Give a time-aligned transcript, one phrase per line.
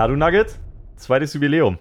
[0.00, 0.58] Na du Nugget,
[0.96, 1.78] zweites Jubiläum.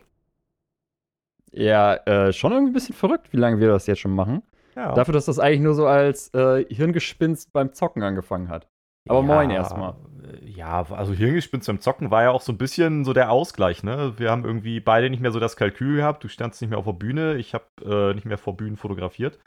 [1.53, 4.43] Ja, äh, schon irgendwie ein bisschen verrückt, wie lange wir das jetzt schon machen.
[4.75, 4.93] Ja.
[4.93, 8.67] Dafür, dass das eigentlich nur so als äh, Hirngespinst beim Zocken angefangen hat.
[9.07, 9.95] Aber ja, moin erstmal.
[10.41, 14.11] Ja, also Hirngespinst beim Zocken war ja auch so ein bisschen so der Ausgleich, ne?
[14.17, 16.21] Wir haben irgendwie beide nicht mehr so das Kalkül gehabt.
[16.21, 19.39] Du standst nicht mehr auf der Bühne, ich habe äh, nicht mehr vor Bühnen fotografiert.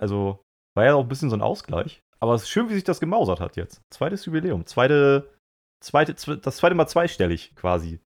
[0.00, 0.42] Also
[0.74, 2.02] war ja auch ein bisschen so ein Ausgleich.
[2.20, 3.82] Aber es ist schön, wie sich das gemausert hat jetzt.
[3.90, 4.64] Zweites Jubiläum.
[4.64, 5.28] Zweite,
[5.82, 8.00] zweite, das zweite Mal zweistellig quasi.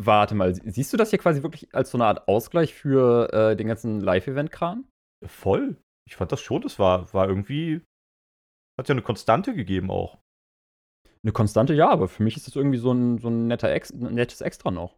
[0.00, 3.56] Warte mal, siehst du das hier quasi wirklich als so eine Art Ausgleich für äh,
[3.56, 4.86] den ganzen Live-Event-Kram?
[5.26, 5.76] Voll.
[6.06, 7.82] Ich fand das schon, das war, war irgendwie.
[8.78, 10.18] Hat ja eine Konstante gegeben auch.
[11.24, 13.92] Eine Konstante, ja, aber für mich ist das irgendwie so ein, so ein netter Ex
[13.92, 14.96] nettes Extra noch.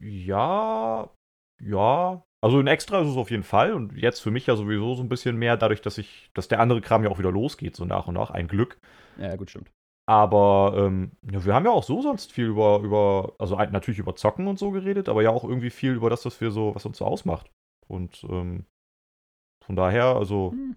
[0.00, 1.10] Ja,
[1.62, 2.24] ja.
[2.42, 5.02] Also ein Extra ist es auf jeden Fall und jetzt für mich ja sowieso so
[5.02, 7.84] ein bisschen mehr, dadurch, dass ich, dass der andere Kram ja auch wieder losgeht, so
[7.84, 8.30] nach und nach.
[8.30, 8.78] Ein Glück.
[9.18, 9.70] Ja, gut, stimmt.
[10.10, 14.16] Aber ähm, ja, wir haben ja auch so sonst viel über, über, also natürlich über
[14.16, 16.84] Zocken und so geredet, aber ja auch irgendwie viel über das, was wir so, was
[16.84, 17.48] uns so ausmacht.
[17.86, 18.66] Und ähm,
[19.64, 20.74] von daher, also, hm.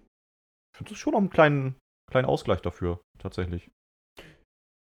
[0.72, 1.74] ich finde es schon noch einen kleinen,
[2.08, 3.72] kleinen Ausgleich dafür, tatsächlich.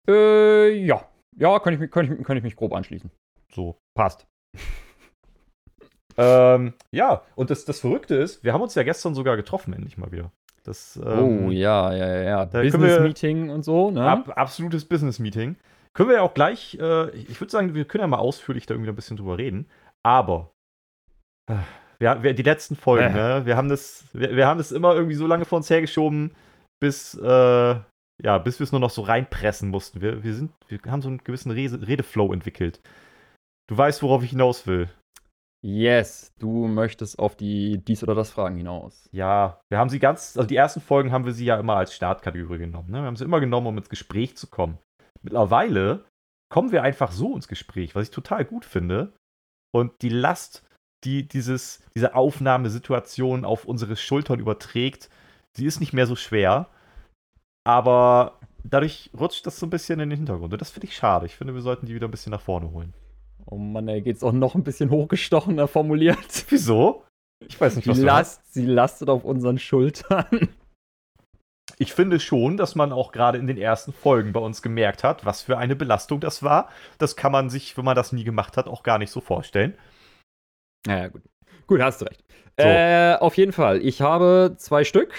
[0.06, 1.08] Äh, ja.
[1.38, 3.10] Ja, kann ich, kann, ich, kann ich mich grob anschließen.
[3.50, 4.26] So, passt.
[6.18, 9.96] ähm, ja, und das, das Verrückte ist, wir haben uns ja gestern sogar getroffen, endlich
[9.96, 10.32] mal wieder.
[10.64, 12.44] Das, ähm, oh, ja, ja, ja.
[12.46, 14.02] Business-Meeting und so, ne?
[14.02, 15.56] Ab, absolutes Business-Meeting.
[15.92, 18.74] Können wir ja auch gleich, äh, ich würde sagen, wir können ja mal ausführlich da
[18.74, 19.66] irgendwie ein bisschen drüber reden.
[20.02, 20.50] Aber,
[21.50, 21.56] äh,
[21.98, 23.38] wir, wir, die letzten Folgen, äh.
[23.40, 23.46] ne?
[23.46, 26.32] Wir haben, das, wir, wir, haben das immer irgendwie so lange vor uns hergeschoben,
[26.80, 27.76] bis, äh,
[28.22, 30.00] ja, bis wir es nur noch so reinpressen mussten.
[30.00, 32.80] Wir, wir, sind, wir haben so einen gewissen Redeflow entwickelt.
[33.68, 34.88] Du weißt, worauf ich hinaus will.
[35.66, 39.08] Yes, du möchtest auf die dies oder das Fragen hinaus.
[39.12, 41.94] Ja, wir haben sie ganz, also die ersten Folgen haben wir sie ja immer als
[41.94, 42.90] Startkategorie genommen.
[42.90, 42.98] Ne?
[42.98, 44.76] Wir haben sie immer genommen, um ins Gespräch zu kommen.
[45.22, 46.04] Mittlerweile
[46.52, 49.14] kommen wir einfach so ins Gespräch, was ich total gut finde.
[49.74, 50.64] Und die Last,
[51.02, 55.08] die dieses, diese Aufnahmesituation auf unsere Schultern überträgt,
[55.56, 56.68] sie ist nicht mehr so schwer.
[57.66, 60.52] Aber dadurch rutscht das so ein bisschen in den Hintergrund.
[60.52, 61.24] Und das finde ich schade.
[61.24, 62.92] Ich finde, wir sollten die wieder ein bisschen nach vorne holen.
[63.46, 66.46] Oh Mann, er geht's auch noch ein bisschen hochgestochener formuliert.
[66.48, 67.04] Wieso?
[67.46, 70.48] Ich weiß nicht, was die Last, Sie lastet auf unseren Schultern.
[71.78, 75.24] Ich finde schon, dass man auch gerade in den ersten Folgen bei uns gemerkt hat,
[75.24, 76.68] was für eine Belastung das war.
[76.98, 79.76] Das kann man sich, wenn man das nie gemacht hat, auch gar nicht so vorstellen.
[80.86, 81.22] Naja, gut.
[81.66, 82.22] Gut, hast du recht.
[82.58, 82.64] So.
[82.64, 83.82] Äh, auf jeden Fall.
[83.82, 85.14] Ich habe zwei Stück.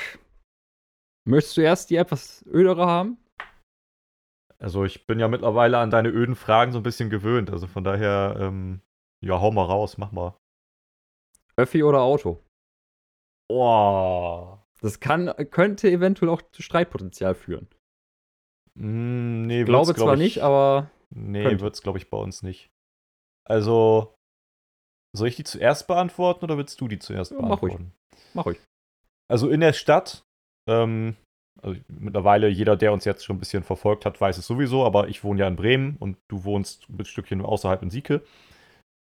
[1.28, 3.18] Möchtest du erst die etwas ödere haben?
[4.60, 7.50] Also ich bin ja mittlerweile an deine öden Fragen so ein bisschen gewöhnt.
[7.52, 8.82] Also von daher, ähm,
[9.22, 10.38] ja, hau mal raus, mach mal.
[11.58, 12.42] Öffi oder Auto?
[13.50, 14.58] Oh.
[14.82, 17.68] Das kann, könnte eventuell auch zu Streitpotenzial führen.
[18.76, 20.92] Mm, nee, ich glaube zwar ich, nicht, aber.
[21.10, 22.72] Nee, wird es, glaube ich, bei uns nicht.
[23.48, 24.16] Also,
[25.16, 27.94] soll ich die zuerst beantworten oder willst du die zuerst ja, beantworten?
[27.94, 28.34] Mach ruhig.
[28.34, 28.60] Mach ruhig.
[29.28, 30.26] Also in der Stadt
[30.68, 31.16] ähm,
[31.66, 35.08] also mittlerweile jeder, der uns jetzt schon ein bisschen verfolgt hat, weiß es sowieso, aber
[35.08, 38.22] ich wohne ja in Bremen und du wohnst ein Stückchen außerhalb in Sieke.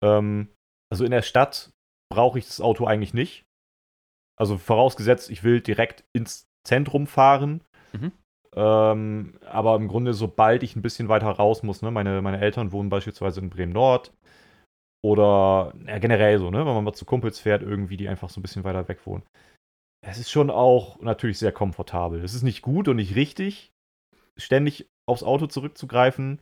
[0.02, 0.48] Ähm,
[0.90, 1.72] also in der Stadt
[2.10, 3.44] brauche ich das Auto eigentlich nicht.
[4.40, 7.62] Also vorausgesetzt, ich will direkt ins Zentrum fahren.
[7.92, 8.12] Mhm.
[8.56, 12.72] Ähm, aber im Grunde, sobald ich ein bisschen weiter raus muss, ne, meine, meine Eltern
[12.72, 14.14] wohnen beispielsweise in Bremen Nord.
[15.04, 18.40] Oder ja, generell so, ne, wenn man mal zu Kumpels fährt, irgendwie, die einfach so
[18.40, 19.24] ein bisschen weiter weg wohnen
[20.04, 22.24] es ist schon auch natürlich sehr komfortabel.
[22.24, 23.74] Es ist nicht gut und nicht richtig,
[24.38, 26.42] ständig aufs Auto zurückzugreifen.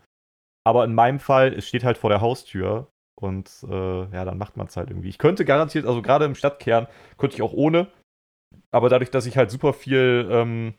[0.64, 4.58] Aber in meinem Fall, es steht halt vor der Haustür und äh, ja, dann macht
[4.58, 5.10] man es halt irgendwie.
[5.10, 7.88] Ich könnte garantiert, also gerade im Stadtkern, könnte ich auch ohne.
[8.72, 10.74] Aber dadurch, dass ich halt super viel ähm,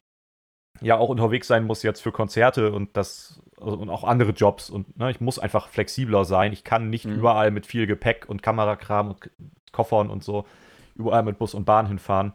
[0.81, 4.71] ja auch unterwegs sein muss jetzt für Konzerte und das also, und auch andere Jobs
[4.71, 6.53] und ne, ich muss einfach flexibler sein.
[6.53, 7.15] Ich kann nicht mhm.
[7.15, 9.31] überall mit viel Gepäck und Kamerakram und
[9.71, 10.47] Koffern und so
[10.95, 12.33] überall mit Bus und Bahn hinfahren.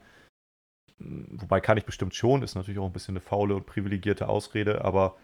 [1.00, 4.84] Wobei kann ich bestimmt schon, ist natürlich auch ein bisschen eine faule und privilegierte Ausrede,
[4.84, 5.18] aber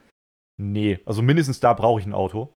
[0.57, 2.53] nee, also mindestens da brauche ich ein Auto.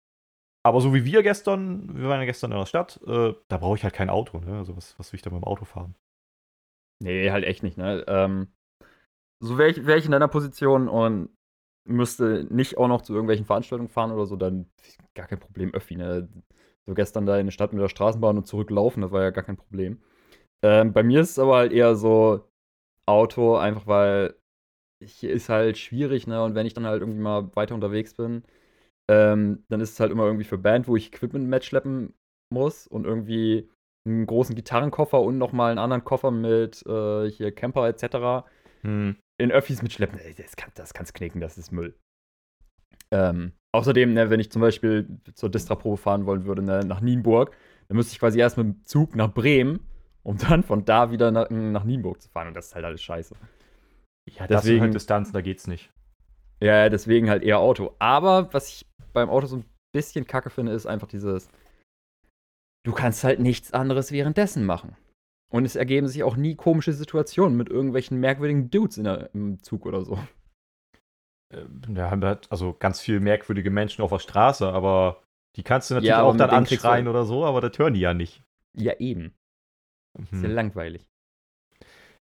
[0.64, 3.78] Aber so wie wir gestern, wir waren ja gestern in der Stadt, äh, da brauche
[3.78, 4.58] ich halt kein Auto, ne?
[4.58, 5.96] Also was, was will ich da mit dem Auto fahren?
[7.02, 8.04] Nee, halt echt nicht, ne?
[8.08, 8.48] Ähm,
[9.42, 11.30] so wäre ich, wär ich in deiner Position und
[11.88, 14.70] müsste nicht auch noch zu irgendwelchen Veranstaltungen fahren oder so, dann
[15.16, 16.28] gar kein Problem, Öffi, ne?
[16.86, 19.44] So gestern da in der Stadt mit der Straßenbahn und zurücklaufen, das war ja gar
[19.44, 20.02] kein Problem.
[20.64, 22.47] Ähm, bei mir ist es aber halt eher so,
[23.08, 24.36] Auto, einfach weil
[25.04, 26.44] hier ist halt schwierig, ne?
[26.44, 28.44] Und wenn ich dann halt irgendwie mal weiter unterwegs bin,
[29.10, 32.14] ähm, dann ist es halt immer irgendwie für Band, wo ich Equipment mitschleppen
[32.54, 33.70] muss und irgendwie
[34.08, 38.48] einen großen Gitarrenkoffer und nochmal einen anderen Koffer mit äh, hier Camper etc.
[38.82, 39.16] Hm.
[39.40, 40.20] in Öffis mitschleppen.
[40.38, 41.96] Das, kann, das kann's knicken, das ist Müll.
[43.12, 47.56] Ähm, Außerdem, ne, wenn ich zum Beispiel zur Distra-Probe fahren wollen würde, ne, nach Nienburg,
[47.88, 49.82] dann müsste ich quasi erst mit dem Zug nach Bremen,
[50.28, 52.50] um dann von da wieder nach, nach Nienburg zu fahren.
[52.50, 53.34] Und das ist halt alles scheiße.
[54.30, 55.90] Ja, das sind halt Distanzen, da geht's nicht.
[56.60, 57.96] Ja, deswegen halt eher Auto.
[58.00, 61.50] Aber was ich beim Auto so ein bisschen kacke finde, ist einfach dieses,
[62.84, 64.98] du kannst halt nichts anderes währenddessen machen.
[65.50, 69.64] Und es ergeben sich auch nie komische Situationen mit irgendwelchen merkwürdigen Dudes in der, im
[69.64, 70.20] Zug oder so.
[71.50, 75.24] Wir äh, haben halt also ganz viele merkwürdige Menschen auf der Straße, aber
[75.56, 78.14] die kannst du natürlich ja, auch dann anschreien oder so, aber das hören die ja
[78.14, 78.44] nicht.
[78.74, 79.34] Ja, eben.
[80.18, 80.28] Mhm.
[80.32, 81.08] Ist ja langweilig.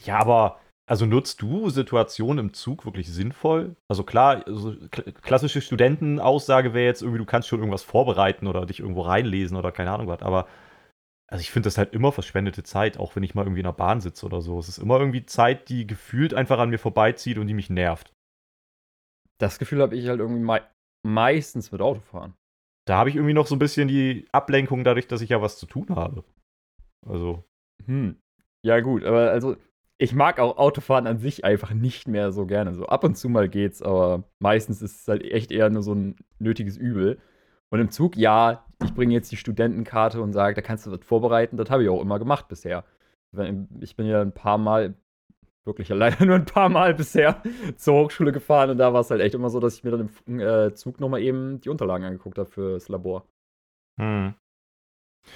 [0.05, 3.75] Ja, aber also nutzt du Situationen im Zug wirklich sinnvoll?
[3.89, 4.77] Also klar, also
[5.23, 9.73] klassische Studentenaussage wäre jetzt irgendwie, du kannst schon irgendwas vorbereiten oder dich irgendwo reinlesen oder
[9.73, 10.47] keine Ahnung was, aber
[11.29, 13.73] also ich finde das halt immer verschwendete Zeit, auch wenn ich mal irgendwie in der
[13.73, 14.61] Bahn sitze oder so.
[14.61, 18.13] Es ist immer irgendwie Zeit, die gefühlt einfach an mir vorbeizieht und die mich nervt.
[19.39, 20.63] Das Gefühl habe ich halt irgendwie mei
[21.05, 22.35] meistens mit Autofahren.
[22.87, 25.59] Da habe ich irgendwie noch so ein bisschen die Ablenkung dadurch, dass ich ja was
[25.59, 26.25] zu tun habe.
[27.05, 27.45] Also.
[27.87, 28.17] Hm.
[28.63, 29.57] Ja, gut, aber also
[29.99, 32.75] ich mag auch Autofahren an sich einfach nicht mehr so gerne.
[32.75, 35.95] So ab und zu mal geht's, aber meistens ist es halt echt eher nur so
[35.95, 37.19] ein nötiges Übel.
[37.71, 41.05] Und im Zug, ja, ich bringe jetzt die Studentenkarte und sage, da kannst du was
[41.05, 41.57] vorbereiten.
[41.57, 42.85] Das habe ich auch immer gemacht bisher.
[43.81, 44.95] Ich bin ja ein paar Mal,
[45.65, 47.43] wirklich leider nur ein paar Mal bisher
[47.77, 50.11] zur Hochschule gefahren und da war es halt echt immer so, dass ich mir dann
[50.27, 53.27] im äh, Zug nochmal eben die Unterlagen angeguckt habe fürs Labor.
[53.99, 54.35] Hm.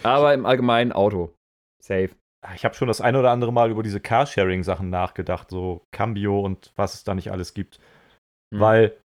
[0.03, 1.35] Aber im allgemeinen Auto.
[1.83, 2.11] Safe.
[2.55, 6.73] Ich habe schon das ein oder andere Mal über diese Carsharing-Sachen nachgedacht, so Cambio und
[6.77, 7.79] was es da nicht alles gibt.
[8.53, 8.61] Hm.
[8.61, 9.01] Weil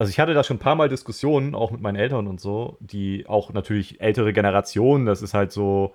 [0.00, 2.76] also ich hatte da schon ein paar Mal Diskussionen, auch mit meinen Eltern und so,
[2.80, 5.94] die auch natürlich ältere Generationen, das ist halt so,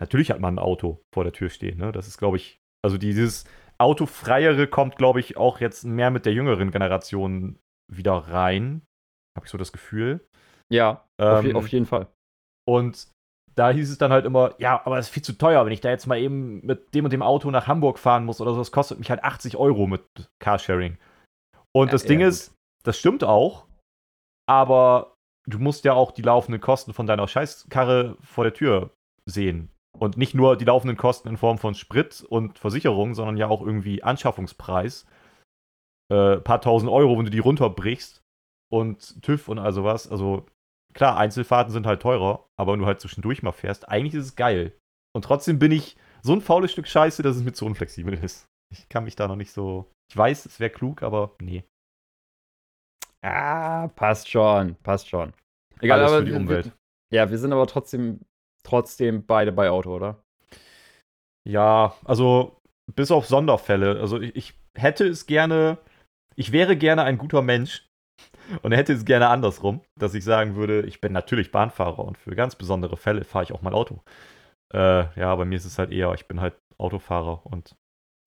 [0.00, 1.92] natürlich hat man ein Auto vor der Tür stehen, ne?
[1.92, 3.44] Das ist, glaube ich, also dieses
[3.78, 7.58] Autofreiere kommt, glaube ich, auch jetzt mehr mit der jüngeren Generation
[7.92, 8.82] wieder rein.
[9.36, 10.26] Habe ich so das Gefühl.
[10.72, 12.08] Ja, ähm, auf, jeden Fall.
[12.68, 13.08] Und
[13.54, 15.80] da hieß es dann halt immer, ja, aber es ist viel zu teuer, wenn ich
[15.80, 18.58] da jetzt mal eben mit dem und dem Auto nach Hamburg fahren muss oder so.
[18.58, 20.04] Das kostet mich halt 80 Euro mit
[20.40, 20.98] Carsharing.
[21.72, 22.54] Und ja, das Ding ist,
[22.84, 23.66] das stimmt auch,
[24.46, 25.14] aber
[25.46, 28.90] du musst ja auch die laufenden Kosten von deiner Scheißkarre vor der Tür
[29.26, 29.70] sehen.
[29.96, 33.60] Und nicht nur die laufenden Kosten in Form von Sprit und Versicherung, sondern ja auch
[33.62, 35.06] irgendwie Anschaffungspreis.
[36.10, 38.20] Äh, paar tausend Euro, wenn du die runterbrichst.
[38.72, 40.10] Und TÜV und all sowas.
[40.10, 40.46] Also
[40.94, 44.36] klar, Einzelfahrten sind halt teurer, aber wenn du halt zwischendurch mal fährst, eigentlich ist es
[44.36, 44.72] geil.
[45.14, 48.46] Und trotzdem bin ich so ein faules Stück Scheiße, dass es mir zu unflexibel ist.
[48.72, 49.90] Ich kann mich da noch nicht so.
[50.10, 51.64] Ich weiß, es wäre klug, aber nee.
[53.22, 55.32] Ah, passt schon, passt schon.
[55.80, 56.66] Egal, Alles aber für die Umwelt.
[57.10, 58.20] Wir, ja, wir sind aber trotzdem,
[58.66, 60.22] trotzdem beide bei Auto, oder?
[61.48, 62.60] Ja, also
[62.94, 64.00] bis auf Sonderfälle.
[64.00, 65.78] Also ich, ich hätte es gerne,
[66.36, 67.83] ich wäre gerne ein guter Mensch
[68.62, 72.34] und hätte es gerne andersrum, dass ich sagen würde, ich bin natürlich Bahnfahrer und für
[72.34, 74.02] ganz besondere Fälle fahre ich auch mal Auto.
[74.72, 77.74] Äh, ja, bei mir ist es halt eher, ich bin halt Autofahrer und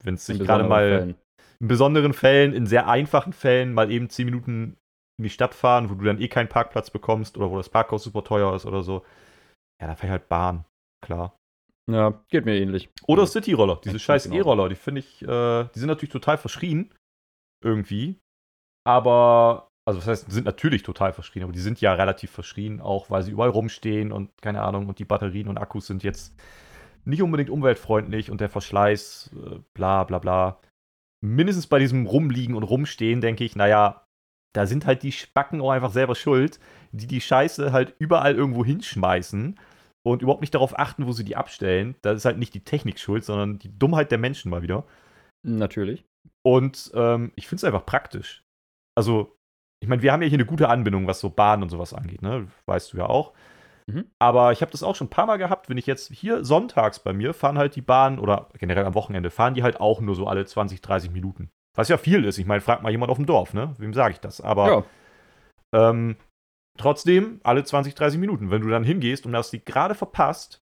[0.04, 1.16] wenn es sich gerade mal Fällen.
[1.60, 4.78] in besonderen Fällen, in sehr einfachen Fällen mal eben zehn Minuten
[5.18, 8.04] in die Stadt fahren, wo du dann eh keinen Parkplatz bekommst oder wo das Parkhaus
[8.04, 9.04] super teuer ist oder so.
[9.82, 10.66] Ja, dann fahr ich halt Bahn,
[11.04, 11.38] klar.
[11.90, 12.90] Ja, geht mir ähnlich.
[13.08, 14.36] Oder City-Roller, diese scheiß genau.
[14.36, 16.94] E-Roller, die finde ich, äh, die sind natürlich total verschrien.
[17.64, 18.20] Irgendwie.
[18.86, 23.10] Aber, also das heißt, sind natürlich total verschrien, aber die sind ja relativ verschrien, auch
[23.10, 26.36] weil sie überall rumstehen und keine Ahnung, und die Batterien und Akkus sind jetzt
[27.06, 30.60] nicht unbedingt umweltfreundlich und der Verschleiß, äh, bla bla bla.
[31.24, 34.04] Mindestens bei diesem Rumliegen und Rumstehen denke ich, naja,
[34.54, 36.60] da sind halt die Spacken auch einfach selber schuld,
[36.92, 39.58] die die Scheiße halt überall irgendwo hinschmeißen
[40.06, 41.96] und überhaupt nicht darauf achten, wo sie die abstellen.
[42.02, 44.86] Das ist halt nicht die Technik schuld, sondern die Dummheit der Menschen mal wieder.
[45.46, 46.04] Natürlich.
[46.46, 48.44] Und ähm, ich finde es einfach praktisch.
[48.98, 49.37] Also,
[49.80, 52.22] ich meine, wir haben ja hier eine gute Anbindung, was so Bahn und sowas angeht,
[52.22, 52.48] ne?
[52.66, 53.34] Weißt du ja auch.
[53.88, 54.06] Mhm.
[54.20, 57.00] Aber ich habe das auch schon ein paar Mal gehabt, wenn ich jetzt hier sonntags
[57.00, 60.16] bei mir fahren halt die Bahn oder generell am Wochenende fahren die halt auch nur
[60.16, 61.50] so alle 20, 30 Minuten.
[61.76, 62.38] Was ja viel ist.
[62.38, 63.76] Ich meine, frag mal jemand auf dem Dorf, ne?
[63.78, 64.42] Wem sage ich das?
[64.42, 64.86] Aber
[65.74, 65.90] ja.
[65.90, 66.18] ähm,
[66.78, 68.52] trotzdem alle 20, 30 Minuten.
[68.52, 70.60] Wenn du dann hingehst und hast die gerade verpasst,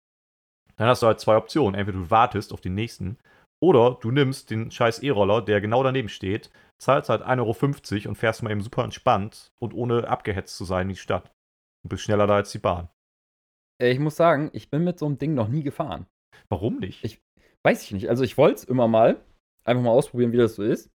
[0.76, 1.78] dann hast du halt zwei Optionen.
[1.78, 3.16] Entweder du wartest auf den nächsten
[3.62, 6.50] oder du nimmst den scheiß E-Roller, der genau daneben steht,
[6.84, 10.82] zahlst halt 1,50 Euro und fährst mal eben super entspannt und ohne abgehetzt zu sein
[10.82, 11.32] in die Stadt.
[11.82, 12.88] Und bist schneller da als die Bahn.
[13.80, 16.06] Äh, ich muss sagen, ich bin mit so einem Ding noch nie gefahren.
[16.48, 17.04] Warum nicht?
[17.04, 17.22] Ich
[17.62, 18.08] weiß ich nicht.
[18.08, 19.20] Also ich wollte es immer mal.
[19.64, 20.90] Einfach mal ausprobieren, wie das so ist.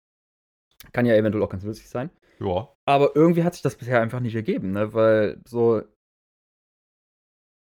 [0.93, 2.11] Kann ja eventuell auch ganz lustig sein.
[2.39, 2.73] Ja.
[2.87, 4.93] Aber irgendwie hat sich das bisher einfach nicht ergeben, ne?
[4.95, 5.83] Weil so.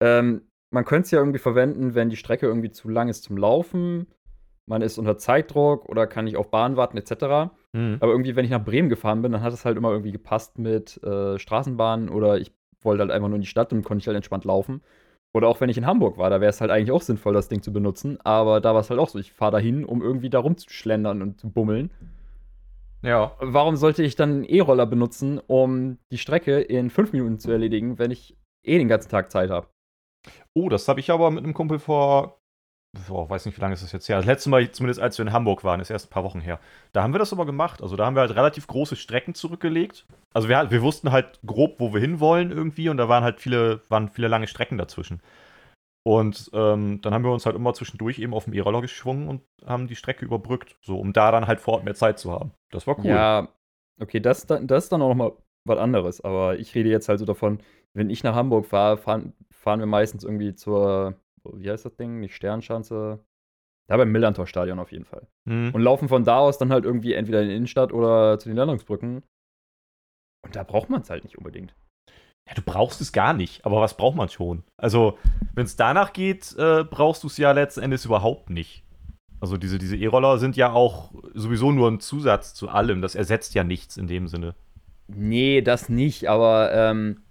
[0.03, 3.39] Ähm, man könnte es ja irgendwie verwenden, wenn die Strecke irgendwie zu lang ist zum
[3.39, 4.09] Laufen,
[4.69, 7.55] man ist unter Zeitdruck oder kann nicht auf Bahn warten, etc.
[7.77, 7.99] Mhm.
[8.01, 10.59] Aber irgendwie, wenn ich nach Bremen gefahren bin, dann hat es halt immer irgendwie gepasst
[10.59, 14.07] mit äh, Straßenbahnen oder ich wollte halt einfach nur in die Stadt und konnte ich
[14.07, 14.81] halt entspannt laufen.
[15.35, 17.49] Oder auch wenn ich in Hamburg war, da wäre es halt eigentlich auch sinnvoll, das
[17.49, 18.19] Ding zu benutzen.
[18.25, 21.39] Aber da war es halt auch so, ich fahre dahin, um irgendwie da rumzuschlendern und
[21.39, 21.91] zu bummeln.
[23.03, 23.37] Ja.
[23.41, 27.99] Warum sollte ich dann einen E-Roller benutzen, um die Strecke in fünf Minuten zu erledigen,
[27.99, 29.69] wenn ich eh den ganzen Tag Zeit habe?
[30.55, 32.41] Oh, das habe ich aber mit einem Kumpel vor
[33.09, 34.17] boah, weiß nicht, wie lange ist das jetzt her.
[34.17, 36.59] Das letzte Mal, zumindest als wir in Hamburg waren, ist erst ein paar Wochen her.
[36.93, 37.83] Da haben wir das aber gemacht.
[37.83, 40.07] Also da haben wir halt relativ große Strecken zurückgelegt.
[40.33, 43.81] Also wir, wir wussten halt grob, wo wir hinwollen irgendwie und da waren halt viele,
[43.89, 45.21] waren viele lange Strecken dazwischen.
[46.07, 49.43] Und ähm, dann haben wir uns halt immer zwischendurch eben auf dem E-Roller geschwungen und
[49.65, 52.53] haben die Strecke überbrückt, so um da dann halt vor Ort mehr Zeit zu haben.
[52.71, 53.07] Das war cool.
[53.07, 53.49] Ja,
[54.01, 55.33] okay, das, das ist dann auch nochmal
[55.65, 56.21] was anderes.
[56.21, 57.59] Aber ich rede jetzt halt so davon,
[57.93, 61.17] wenn ich nach Hamburg fahre, fahren, fahren wir meistens irgendwie zur
[61.55, 62.21] wie heißt das Ding?
[62.21, 63.25] Nicht Sternschanze.
[63.89, 65.27] Da beim Millantor-Stadion auf jeden Fall.
[65.45, 65.71] Mhm.
[65.73, 68.57] Und laufen von da aus dann halt irgendwie entweder in die Innenstadt oder zu den
[68.57, 69.23] Landungsbrücken.
[70.45, 71.75] Und da braucht man es halt nicht unbedingt.
[72.49, 74.63] Ja, du brauchst es gar nicht, aber was braucht man schon?
[74.77, 75.19] Also,
[75.55, 78.85] wenn es danach geht, äh, brauchst du es ja letzten Endes überhaupt nicht.
[79.41, 83.03] Also, diese diese E-Roller sind ja auch sowieso nur ein Zusatz zu allem.
[83.03, 84.55] Das ersetzt ja nichts in dem Sinne.
[85.09, 87.23] Nee, das nicht, aber ähm,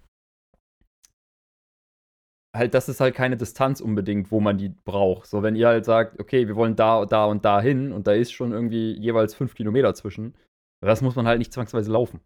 [2.56, 5.26] halt, das ist halt keine Distanz unbedingt, wo man die braucht.
[5.28, 8.12] So, wenn ihr halt sagt, okay, wir wollen da, da und da hin und da
[8.12, 10.34] ist schon irgendwie jeweils fünf Kilometer zwischen,
[10.80, 12.20] das muss man halt nicht zwangsweise laufen.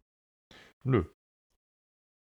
[0.83, 1.05] Nö.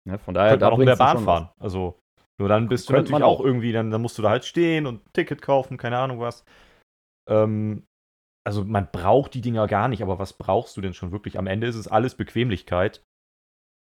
[0.07, 1.50] Ja, von daher, da auch in der Bahn fahren.
[1.59, 2.00] Also,
[2.38, 5.05] nur dann bist du natürlich auch irgendwie, dann, dann musst du da halt stehen und
[5.05, 6.45] ein Ticket kaufen, keine Ahnung was.
[7.28, 7.87] Ähm,
[8.45, 11.38] also, man braucht die Dinger gar nicht, aber was brauchst du denn schon wirklich?
[11.38, 13.05] Am Ende ist es alles Bequemlichkeit.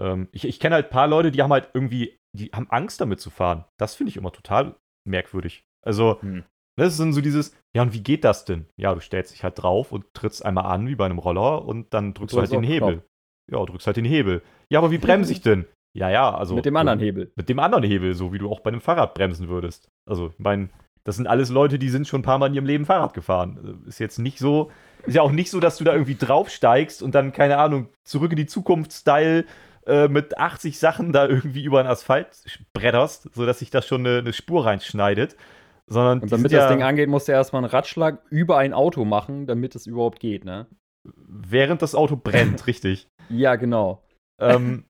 [0.00, 3.00] Ähm, ich ich kenne halt ein paar Leute, die haben halt irgendwie die haben Angst
[3.00, 3.64] damit zu fahren.
[3.78, 4.76] Das finde ich immer total
[5.06, 5.64] merkwürdig.
[5.84, 6.44] Also, hm.
[6.76, 8.66] das ist dann so dieses, ja, und wie geht das denn?
[8.76, 11.92] Ja, du stellst dich halt drauf und trittst einmal an, wie bei einem Roller, und
[11.94, 12.92] dann drückst du, du halt den Hebel.
[12.94, 13.04] Knopf.
[13.50, 14.42] Ja, drückst halt den Hebel.
[14.70, 15.66] Ja, aber wie bremse ich denn?
[15.96, 16.54] Ja, ja, also.
[16.54, 17.32] Mit dem anderen Hebel.
[17.34, 19.88] Mit dem anderen Hebel, so wie du auch bei einem Fahrrad bremsen würdest.
[20.08, 20.68] Also, ich meine,
[21.04, 23.56] das sind alles Leute, die sind schon ein paar Mal in ihrem Leben Fahrrad gefahren.
[23.56, 24.70] Also, ist jetzt nicht so,
[25.06, 28.32] ist ja auch nicht so, dass du da irgendwie draufsteigst und dann, keine Ahnung, zurück
[28.32, 29.46] in die Zukunft-Style
[29.88, 32.28] äh, mit 80 Sachen da irgendwie über den Asphalt
[32.74, 35.36] bretterst, sodass sich da schon eine, eine Spur reinschneidet.
[35.86, 39.06] Sondern und damit das ja, Ding angeht, musst du erstmal einen Radschlag über ein Auto
[39.06, 40.66] machen, damit es überhaupt geht, ne?
[41.04, 43.08] Während das Auto brennt, richtig.
[43.30, 44.02] Ja, genau.
[44.38, 44.84] Ähm,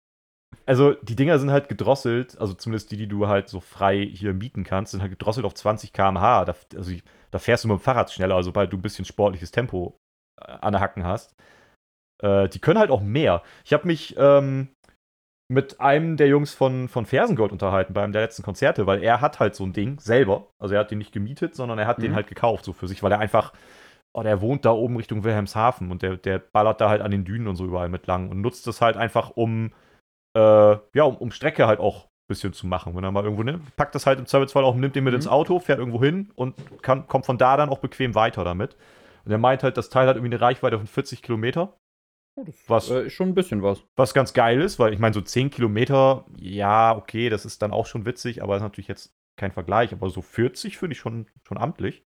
[0.67, 4.35] also die Dinger sind halt gedrosselt, also zumindest die, die du halt so frei hier
[4.35, 6.45] mieten kannst, sind halt gedrosselt auf 20 km/h.
[6.45, 6.93] Da, also
[7.31, 9.97] da fährst du mit dem Fahrrad schneller, also sobald du ein bisschen sportliches Tempo
[10.41, 11.37] äh, an der Hacken hast.
[12.23, 13.43] Äh, die können halt auch mehr.
[13.65, 14.71] Ich habe mich ähm,
[15.51, 19.23] mit einem der Jungs von, von Fersengold unterhalten bei einem der letzten Konzerte, weil er
[19.23, 20.49] hat halt so ein Ding selber.
[20.59, 22.03] Also er hat den nicht gemietet, sondern er hat mhm.
[22.03, 23.55] den halt gekauft, so für sich, weil er einfach,
[24.13, 27.25] oh, der wohnt da oben Richtung Wilhelmshaven und der, der ballert da halt an den
[27.25, 29.73] Dünen und so überall mit lang und nutzt das halt einfach, um,
[30.37, 32.95] äh, ja, um, um Strecke halt auch ein bisschen zu machen.
[32.95, 35.17] Wenn er mal irgendwo nimmt, packt das halt im Zweifelsfall auch, nimmt den mit mhm.
[35.17, 38.77] ins Auto, fährt irgendwo hin und kann, kommt von da dann auch bequem weiter damit.
[39.25, 41.75] Und er meint halt, das Teil hat irgendwie eine Reichweite von 40 Kilometer.
[42.39, 43.83] Oh, das was, äh, ist schon ein bisschen was.
[43.97, 47.73] Was ganz geil ist, weil ich meine, so 10 Kilometer, ja, okay, das ist dann
[47.73, 49.93] auch schon witzig, aber ist natürlich jetzt kein Vergleich.
[49.93, 52.05] Aber so 40 finde ich schon, schon amtlich.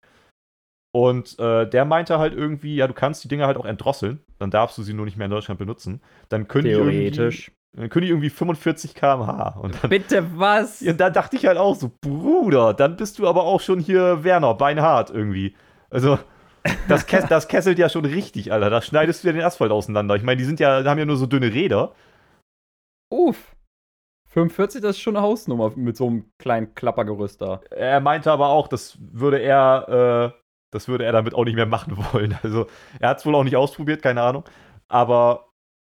[0.93, 4.19] Und äh, der meinte halt irgendwie, ja, du kannst die Dinger halt auch entdrosseln.
[4.39, 6.01] Dann darfst du sie nur nicht mehr in Deutschland benutzen.
[6.29, 7.45] Dann können Theoretisch.
[7.45, 9.61] Die dann können die irgendwie 45 km/h.
[9.87, 10.81] Bitte was?
[10.81, 14.23] Ja, da dachte ich halt auch so, Bruder, dann bist du aber auch schon hier
[14.23, 15.55] Werner, beinhart irgendwie.
[15.89, 16.17] Also,
[16.87, 18.69] das, kess das kesselt ja schon richtig, Alter.
[18.69, 20.15] Da schneidest du ja den Asphalt auseinander.
[20.15, 21.93] Ich meine, die sind ja, haben ja nur so dünne Räder.
[23.11, 23.55] Uff.
[24.29, 27.61] 45, das ist schon eine Hausnummer mit so einem kleinen Klappergerüst da.
[27.71, 30.39] Er meinte aber auch, das würde er, äh,
[30.71, 32.37] das würde er damit auch nicht mehr machen wollen.
[32.43, 32.67] Also,
[32.99, 34.43] er hat es wohl auch nicht ausprobiert, keine Ahnung.
[34.89, 35.49] Aber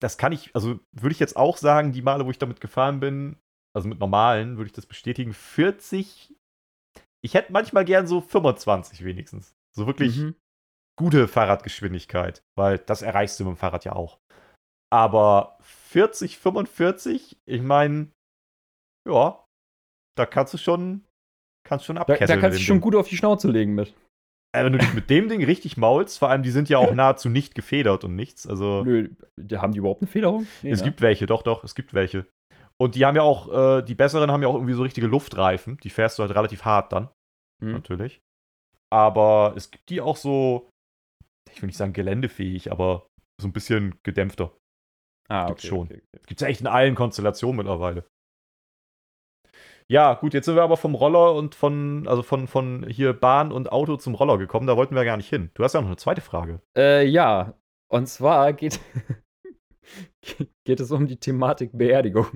[0.00, 3.00] das kann ich, also würde ich jetzt auch sagen, die Male, wo ich damit gefahren
[3.00, 3.36] bin,
[3.74, 5.32] also mit normalen, würde ich das bestätigen.
[5.32, 6.34] 40,
[7.22, 9.56] ich hätte manchmal gern so 25 wenigstens.
[9.76, 10.34] So wirklich mhm
[10.98, 14.18] gute Fahrradgeschwindigkeit, weil das erreichst du mit dem Fahrrad ja auch.
[14.92, 18.08] Aber 40, 45, ich meine,
[19.08, 19.44] ja,
[20.16, 21.04] da kannst du schon,
[21.66, 22.26] kannst schon abkesseln.
[22.26, 23.94] Da, da kannst du schon gut auf die Schnauze legen mit.
[24.52, 26.92] Äh, wenn du dich mit dem Ding richtig maulst, vor allem die sind ja auch
[26.94, 28.46] nahezu nicht gefedert und nichts.
[28.46, 29.10] Also, Nö,
[29.54, 30.46] haben die überhaupt eine Federung?
[30.62, 30.86] Nee, es ne?
[30.86, 32.26] gibt welche, doch, doch, es gibt welche.
[32.80, 35.78] Und die haben ja auch, äh, die besseren haben ja auch irgendwie so richtige Luftreifen.
[35.82, 37.08] Die fährst du halt relativ hart dann.
[37.62, 37.72] Hm.
[37.72, 38.20] Natürlich.
[38.90, 40.70] Aber es gibt die auch so,
[41.52, 43.08] ich will nicht sagen geländefähig, aber
[43.40, 44.56] so ein bisschen gedämpfter.
[45.28, 45.48] Ah, okay.
[45.48, 45.86] Gibt's schon.
[45.86, 46.22] Okay, okay.
[46.26, 48.04] Gibt's ja echt in allen Konstellationen mittlerweile.
[49.90, 53.52] Ja, gut, jetzt sind wir aber vom Roller und von, also von, von hier Bahn
[53.52, 54.66] und Auto zum Roller gekommen.
[54.66, 55.50] Da wollten wir gar nicht hin.
[55.54, 56.60] Du hast ja noch eine zweite Frage.
[56.76, 57.54] Äh, ja.
[57.90, 58.80] Und zwar geht,
[60.66, 62.26] geht es um die Thematik Beerdigung.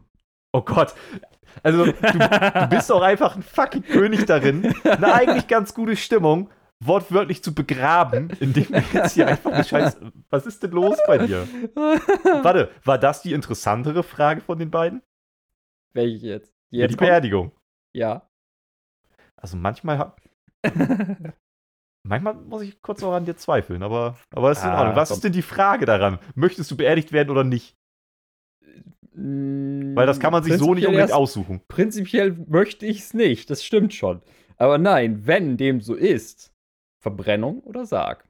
[0.54, 0.95] Oh Gott.
[1.62, 6.49] Also, du, du bist doch einfach ein fucking König darin, eine eigentlich ganz gute Stimmung
[6.87, 9.99] wortwörtlich zu begraben, indem du jetzt hier einfach eine Scheiß.
[10.31, 11.47] Was ist denn los bei dir?
[12.43, 15.03] Warte, war das die interessantere Frage von den beiden?
[15.93, 16.55] Welche jetzt?
[16.71, 17.53] Die, jetzt die Beerdigung.
[17.93, 18.29] Ja.
[19.37, 20.21] Also manchmal hab,
[22.05, 24.97] Manchmal muss ich kurz auch an dir zweifeln, aber, aber ist in ah, Ordnung.
[24.97, 25.17] Was komm.
[25.17, 26.19] ist denn die Frage daran?
[26.35, 27.77] Möchtest du beerdigt werden oder nicht?
[29.15, 31.61] Weil das kann man sich so nicht unbedingt aussuchen.
[31.69, 34.23] Prinzipiell möchte ich es nicht, das stimmt schon.
[34.57, 36.52] Aber nein, wenn dem so ist,
[37.03, 38.25] Verbrennung oder Sarg?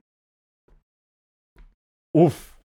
[2.14, 2.58] Uff.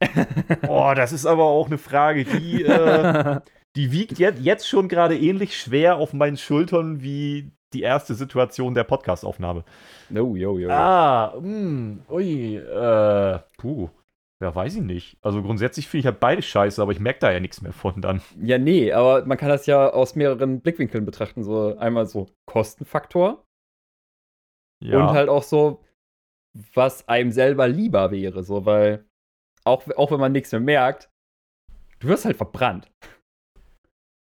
[0.62, 3.40] Boah, das ist aber auch eine Frage, die, äh,
[3.76, 8.74] die wiegt jetzt, jetzt schon gerade ähnlich schwer auf meinen Schultern wie die erste Situation
[8.74, 9.64] der Podcastaufnahme.
[10.08, 10.70] No, yo, yo.
[10.70, 13.90] Ah, mh, hm, ui, äh, puh.
[14.42, 15.18] Ja, weiß ich nicht.
[15.20, 18.00] Also grundsätzlich finde ich halt beide scheiße, aber ich merke da ja nichts mehr von
[18.00, 18.22] dann.
[18.40, 21.44] Ja, nee, aber man kann das ja aus mehreren Blickwinkeln betrachten.
[21.44, 23.44] So einmal so Kostenfaktor.
[24.82, 25.00] Ja.
[25.00, 25.84] Und halt auch so,
[26.74, 28.42] was einem selber lieber wäre.
[28.42, 29.04] So, weil
[29.64, 31.10] auch, auch wenn man nichts mehr merkt,
[32.00, 32.90] du wirst halt verbrannt.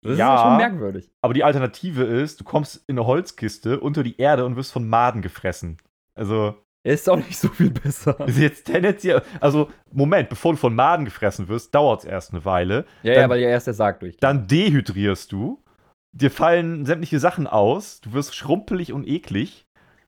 [0.02, 1.10] Das ja, ist schon merkwürdig.
[1.22, 4.86] Aber die Alternative ist, du kommst in eine Holzkiste unter die Erde und wirst von
[4.86, 5.78] Maden gefressen.
[6.14, 6.54] Also.
[6.86, 8.20] Ist auch nicht so viel besser.
[8.28, 9.22] Ist jetzt tendenziell.
[9.40, 12.84] Also, Moment, bevor du von Maden gefressen wirst, dauert es erst eine Weile.
[13.02, 14.18] Ja, dann, ja, weil ja erst der Sarg durch.
[14.18, 15.64] Dann dehydrierst du.
[16.12, 18.02] Dir fallen sämtliche Sachen aus.
[18.02, 19.66] Du wirst schrumpelig und eklig.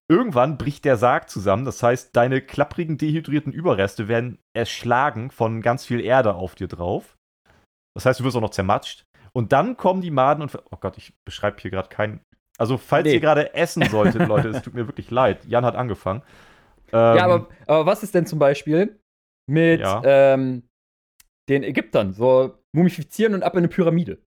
[0.08, 1.64] Irgendwann bricht der Sarg zusammen.
[1.64, 7.16] Das heißt, deine klapprigen, dehydrierten Überreste werden erschlagen von ganz viel Erde auf dir drauf.
[7.94, 9.04] Das heißt, du wirst auch noch zermatscht.
[9.32, 10.56] Und dann kommen die Maden und.
[10.70, 12.20] Oh Gott, ich beschreibe hier gerade keinen.
[12.56, 13.14] Also, falls nee.
[13.14, 15.44] ihr gerade essen solltet, Leute, es tut mir wirklich leid.
[15.44, 16.22] Jan hat angefangen.
[16.92, 19.00] Ähm, ja, aber, aber was ist denn zum Beispiel
[19.50, 20.02] mit ja.
[20.04, 20.68] ähm,
[21.48, 22.12] den Ägyptern?
[22.12, 24.22] So mumifizieren und ab in eine Pyramide.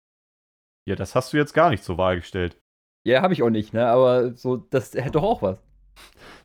[0.88, 2.58] Ja, das hast du jetzt gar nicht zur Wahl gestellt.
[3.06, 3.88] Ja, habe ich auch nicht, ne?
[3.88, 5.65] Aber so, das hätte doch auch was.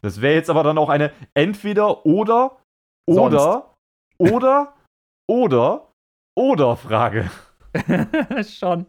[0.02, 2.58] Das wäre jetzt aber dann auch eine entweder oder
[3.06, 3.30] oder
[4.18, 4.32] Sonst.
[4.32, 4.74] oder
[5.28, 5.92] oder
[6.36, 7.30] oder Frage.
[8.44, 8.86] Schon.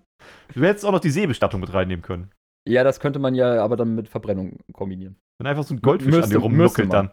[0.53, 2.31] Du hättest auch noch die Seebestattung mit reinnehmen können.
[2.67, 5.15] Ja, das könnte man ja aber dann mit Verbrennung kombinieren.
[5.39, 7.11] Wenn einfach so ein Goldfisch müsste, an dir rumnuckelt dann.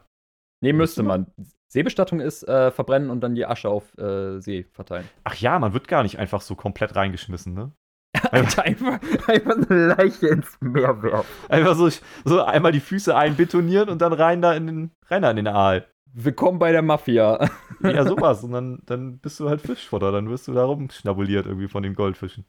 [0.63, 1.33] Nee, müsste man.
[1.69, 5.09] Seebestattung ist äh, verbrennen und dann die Asche auf äh, See verteilen.
[5.25, 7.73] Ach ja, man wird gar nicht einfach so komplett reingeschmissen, ne?
[8.33, 11.51] einfach, einfach eine Leiche ins Meer werfen.
[11.51, 11.89] Einfach so,
[12.25, 15.49] so einmal die Füße einbetonieren und dann rein da in den, rein da in den
[15.49, 15.87] Aal.
[16.13, 17.51] Willkommen bei der Mafia.
[17.81, 18.43] Ja, sowas.
[18.43, 20.11] Und dann, dann bist du halt Fischfutter.
[20.11, 22.47] Dann wirst du da rumschnabuliert irgendwie von den Goldfischen.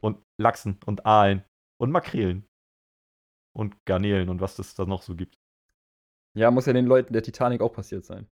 [0.00, 1.44] Und Lachsen und Aalen
[1.78, 2.46] und Makrelen.
[3.54, 5.38] Und Garnelen und was es da noch so gibt.
[6.34, 8.26] Ja, muss ja den Leuten der Titanic auch passiert sein.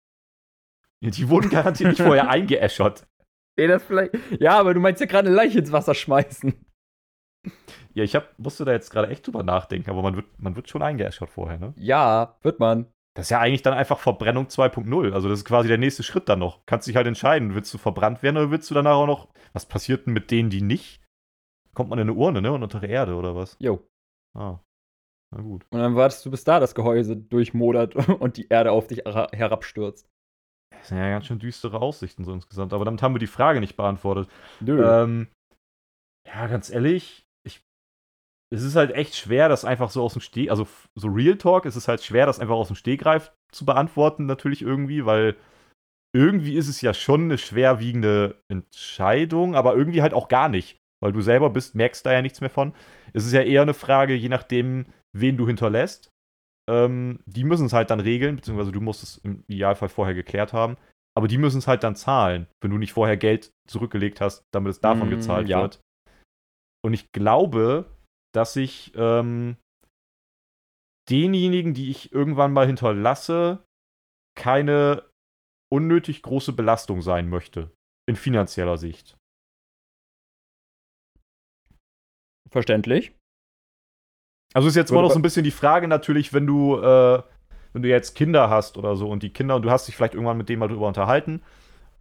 [1.01, 3.07] Die wurden garantiert nicht vorher eingeäschert.
[3.59, 4.15] Nee, das vielleicht.
[4.41, 6.55] Ja, aber du meinst ja gerade eine Leiche ins Wasser schmeißen.
[7.95, 10.71] Ja, ich hab, musste da jetzt gerade echt drüber nachdenken, aber man wird, man wird
[10.71, 11.75] schon eingeäschert vorher, ne?
[11.77, 12.87] Ja, wird man.
[13.15, 15.13] Das ist ja eigentlich dann einfach Verbrennung 2.0.
[15.13, 16.65] Also das ist quasi der nächste Schritt dann noch.
[16.65, 19.29] Kannst dich halt entscheiden, willst du verbrannt werden oder willst du danach auch noch.
[19.53, 21.03] Was passiert denn mit denen, die nicht?
[21.75, 22.53] Kommt man in eine Urne, ne?
[22.53, 23.57] Und unter der Erde oder was?
[23.59, 23.87] Jo.
[24.35, 24.61] Ah.
[25.31, 25.67] Na gut.
[25.71, 30.09] Und dann wartest du, bis da das Gehäuse durchmodert und die Erde auf dich herabstürzt.
[30.83, 32.73] Das sind ja ganz schön düstere Aussichten so insgesamt.
[32.73, 34.29] Aber damit haben wir die Frage nicht beantwortet.
[34.59, 34.85] Nö.
[34.85, 35.29] Ähm,
[36.27, 37.25] ja, ganz ehrlich,
[38.53, 41.65] es ist halt echt schwer, das einfach so aus dem Steh, also so Real Talk,
[41.65, 45.37] es ist halt schwer, das einfach aus dem Stehgreif zu beantworten, natürlich irgendwie, weil
[46.15, 51.13] irgendwie ist es ja schon eine schwerwiegende Entscheidung, aber irgendwie halt auch gar nicht, weil
[51.13, 52.75] du selber bist, merkst da ja nichts mehr von.
[53.15, 54.85] Es ist ja eher eine Frage, je nachdem,
[55.17, 56.12] wen du hinterlässt.
[56.69, 60.53] Ähm, die müssen es halt dann regeln, beziehungsweise du musst es im Idealfall vorher geklärt
[60.53, 60.77] haben.
[61.15, 64.71] Aber die müssen es halt dann zahlen, wenn du nicht vorher Geld zurückgelegt hast, damit
[64.73, 65.61] es davon mm, gezahlt ja.
[65.61, 65.81] wird.
[66.83, 67.95] Und ich glaube,
[68.35, 69.57] dass ich ähm,
[71.11, 73.65] denjenigen, die ich irgendwann mal hinterlasse,
[74.35, 75.09] keine
[75.71, 77.71] unnötig große Belastung sein möchte.
[78.09, 79.17] In finanzieller Sicht.
[82.51, 83.15] Verständlich.
[84.55, 87.23] Also ist jetzt immer noch so ein bisschen die Frage natürlich, wenn du, äh,
[87.73, 90.15] wenn du jetzt Kinder hast oder so und die Kinder und du hast dich vielleicht
[90.15, 91.43] irgendwann mit denen mal drüber unterhalten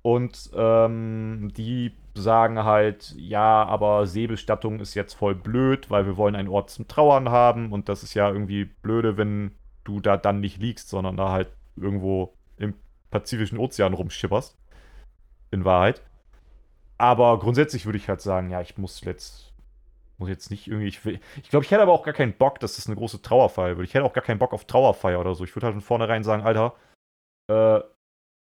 [0.02, 6.36] und ähm, die sagen halt, ja, aber Seebestattung ist jetzt voll blöd, weil wir wollen
[6.36, 9.52] einen Ort zum Trauern haben und das ist ja irgendwie blöde, wenn
[9.84, 12.74] du da dann nicht liegst, sondern da halt irgendwo im
[13.10, 14.58] Pazifischen Ozean rumschipperst.
[15.52, 16.02] In Wahrheit.
[16.98, 19.51] Aber grundsätzlich würde ich halt sagen, ja, ich muss jetzt,
[20.22, 22.78] muss jetzt nicht irgendwie, ich, ich glaube, ich hätte aber auch gar keinen Bock, dass
[22.78, 23.88] das eine große Trauerfeier wird.
[23.88, 25.44] Ich hätte auch gar keinen Bock auf Trauerfeier oder so.
[25.44, 26.76] Ich würde halt von vornherein sagen, Alter,
[27.52, 27.82] äh,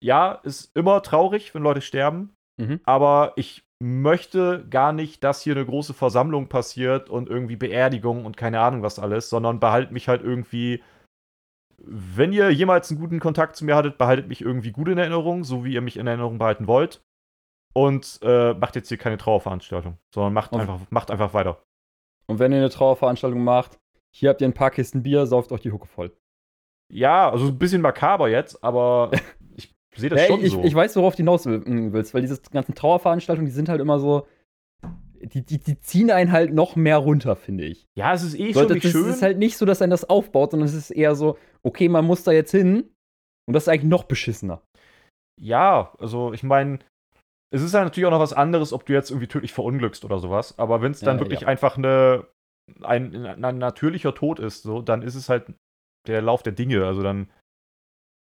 [0.04, 2.36] ja, ist immer traurig, wenn Leute sterben.
[2.62, 2.82] Mhm.
[2.84, 8.38] Aber ich möchte gar nicht, dass hier eine große Versammlung passiert und irgendwie Beerdigung und
[8.38, 10.84] keine Ahnung was alles, sondern behaltet mich halt irgendwie.
[11.82, 15.46] Wenn ihr jemals einen guten Kontakt zu mir hattet, behaltet mich irgendwie gut in Erinnerung,
[15.46, 17.02] so wie ihr mich in Erinnerung behalten wollt.
[17.74, 21.64] Und äh, macht jetzt hier keine Trauerveranstaltung, sondern macht Auf- einfach, macht einfach weiter.
[22.30, 23.80] Und wenn ihr eine Trauerveranstaltung macht,
[24.16, 26.16] hier habt ihr ein paar Kisten Bier, sauft euch die Hucke voll.
[26.92, 29.12] Ja, also ein bisschen makaber jetzt, aber
[29.56, 30.64] ich sehe das Ja, schon ich, so.
[30.64, 34.00] ich weiß, worauf du hinaus mm, willst, weil diese ganzen Trauerveranstaltungen, die sind halt immer
[34.00, 34.28] so.
[35.22, 37.88] Die, die, die ziehen einen halt noch mehr runter, finde ich.
[37.98, 39.10] ja, es ist eh So, schon nicht das schön.
[39.10, 42.06] ist halt nicht so, dass einen das aufbaut, sondern es ist eher so, okay, man
[42.06, 42.90] muss da jetzt hin.
[43.46, 44.62] Und das ist eigentlich noch beschissener.
[45.42, 46.80] Ja, also ich meine,
[47.52, 50.20] es ist ja natürlich auch noch was anderes, ob du jetzt irgendwie tödlich verunglückst oder
[50.20, 50.58] sowas.
[50.60, 51.48] Aber wenn es dann Ja, wirklich ja.
[51.48, 52.28] einfach eine,
[52.82, 55.54] ein, ein natürlicher Tod ist, so, dann ist es halt
[56.08, 56.86] der Lauf der Dinge.
[56.86, 57.30] Also dann,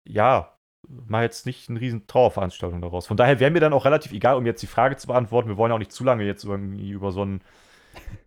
[0.08, 0.56] ja,
[0.88, 3.06] mach jetzt nicht eine riesen Trauerveranstaltung daraus.
[3.06, 5.48] Von daher wäre mir dann auch relativ egal, um jetzt die Frage zu beantworten.
[5.48, 7.42] Wir wollen ja auch nicht zu lange jetzt irgendwie über so ein,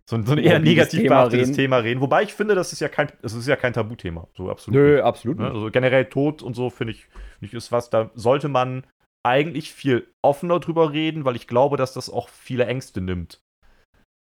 [0.06, 1.52] so ein, so ein eher negativ Thema behaftetes reden.
[1.52, 2.00] Thema reden.
[2.00, 4.28] Wobei ich finde, das ist ja kein, das ist ja kein Tabuthema.
[4.34, 4.80] So absolut.
[4.80, 5.04] Nö, nicht.
[5.04, 5.44] absolut Ne?
[5.44, 5.54] nicht.
[5.54, 7.08] Also generell Tod und so finde ich,
[7.40, 8.86] ich ist was, da sollte man
[9.26, 13.42] eigentlich viel offener drüber reden, weil ich glaube, dass das auch viele Ängste nimmt.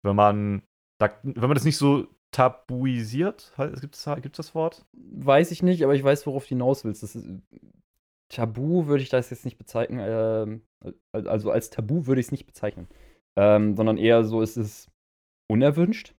[0.05, 0.63] Wenn man,
[1.01, 4.85] wenn man das nicht so tabuisiert, gibt es gibt's das Wort?
[4.93, 7.03] Weiß ich nicht, aber ich weiß, worauf du hinaus willst.
[7.03, 7.27] Das ist,
[8.31, 10.63] Tabu würde ich das jetzt nicht bezeichnen.
[11.13, 12.89] Al- also als Tabu würde ich es nicht bezeichnen.
[13.37, 14.91] Ähm, sondern eher so ist es
[15.51, 16.15] unerwünscht.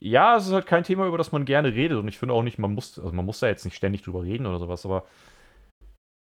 [0.00, 2.42] Ja, es ist halt kein Thema, über das man gerne redet und ich finde auch
[2.42, 5.04] nicht, man muss, also man muss da jetzt nicht ständig drüber reden oder sowas, aber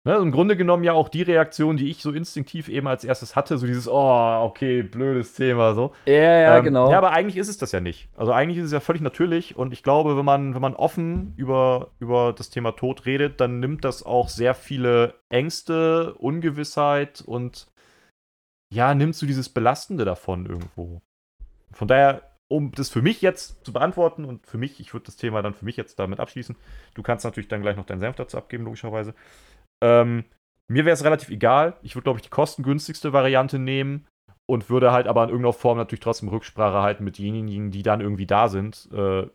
[0.05, 3.37] also im Grunde genommen ja auch die Reaktion, die ich so instinktiv eben als erstes
[3.37, 5.93] hatte, so dieses, oh, okay, blödes Thema, so.
[6.07, 6.91] Ja, ja, Ähm, genau.
[6.91, 8.09] Ja, aber eigentlich ist es das ja nicht.
[8.17, 11.35] Also eigentlich ist es ja völlig natürlich und ich glaube, wenn man, wenn man offen
[11.37, 17.71] über, über das Thema Tod redet, dann nimmt das auch sehr viele Ängste, Ungewissheit und
[18.73, 21.03] ja, nimmst du dieses Belastende davon irgendwo.
[21.73, 25.17] Von daher, um das für mich jetzt zu beantworten und für mich, ich würde das
[25.17, 26.57] Thema dann für mich jetzt damit abschließen.
[26.95, 29.15] Du kannst natürlich dann gleich noch deinen Senf dazu abgeben, logischerweise.
[29.83, 30.25] Ähm,
[30.69, 31.77] mir wäre es relativ egal.
[31.83, 34.07] Ich würde, glaube ich, die kostengünstigste Variante nehmen
[34.49, 38.01] und würde halt aber in irgendeiner Form natürlich trotzdem Rücksprache halten mit denjenigen, die dann
[38.01, 39.29] irgendwie da sind, äh,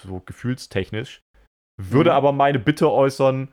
[0.00, 1.22] so gefühlstechnisch.
[1.80, 2.16] Würde Mhm.
[2.16, 3.52] aber meine Bitte äußern,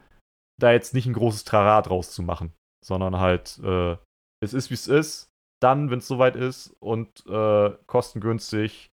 [0.59, 2.53] da jetzt nicht ein großes Trara draus zu machen,
[2.85, 3.95] sondern halt, äh,
[4.43, 5.29] es ist wie es ist,
[5.61, 8.89] dann, wenn es soweit ist und äh, kostengünstig.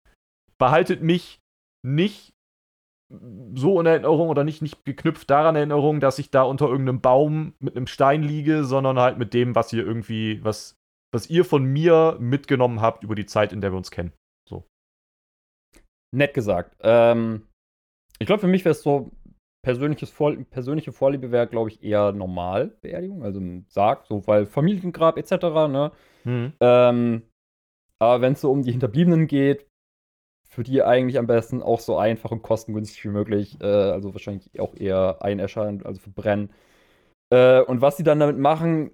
[0.58, 1.40] Behaltet mich
[1.82, 2.33] nicht
[3.54, 7.00] so in Erinnerung oder nicht, nicht geknüpft daran in Erinnerung, dass ich da unter irgendeinem
[7.00, 10.76] Baum mit einem Stein liege, sondern halt mit dem, was ihr irgendwie, was,
[11.12, 14.12] was ihr von mir mitgenommen habt über die Zeit, in der wir uns kennen.
[16.14, 16.76] Nett gesagt.
[16.80, 17.48] Ähm,
[18.18, 19.10] ich glaube, für mich wäre es so,
[19.64, 24.46] persönliches Vor persönliche Vorliebe wäre, glaube ich, eher normal Beerdigung, also im Sarg, so, weil
[24.46, 25.32] Familiengrab etc.,
[25.68, 25.90] ne?
[26.60, 27.22] Ähm,
[27.98, 29.66] aber wenn es so um die Hinterbliebenen geht,
[30.54, 34.60] für die eigentlich am besten auch so einfach und kostengünstig wie möglich, äh, also wahrscheinlich
[34.60, 36.52] auch eher einäschern, also verbrennen.
[37.32, 38.92] Äh, und was sie dann damit machen,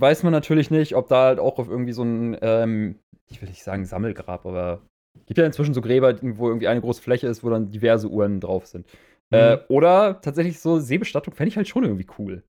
[0.00, 3.48] weiß man natürlich nicht, ob da halt auch auf irgendwie so ein, ähm, ich will
[3.48, 4.82] nicht sagen Sammelgrab, aber
[5.26, 8.40] gibt ja inzwischen so Gräber, wo irgendwie eine große Fläche ist, wo dann diverse Uhren
[8.40, 8.86] drauf sind.
[9.30, 12.44] Äh, oder tatsächlich so Seebestattung fände ich halt schon irgendwie cool.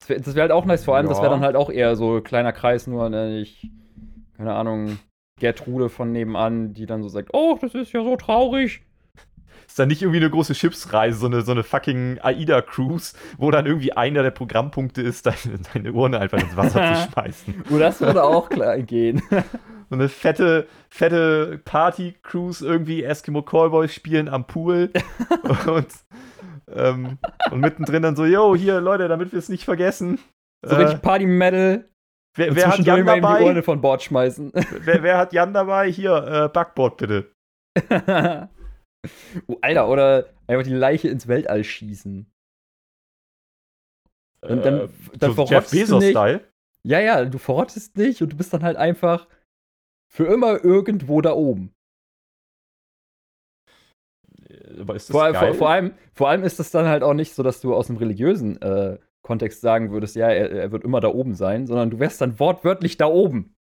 [0.00, 1.36] Das wäre wär halt auch nice, vor allem, das wäre Ja.
[1.36, 3.70] dann halt auch eher so kleiner Kreis, nur ne, ich,
[4.36, 4.98] keine Ahnung,
[5.38, 8.82] Gertrude von nebenan, die dann so sagt, oh, das ist ja so traurig.
[9.66, 13.66] Ist dann nicht irgendwie eine große Schiffsreise, so eine, so eine fucking AIDA-Cruise, wo dann
[13.66, 17.64] irgendwie einer der Programmpunkte ist, deine, deine Urne einfach ins Wasser zu schmeißen.
[17.70, 19.22] Oh, das würde auch klar gehen.
[19.88, 24.90] So eine fette, fette Party-Cruise irgendwie, Eskimo Callboys spielen am Pool
[25.66, 25.88] und,
[26.72, 27.18] ähm,
[27.50, 30.18] und mittendrin dann so, yo, hier, Leute, damit wir es nicht vergessen.
[30.64, 31.88] So äh, richtig Party-Metal.
[32.36, 33.62] Wer, und wer hat Jan mal eben die Urne dabei?
[33.62, 34.52] von Bord schmeißen.
[34.80, 35.90] Wer, wer hat Jan dabei?
[35.90, 37.32] Hier, äh, Backboard bitte.
[39.46, 42.30] oh, Alter, oder einfach die Leiche ins Weltall schießen.
[44.42, 45.70] Dann- dann- Äh, dann so Jeff.
[45.70, 46.40] Bezos-Style.
[46.84, 49.26] Ja, ja, du verrottest nicht und du bist dann halt einfach
[50.12, 51.72] für immer irgendwo da oben.
[54.48, 55.48] Äh, Aber ist das Vor, geil?
[55.48, 57.88] vor, vor, allem, vor allem ist das dann halt auch nicht so, dass du aus
[57.88, 61.90] einem religiösen äh, Kontext sagen würdest, ja, er, er wird immer da oben sein, sondern
[61.90, 63.54] du wärst dann wortwörtlich da oben.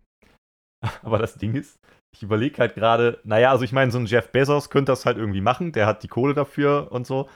[1.03, 1.79] Aber das Ding ist,
[2.14, 5.16] ich überlege halt gerade, naja, also ich meine, so ein Jeff Bezos könnte das halt
[5.16, 7.29] irgendwie machen, der hat die Kohle dafür und so.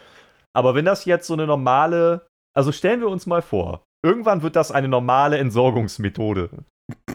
[0.54, 4.56] Aber wenn das jetzt so eine normale, also stellen wir uns mal vor, irgendwann wird
[4.56, 6.50] das eine normale Entsorgungsmethode.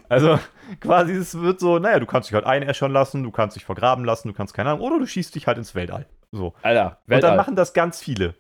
[0.09, 0.39] Also
[0.79, 4.03] quasi, es wird so, naja, du kannst dich halt einäschern lassen, du kannst dich vergraben
[4.03, 6.05] lassen, du kannst keine Ahnung, oder du schießt dich halt ins Weltall.
[6.31, 6.53] So.
[6.63, 8.35] Alter, Und dann machen das ganz viele.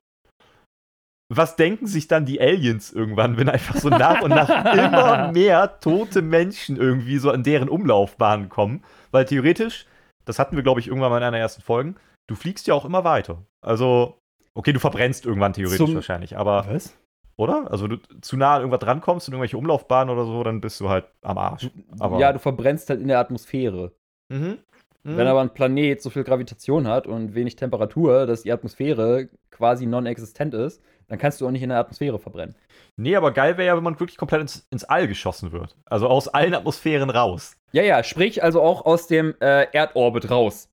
[1.37, 5.79] Was denken sich dann die Aliens irgendwann, wenn einfach so nach und nach immer mehr
[5.79, 8.83] tote Menschen irgendwie so an deren Umlaufbahn kommen?
[9.11, 9.85] Weil theoretisch,
[10.25, 11.95] das hatten wir, glaube ich, irgendwann mal in einer ersten Folge,
[12.27, 13.43] du fliegst ja auch immer weiter.
[13.61, 14.17] Also,
[14.53, 16.97] okay, du verbrennst irgendwann theoretisch Zum- wahrscheinlich, aber, Was?
[17.37, 17.69] oder?
[17.71, 20.89] Also, du zu nah an irgendwas drankommst in irgendwelche Umlaufbahnen oder so, dann bist du
[20.89, 21.69] halt am Arsch.
[21.99, 23.91] Aber- ja, du verbrennst halt in der Atmosphäre.
[24.31, 24.57] Mhm.
[25.03, 25.17] Mhm.
[25.17, 29.85] Wenn aber ein Planet so viel Gravitation hat und wenig Temperatur, dass die Atmosphäre quasi
[29.85, 32.55] non-existent ist, dann kannst du auch nicht in der Atmosphäre verbrennen.
[32.95, 35.75] Nee, aber geil wäre ja, wenn man wirklich komplett ins, ins All geschossen wird.
[35.85, 37.57] Also aus allen Atmosphären raus.
[37.73, 40.69] Ja, ja, sprich also auch aus dem äh, Erdorbit raus.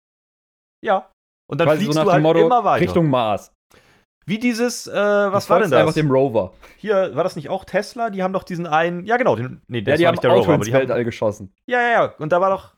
[0.85, 1.11] Ja.
[1.49, 2.83] Und dann Quasi fliegst so nach du halt Motto immer weiter.
[2.83, 3.53] Richtung Mars.
[4.27, 5.95] Wie dieses, äh, was Du war denn folgst einfach das?
[5.95, 6.53] dem Rover.
[6.77, 8.11] Hier, war das nicht auch Tesla?
[8.11, 10.23] Die haben doch diesen einen, ja genau, den, nee, Ja, das die war haben nicht
[10.25, 11.53] der Auto Rover, aber ins die haben, Weltall geschossen.
[11.67, 12.75] ja, ja, ja, und da war doch,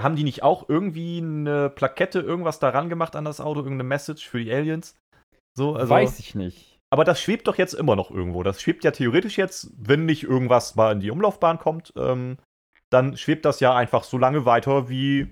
[0.00, 4.28] haben die nicht auch irgendwie eine Plakette, irgendwas daran gemacht an das Auto, irgendeine Message
[4.28, 4.96] für die Aliens?
[5.56, 6.78] So, also, Weiß ich nicht.
[6.90, 8.42] aber das schwebt doch jetzt immer noch irgendwo.
[8.42, 12.38] Das schwebt ja theoretisch jetzt, wenn nicht irgendwas mal in die Umlaufbahn kommt, ähm,
[12.90, 15.28] dann schwebt das ja einfach so lange weiter wie,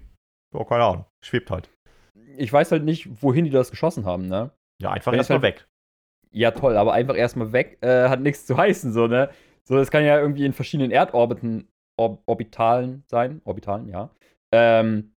[0.54, 1.70] oh, keine Ahnung, schwebt halt.
[2.36, 4.50] Ich weiß halt nicht, wohin die das geschossen haben, ne?
[4.82, 5.66] Ja, einfach erstmal es weg.
[6.32, 9.30] Ja, toll, aber einfach erstmal weg äh, hat nichts zu heißen, so, ne?
[9.64, 11.68] So, das kann ja irgendwie in verschiedenen Erdorbiten,
[11.98, 13.42] Or Orbitalen sein.
[13.44, 14.08] Orbitalen, ja.
[14.52, 15.14] Ähm,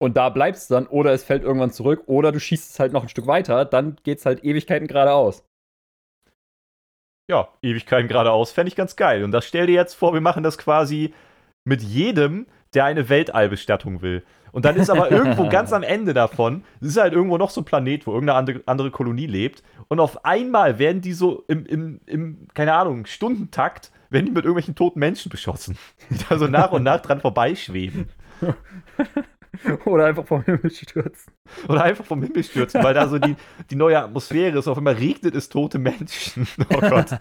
[0.00, 2.92] und da bleibst du dann, oder es fällt irgendwann zurück, oder du schießt es halt
[2.92, 5.44] noch ein Stück weiter, dann geht's halt Ewigkeiten geradeaus.
[7.30, 9.22] Ja, Ewigkeiten geradeaus fände ich ganz geil.
[9.22, 11.14] Und das stell dir jetzt vor, wir machen das quasi
[11.64, 14.24] mit jedem, der eine Weltallbestattung will.
[14.52, 17.62] Und dann ist aber irgendwo ganz am Ende davon, es ist halt irgendwo noch so
[17.62, 19.62] ein Planet, wo irgendeine andere, andere Kolonie lebt.
[19.88, 24.44] Und auf einmal werden die so im, im, im, keine Ahnung, Stundentakt, werden die mit
[24.44, 25.76] irgendwelchen toten Menschen beschossen.
[26.10, 28.10] Die da so nach und nach dran vorbeischweben.
[29.84, 31.32] oder einfach vom Himmel stürzen.
[31.68, 33.36] Oder einfach vom Himmel stürzen, weil da so die,
[33.70, 34.68] die neue Atmosphäre ist.
[34.68, 36.46] Auf einmal regnet es tote Menschen.
[36.74, 37.18] Oh Gott.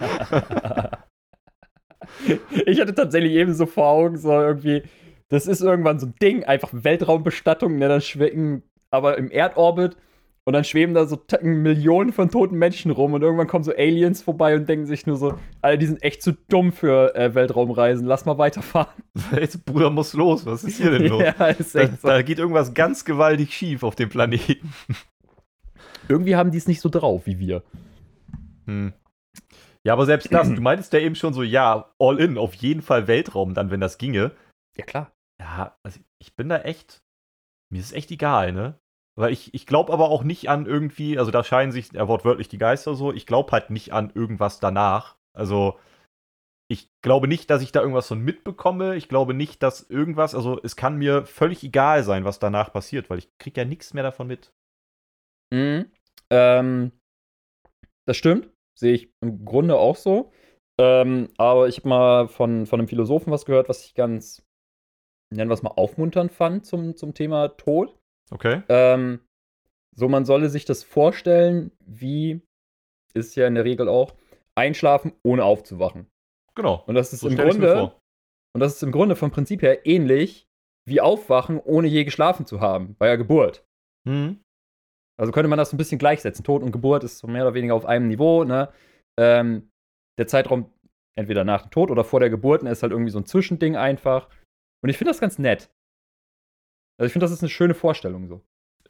[2.65, 4.83] Ich hatte tatsächlich eben so vor Augen, so irgendwie,
[5.31, 9.95] das ist irgendwann so ein Ding, einfach Weltraumbestattung, ne, dann schwingen, aber im Erdorbit
[10.43, 14.21] und dann schweben da so Millionen von toten Menschen rum und irgendwann kommen so Aliens
[14.21, 18.05] vorbei und denken sich nur so, Alter, die sind echt zu dumm für äh, Weltraumreisen,
[18.05, 18.91] lass mal weiterfahren.
[19.31, 20.45] Jetzt, Bruder muss los.
[20.45, 21.23] Was ist hier denn los?
[21.23, 22.07] ja, ist Da, echt so.
[22.09, 24.73] da geht irgendwas ganz gewaltig schief auf dem Planeten.
[26.09, 27.63] Irgendwie haben die es nicht so drauf wie wir.
[28.65, 28.91] Hm.
[29.83, 32.81] Ja, aber selbst das, du meintest ja eben schon so, ja, all in, auf jeden
[32.81, 34.31] Fall Weltraum dann, wenn das ginge.
[34.75, 35.11] Ja, klar.
[35.41, 37.03] Ja, also ich bin da echt,
[37.71, 38.79] mir ist echt egal, ne?
[39.17, 42.47] Weil ich, ich glaube aber auch nicht an irgendwie, also da scheinen sich ja, wortwörtlich
[42.47, 45.17] die Geister so, ich glaube halt nicht an irgendwas danach.
[45.33, 45.79] Also
[46.71, 48.95] ich glaube nicht, dass ich da irgendwas von mitbekomme.
[48.95, 53.09] Ich glaube nicht, dass irgendwas, also es kann mir völlig egal sein, was danach passiert,
[53.09, 54.53] weil ich kriege ja nichts mehr davon mit.
[55.51, 55.91] Mhm.
[56.29, 56.91] Ähm,
[58.07, 58.49] das stimmt.
[58.79, 60.31] Sehe ich im Grunde auch so.
[60.79, 64.45] Ähm, aber ich habe mal von, von einem Philosophen was gehört, was ich ganz,
[65.31, 67.97] nennen wir es mal, aufmunternd fand zum, zum Thema Tod.
[68.29, 68.63] Okay?
[68.69, 69.19] Ähm,
[69.95, 72.41] so, man solle sich das vorstellen, wie
[73.13, 74.13] ist ja in der Regel auch,
[74.55, 76.07] einschlafen, ohne aufzuwachen.
[76.55, 76.83] Genau.
[76.85, 77.93] Und das ist So im Grunde,
[78.53, 80.47] und das ist im Grunde vom Prinzip her ähnlich
[80.87, 83.65] wie aufwachen, ohne je geschlafen zu haben, bei der Geburt.
[84.07, 84.41] Mhm.
[85.19, 86.43] Also könnte man das so ein bisschen gleichsetzen.
[86.43, 88.43] Tod und Geburt ist so mehr oder weniger auf einem Niveau.
[88.43, 88.69] Ne?
[89.19, 89.69] Ähm,
[90.17, 90.71] der Zeitraum
[91.15, 93.75] entweder nach dem Tod oder vor der Geburt ne, ist halt irgendwie so ein Zwischending
[93.75, 94.29] einfach.
[94.83, 95.69] Und ich finde das ganz nett.
[96.99, 98.41] Also ich finde, das ist eine schöne Vorstellung so.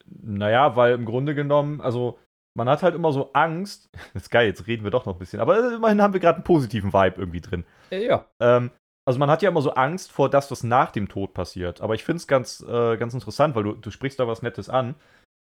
[0.05, 2.19] Naja, weil im Grunde genommen, also
[2.57, 3.89] man hat halt immer so Angst.
[4.13, 5.39] Das ist geil, jetzt reden wir doch noch ein bisschen.
[5.39, 7.65] Aber äh, immerhin haben wir gerade einen positiven Vibe irgendwie drin.
[7.91, 8.25] Ja.
[8.41, 8.71] Ähm,
[9.07, 11.81] also man hat ja immer so Angst vor das, was nach dem Tod passiert.
[11.81, 14.69] Aber ich finde es ganz, äh, ganz interessant, weil du, du sprichst da was Nettes
[14.69, 14.95] an.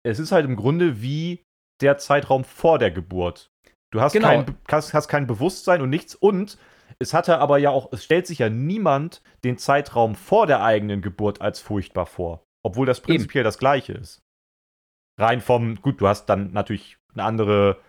[0.03, 1.43] Es ist halt im Grunde wie
[1.81, 3.51] der Zeitraum vor der Geburt.
[3.91, 4.27] Du hast, Genau.
[4.27, 6.15] kein, hast, hast kein Bewusstsein und nichts.
[6.15, 6.57] Und
[6.97, 11.01] es hatte aber ja auch, es stellt sich ja niemand den Zeitraum vor der eigenen
[11.01, 12.43] Geburt als furchtbar vor.
[12.63, 14.21] Obwohl das prinzipiell das gleiche ist.
[15.19, 17.81] Rein vom, gut, du hast dann natürlich eine andere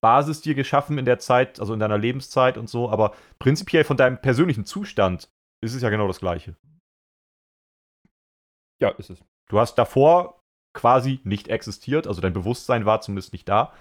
[0.00, 3.96] Basis dir geschaffen in der Zeit, also in deiner Lebenszeit und so, aber prinzipiell von
[3.96, 5.30] deinem persönlichen Zustand
[5.62, 6.56] ist es ja genau das gleiche.
[8.82, 9.24] Ja, ist es.
[9.48, 10.40] Du hast davor
[10.74, 13.72] quasi nicht existiert, also dein Bewusstsein war zumindest nicht da.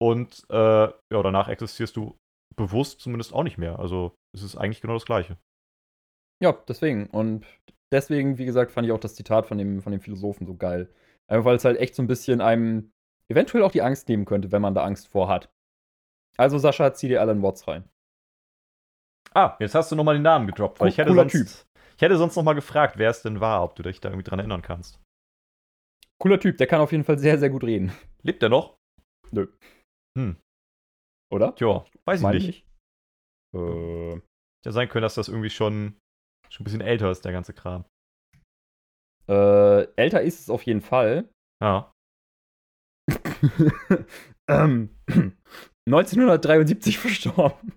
[0.00, 2.16] Und äh, ja, danach existierst du
[2.56, 3.78] bewusst zumindest auch nicht mehr.
[3.78, 5.38] Also es ist eigentlich genau das gleiche.
[6.42, 7.06] Ja, deswegen.
[7.06, 7.46] Und
[7.92, 10.92] deswegen, wie gesagt, fand ich auch das Zitat von dem, von dem Philosophen so geil.
[11.26, 12.92] Einfach weil es halt echt so ein bisschen einem
[13.30, 15.50] eventuell auch die Angst nehmen könnte, wenn man da Angst vor hat.
[16.36, 17.88] Also, Sascha, zieh dir Alan Watts rein.
[19.32, 22.16] Ah, jetzt hast du nochmal den Namen gedroppt, weil ich hätte cooler sonst, ich hätte
[22.16, 25.00] sonst nochmal gefragt, wer es denn war, ob du dich da irgendwie dran erinnern kannst.
[26.18, 27.92] Cooler Typ, der kann auf jeden Fall sehr, sehr gut reden.
[28.22, 28.76] Lebt er noch?
[29.30, 29.48] Nö.
[30.16, 30.36] Hm.
[31.32, 31.54] Oder?
[31.54, 32.48] Tja, weiß ich nicht.
[32.48, 32.66] ich.
[33.58, 34.14] Äh,
[34.64, 35.96] Ja sein können, dass das irgendwie schon,
[36.50, 37.84] schon ein bisschen älter ist, der ganze Kram.
[39.28, 41.28] äh, älter ist es auf jeden Fall.
[41.62, 41.92] Ja.
[44.48, 44.90] ähm,
[45.88, 47.72] 1973 verstorben.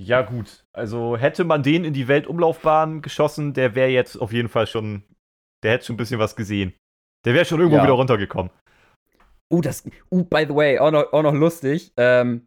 [0.00, 0.64] Ja, gut.
[0.72, 5.04] Also hätte man den in die Weltumlaufbahn geschossen, der wäre jetzt auf jeden Fall schon.
[5.62, 6.72] Der hätte schon ein bisschen was gesehen.
[7.26, 7.82] Der wäre schon irgendwo Ja.
[7.84, 8.50] wieder runtergekommen.
[9.50, 9.84] Uh, das.
[10.10, 11.92] Uh, by the way, auch noch, auch noch lustig.
[11.96, 12.46] Ähm,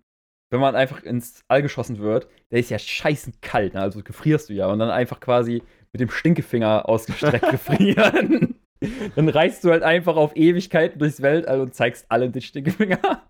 [0.53, 3.81] wenn man einfach ins All geschossen wird, der ist ja scheißen kalt, ne?
[3.81, 8.55] also gefrierst du ja und dann einfach quasi mit dem Stinkefinger ausgestreckt gefrieren.
[9.15, 13.23] dann reist du halt einfach auf Ewigkeiten durchs Weltall und zeigst allen den Stinkefinger.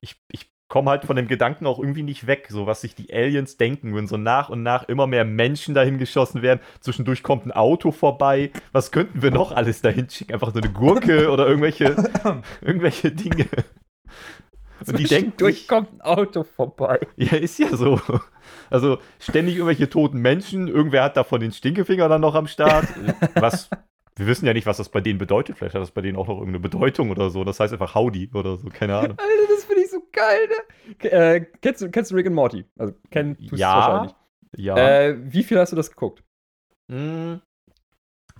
[0.00, 3.12] Ich, ich komme halt von dem Gedanken auch irgendwie nicht weg, so was sich die
[3.12, 6.60] Aliens denken, wenn so nach und nach immer mehr Menschen dahin geschossen werden.
[6.80, 8.50] Zwischendurch kommt ein Auto vorbei.
[8.72, 10.34] Was könnten wir noch alles dahin schicken?
[10.34, 11.96] Einfach so eine Gurke oder irgendwelche,
[12.60, 13.46] irgendwelche Dinge.
[14.86, 17.00] Und die denken durch kommt ein Auto vorbei.
[17.16, 18.00] ja, ist ja so.
[18.70, 20.68] Also ständig irgendwelche toten Menschen.
[20.68, 22.86] Irgendwer hat davon den Stinkefinger dann noch am Start.
[23.34, 23.70] Was,
[24.16, 25.56] wir wissen ja nicht, was das bei denen bedeutet.
[25.56, 27.44] Vielleicht hat das bei denen auch noch irgendeine Bedeutung oder so.
[27.44, 29.16] Das heißt einfach Howdy oder so, keine Ahnung.
[29.16, 29.77] Alter, das finde
[30.18, 31.10] geil, ne?
[31.10, 32.64] Äh, kennst, du, kennst du Rick and Morty?
[32.78, 34.14] Also, kenn, tust Ja, wahrscheinlich.
[34.56, 34.76] Ja.
[34.76, 36.22] Äh, wie viel hast du das geguckt?
[36.90, 37.40] Hm,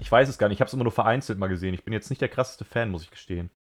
[0.01, 0.57] Ich weiß es gar nicht.
[0.57, 1.75] Ich habe es immer nur vereinzelt mal gesehen.
[1.75, 3.51] Ich bin jetzt nicht der krasseste Fan, muss ich gestehen.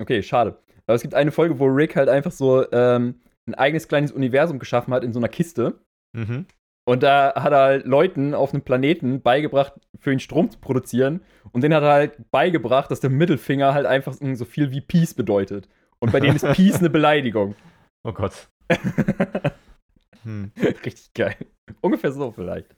[0.00, 0.58] Okay, schade.
[0.86, 4.58] Aber es gibt eine Folge, wo Rick halt einfach so ähm, ein eigenes kleines Universum
[4.58, 5.80] geschaffen hat in so einer Kiste.
[6.12, 6.46] Mhm.
[6.88, 11.22] Und da hat er halt Leuten auf einem Planeten beigebracht, für ihn Strom zu produzieren.
[11.50, 15.14] Und denen hat er halt beigebracht, dass der Mittelfinger halt einfach so viel wie Peace
[15.14, 15.68] bedeutet.
[15.98, 17.54] Und bei denen ist Peace eine Beleidigung.
[18.04, 18.48] Oh Gott.
[20.24, 20.50] Hm.
[20.84, 21.36] Richtig geil.
[21.80, 22.74] Ungefähr so vielleicht.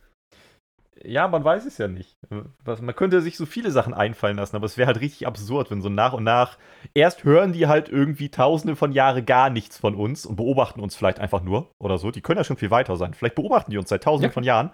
[1.02, 2.18] Ja, man weiß es ja nicht.
[2.28, 5.80] Man könnte sich so viele Sachen einfallen lassen, aber es wäre halt richtig absurd, wenn
[5.80, 6.58] so nach und nach
[6.92, 10.96] erst hören die halt irgendwie tausende von Jahren gar nichts von uns und beobachten uns
[10.96, 12.10] vielleicht einfach nur oder so.
[12.10, 13.14] Die können ja schon viel weiter sein.
[13.14, 14.34] Vielleicht beobachten die uns seit tausenden Ja.
[14.34, 14.70] von Jahren.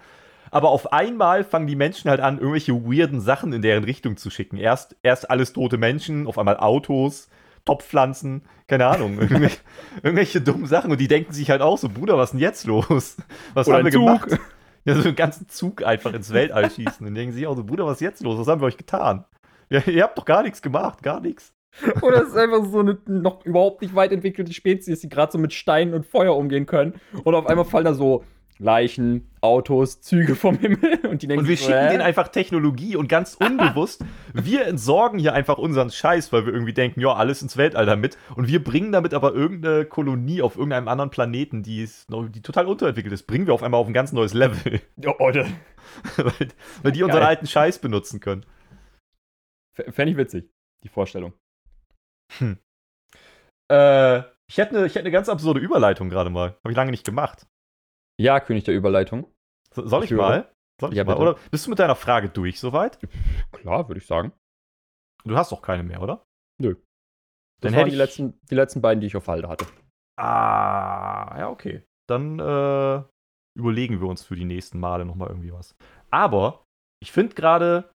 [0.51, 4.31] Aber auf einmal fangen die Menschen halt an, irgendwelche weirden Sachen in deren Richtung zu
[4.31, 4.57] schicken.
[4.57, 7.29] Erst, erst alles tote Menschen, auf einmal Autos,
[7.65, 9.59] Topfpflanzen, keine Ahnung, irgendwelche,
[10.03, 10.91] irgendwelche dummen Sachen.
[10.91, 13.17] Und die denken sich halt auch so, Bruder, was ist denn jetzt los?
[13.55, 14.07] Was Oder haben wir Zug.
[14.07, 14.41] gemacht?
[14.85, 17.07] Ja, so einen ganzen Zug einfach ins Weltall schießen.
[17.07, 18.39] Und denken sich auch so, Bruder, was ist jetzt los?
[18.39, 19.25] Was haben wir euch getan?
[19.71, 21.55] Ja, ihr habt doch gar nichts gemacht, gar nichts.
[22.03, 25.39] Oder es ist einfach so eine noch überhaupt nicht weit entwickelte Spezies, die gerade so
[25.39, 27.01] mit Steinen und Feuer umgehen können.
[27.25, 28.25] Und auf einmal fallen da so
[28.59, 31.01] Leichen, Autos, Züge vom Himmel.
[31.09, 34.67] Und die denken Und wir sich schicken so, denen einfach Technologie und ganz unbewusst, wir
[34.67, 38.17] entsorgen hier einfach unseren Scheiß, weil wir irgendwie denken, ja, alles ins Weltall damit.
[38.37, 42.43] Und wir bringen damit aber irgendeine Kolonie auf irgendeinem anderen Planeten, die, ist noch, die
[42.43, 44.81] total unterentwickelt ist, bringen wir auf einmal auf ein ganz neues Level.
[44.97, 45.47] Ja, Alter.
[46.17, 46.49] weil,
[46.83, 47.29] weil die unseren Geil.
[47.29, 48.47] alten Scheiß benutzen können.
[49.73, 50.51] Fände ich witzig,
[50.83, 51.35] die Vorstellung.
[53.71, 56.57] Äh, ich hätte eine ich hätte eine ganz absurde Überleitung gerade mal.
[56.63, 57.47] Habe ich lange nicht gemacht.
[58.21, 59.33] Ja, König der Überleitung.
[59.73, 60.53] So, soll ich, Ich mal?
[60.81, 61.15] Soll ich Ja, mal?
[61.15, 61.23] bitte.
[61.23, 62.99] Oder bist du mit deiner Frage durch soweit?
[63.53, 64.33] Klar, würde ich sagen.
[65.25, 66.25] Du hast doch keine mehr, oder?
[66.61, 66.75] Nö.
[67.61, 69.67] Das Dann waren die letzten, die letzten beiden, die ich auf Halde hatte.
[70.17, 71.83] Ah, ja, okay.
[72.09, 73.03] Dann äh,
[73.59, 75.75] überlegen wir uns für die nächsten Male nochmal irgendwie was.
[76.11, 76.65] Aber
[77.03, 77.91] ich finde gerade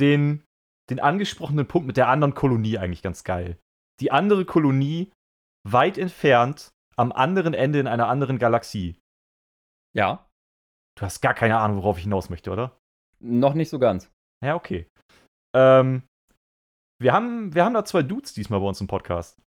[0.00, 0.42] den,
[0.90, 3.58] den angesprochenen Punkt mit der anderen Kolonie eigentlich ganz geil.
[4.00, 5.12] Die andere Kolonie
[5.68, 8.98] weit entfernt am anderen Ende in einer anderen Galaxie.
[9.94, 10.26] Ja,
[10.94, 12.78] Du hast gar keine Ahnung, worauf ich hinaus möchte, oder?
[13.24, 14.10] noch nicht so ganz.
[14.44, 14.90] Ja, okay.
[15.54, 16.02] Ähm,
[17.00, 19.40] wir, haben, wir haben da zwei Dudes diesmal bei uns im Podcast.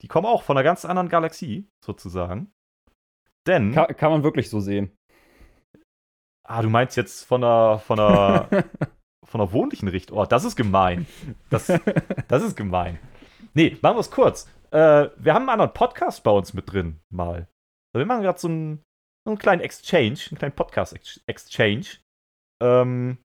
[0.00, 2.50] Die kommen auch von einer ganz anderen Galaxie, sozusagen.
[3.46, 3.72] Denn.
[3.72, 4.96] Kann, kann man wirklich so sehen.
[6.48, 8.48] Ah, du meinst jetzt von einer, von einer,
[9.26, 10.16] von einer wohnlichen Richtung.
[10.16, 11.06] Oh, das ist gemein.
[11.50, 11.66] Das,
[12.28, 12.98] das ist gemein.
[13.52, 14.48] Nee, machen wir es kurz.
[14.70, 17.46] Äh, wir haben einen anderen Podcast bei uns mit drin, mal.
[17.94, 18.82] Also wir machen gerade so einen, so
[19.26, 21.86] einen kleinen Exchange, einen kleinen Podcast-Exchange.
[22.62, 23.18] Ähm,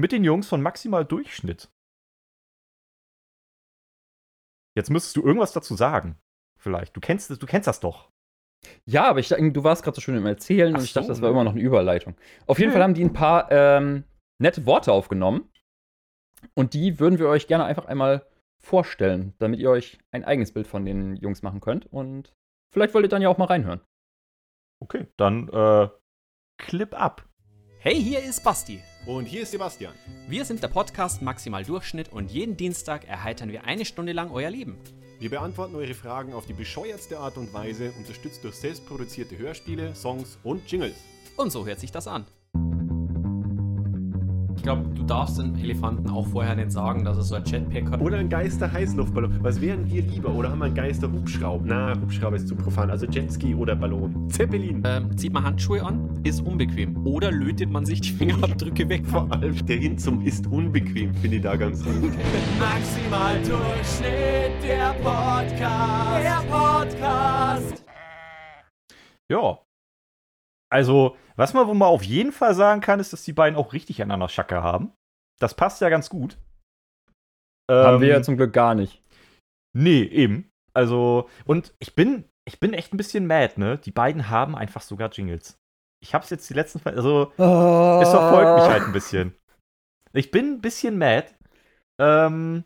[0.00, 1.68] mit den Jungs von Maximal Durchschnitt.
[4.76, 6.16] Jetzt müsstest du irgendwas dazu sagen.
[6.60, 6.96] Vielleicht.
[6.96, 8.10] Du kennst, das- du kennst das doch.
[8.86, 11.06] Ja, aber ich dachte, du warst gerade so schön im Erzählen Ach und ich dachte,
[11.06, 12.16] so, das war immer noch eine Überleitung.
[12.46, 12.74] Auf jeden Nee.
[12.74, 14.04] Fall haben die ein paar ähm,
[14.40, 15.48] nette Worte aufgenommen.
[16.54, 18.26] Und die würden wir euch gerne einfach einmal
[18.60, 21.86] vorstellen, damit ihr euch ein eigenes Bild von den Jungs machen könnt.
[21.86, 22.32] Und
[22.72, 23.80] vielleicht wollt ihr dann ja auch mal reinhören.
[24.80, 25.88] Okay, dann äh,
[26.56, 27.26] Clip ab.
[27.80, 28.80] Hey, hier ist Basti.
[29.06, 29.94] Und hier ist Sebastian.
[30.28, 34.50] Wir sind der Podcast Maximal Durchschnitt und jeden Dienstag erheitern wir eine Stunde lang euer
[34.50, 34.76] Leben.
[35.18, 40.38] Wir beantworten eure Fragen auf die bescheuertste Art und Weise, unterstützt durch selbstproduzierte Hörspiele, Songs
[40.44, 40.96] und Jingles.
[41.36, 42.26] Und so hört sich das an.
[44.58, 47.92] Ich glaube, du darfst dem Elefanten auch vorher nicht sagen, dass er so ein Jetpack
[47.92, 48.00] hat.
[48.00, 49.38] Oder ein Geister-Heißluftballon.
[49.40, 50.34] Was wären wir lieber?
[50.34, 51.64] Oder haben wir einen Geister-Hubschrauber?
[51.64, 52.90] Na, Hubschrauber ist zu profan.
[52.90, 54.28] Also Jetski oder Ballon.
[54.30, 54.82] Zeppelin.
[54.84, 57.06] Ähm, zieht man Handschuhe an, ist unbequem.
[57.06, 59.06] Oder lötet man sich die Fingerabdrücke weg.
[59.06, 61.94] Vor allem der Hin zum ist unbequem, finde ich da ganz gut.
[62.58, 66.24] Maximal Durchschnitt, der Podcast.
[66.24, 67.84] Der Podcast.
[69.30, 69.60] Ja.
[70.68, 73.72] Also, was man wohl mal auf jeden Fall sagen kann, ist, dass die beiden auch
[73.72, 74.92] richtig aneinander Schacke haben.
[75.40, 76.36] Das passt ja ganz gut.
[77.70, 79.02] Haben wir ja Ähm, zum Glück gar nicht.
[79.76, 80.50] Nee, eben.
[80.74, 83.78] Also, und ich bin, ich bin echt ein bisschen mad, ne?
[83.78, 85.56] Die beiden haben einfach sogar Jingles.
[86.02, 89.34] Ich hab's jetzt die letzten, also, es verfolgt mich halt ein bisschen.
[90.12, 91.26] Ich bin ein bisschen mad.
[92.00, 92.64] Ähm,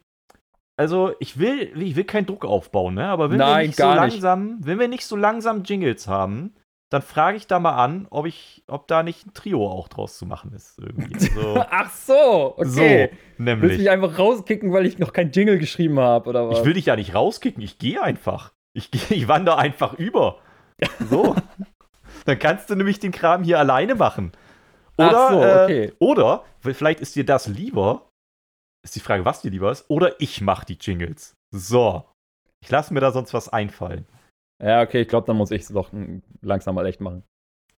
[0.78, 3.06] also, ich will, ich will keinen Druck aufbauen, ne?
[3.06, 4.14] Aber wenn wir Nein, nicht so gar nicht.
[4.14, 6.54] langsam, wenn wir nicht so langsam Jingles haben,
[6.92, 10.18] dann frage ich da mal an, ob ich, ob da nicht ein Trio auch draus
[10.18, 10.78] zu machen ist.
[11.14, 12.68] Also, Ach so, okay.
[12.68, 13.78] So, Willst du nämlich.
[13.78, 16.58] mich einfach rauskicken, weil ich noch kein Jingle geschrieben habe, oder was?
[16.58, 18.52] Ich will dich ja nicht rauskicken, ich gehe einfach.
[18.74, 20.38] Ich, geh, ich wandere einfach über.
[21.08, 21.34] So.
[22.26, 24.32] Dann kannst du nämlich den Kram hier alleine machen.
[24.98, 25.92] Oder, Ach so, äh, okay.
[25.98, 28.10] oder vielleicht ist dir das lieber.
[28.84, 29.86] Ist die Frage, was dir lieber ist.
[29.88, 31.36] Oder ich mache die Jingles.
[31.52, 32.04] So.
[32.60, 34.06] Ich lasse mir da sonst was einfallen.
[34.62, 35.90] Ja, okay, ich glaube, dann muss ich es doch
[36.40, 37.24] langsam mal echt machen.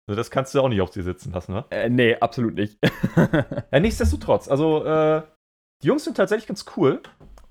[0.07, 1.65] Also das kannst du auch nicht auf dir sitzen lassen, ne?
[1.71, 2.79] Äh, nee, absolut nicht.
[3.73, 4.49] Ja, nichtsdestotrotz.
[4.49, 5.23] Also, äh,
[5.83, 7.01] die Jungs sind tatsächlich ganz cool.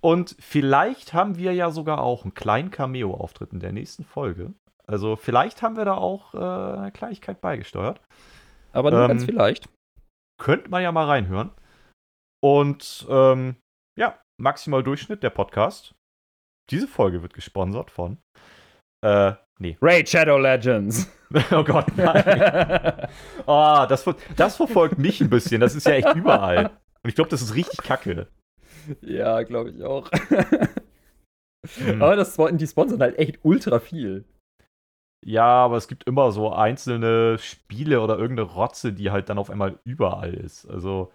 [0.01, 4.53] Und vielleicht haben wir ja sogar auch einen kleinen Cameo-Auftritt in der nächsten Folge.
[4.85, 8.01] Also, vielleicht haben wir da auch äh, eine Kleinigkeit beigesteuert.
[8.71, 9.67] Aber nur Ähm, ganz vielleicht.
[10.39, 11.51] Könnte man ja mal reinhören.
[12.43, 13.55] Und ähm,
[13.97, 15.95] ja, maximal Durchschnitt der Podcast.
[16.69, 18.17] Diese Folge wird gesponsert von.
[19.03, 19.77] Äh, nee.
[19.81, 21.11] Raid Shadow Legends.
[21.51, 23.07] oh Gott, nein.
[23.45, 25.59] Ah, das, das verfolgt mich ein bisschen.
[25.59, 26.67] Das ist ja echt überall.
[27.03, 28.27] Und ich glaube, das ist richtig kacke.
[29.01, 30.09] ja, glaube ich auch.
[31.77, 32.01] Hm.
[32.01, 34.25] Aber das, die sponsern halt echt ultra viel.
[35.25, 39.49] Ja, aber es gibt immer so einzelne Spiele oder irgendeine Rotze, die halt dann auf
[39.49, 40.65] einmal überall ist.
[40.69, 41.11] Also,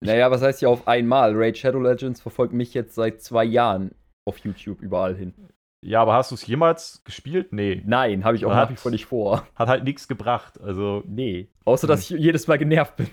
[0.00, 1.34] Naja, was heißt hier auf einmal?
[1.34, 3.94] Raid Shadow Legends verfolgt mich jetzt seit zwei Jahren
[4.28, 5.34] auf YouTube überall hin.
[5.82, 7.52] Ja, aber hast du es jemals gespielt?
[7.52, 7.82] Nee.
[7.86, 9.46] Nein, habe ich auch nach wie vor nicht vor.
[9.54, 10.60] Hat halt nichts gebracht.
[10.60, 11.48] Also, Nee.
[11.64, 13.08] Außer, dass ich jedes Mal genervt bin.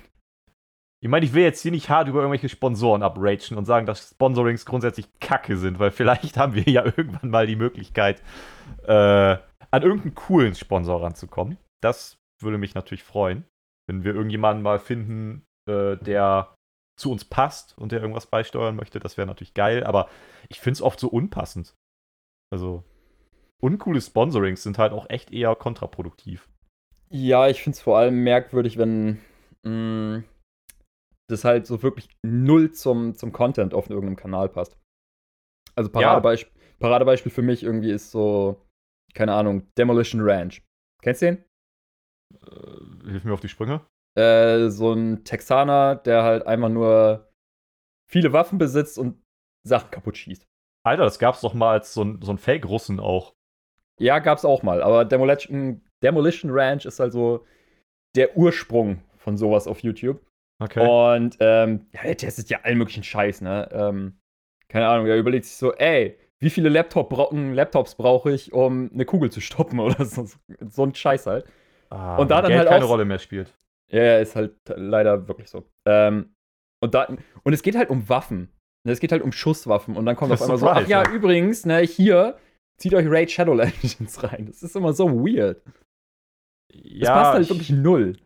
[1.01, 4.09] ich meine, ich will jetzt hier nicht hart über irgendwelche Sponsoren abragen und sagen, dass
[4.11, 8.21] Sponsorings grundsätzlich kacke sind, weil vielleicht haben wir ja irgendwann mal die Möglichkeit,
[8.83, 9.37] äh,
[9.71, 11.57] an irgendeinen coolen Sponsor ranzukommen.
[11.81, 13.45] Das würde mich natürlich freuen,
[13.87, 16.53] wenn wir irgendjemanden mal finden, äh, der
[16.99, 18.99] zu uns passt und der irgendwas beisteuern möchte.
[18.99, 20.09] Das wäre natürlich geil, aber
[20.49, 21.75] ich finde es oft so unpassend.
[22.51, 22.83] Also,
[23.61, 26.49] uncoole Sponsorings sind halt auch echt eher kontraproduktiv.
[27.09, 29.19] Ja, ich finde es vor allem merkwürdig, wenn
[29.63, 30.23] mh,
[31.29, 34.77] das halt so wirklich null zum, zum Content auf irgendeinem Kanal passt.
[35.75, 38.65] Also Paradebeispiel, Paradebeispiel für mich irgendwie ist so,
[39.13, 40.63] keine Ahnung, Demolition Ranch.
[41.01, 41.43] Kennst du den?
[42.41, 43.85] Äh, hilf mir auf die Sprünge.
[44.17, 47.29] Äh, so ein Texaner, der halt einfach nur
[48.09, 49.21] viele Waffen besitzt und
[49.67, 50.47] Sachen kaputt schießt.
[50.87, 53.33] Alter, das gab's doch mal als so ein, so ein Fake-Russen auch.
[53.99, 57.45] Ja, gab's auch mal, aber Demolition, Demolition Ranch ist halt so
[58.15, 60.21] der Ursprung von sowas auf YouTube.
[60.59, 60.87] Okay.
[60.87, 63.69] Und ähm, ja, der testet ja allen möglichen Scheiß, ne?
[63.71, 64.19] Ähm,
[64.69, 68.89] keine Ahnung, er überlegt sich so, ey, wie viele Laptop brau Laptops brauche ich, um
[68.93, 70.27] eine Kugel zu stoppen oder so,
[70.69, 71.45] so ein Scheiß halt.
[71.89, 73.53] Ah, und da dann Geld halt keine auch- Rolle mehr spielt.
[73.89, 75.63] Ja, ja, ist halt leider wirklich so.
[75.85, 76.33] Ähm,
[76.81, 77.07] und, da,
[77.43, 78.49] und es geht halt um Waffen.
[78.87, 79.95] Ne, Es geht halt um Schusswaffen.
[79.97, 82.37] Und dann kommt auf einmal so, ach ja, übrigens, ne, hier,
[82.77, 84.45] zieht euch Raid Shadow Legends rein.
[84.47, 85.61] Das ist immer so weird.
[85.65, 88.17] Das Ja, passt halt ich- wirklich null.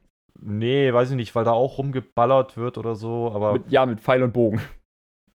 [0.43, 3.99] Nee, weiß ich nicht, weil da auch rumgeballert wird oder so, aber Mit, ja, mit
[4.01, 4.59] Pfeil und Bogen.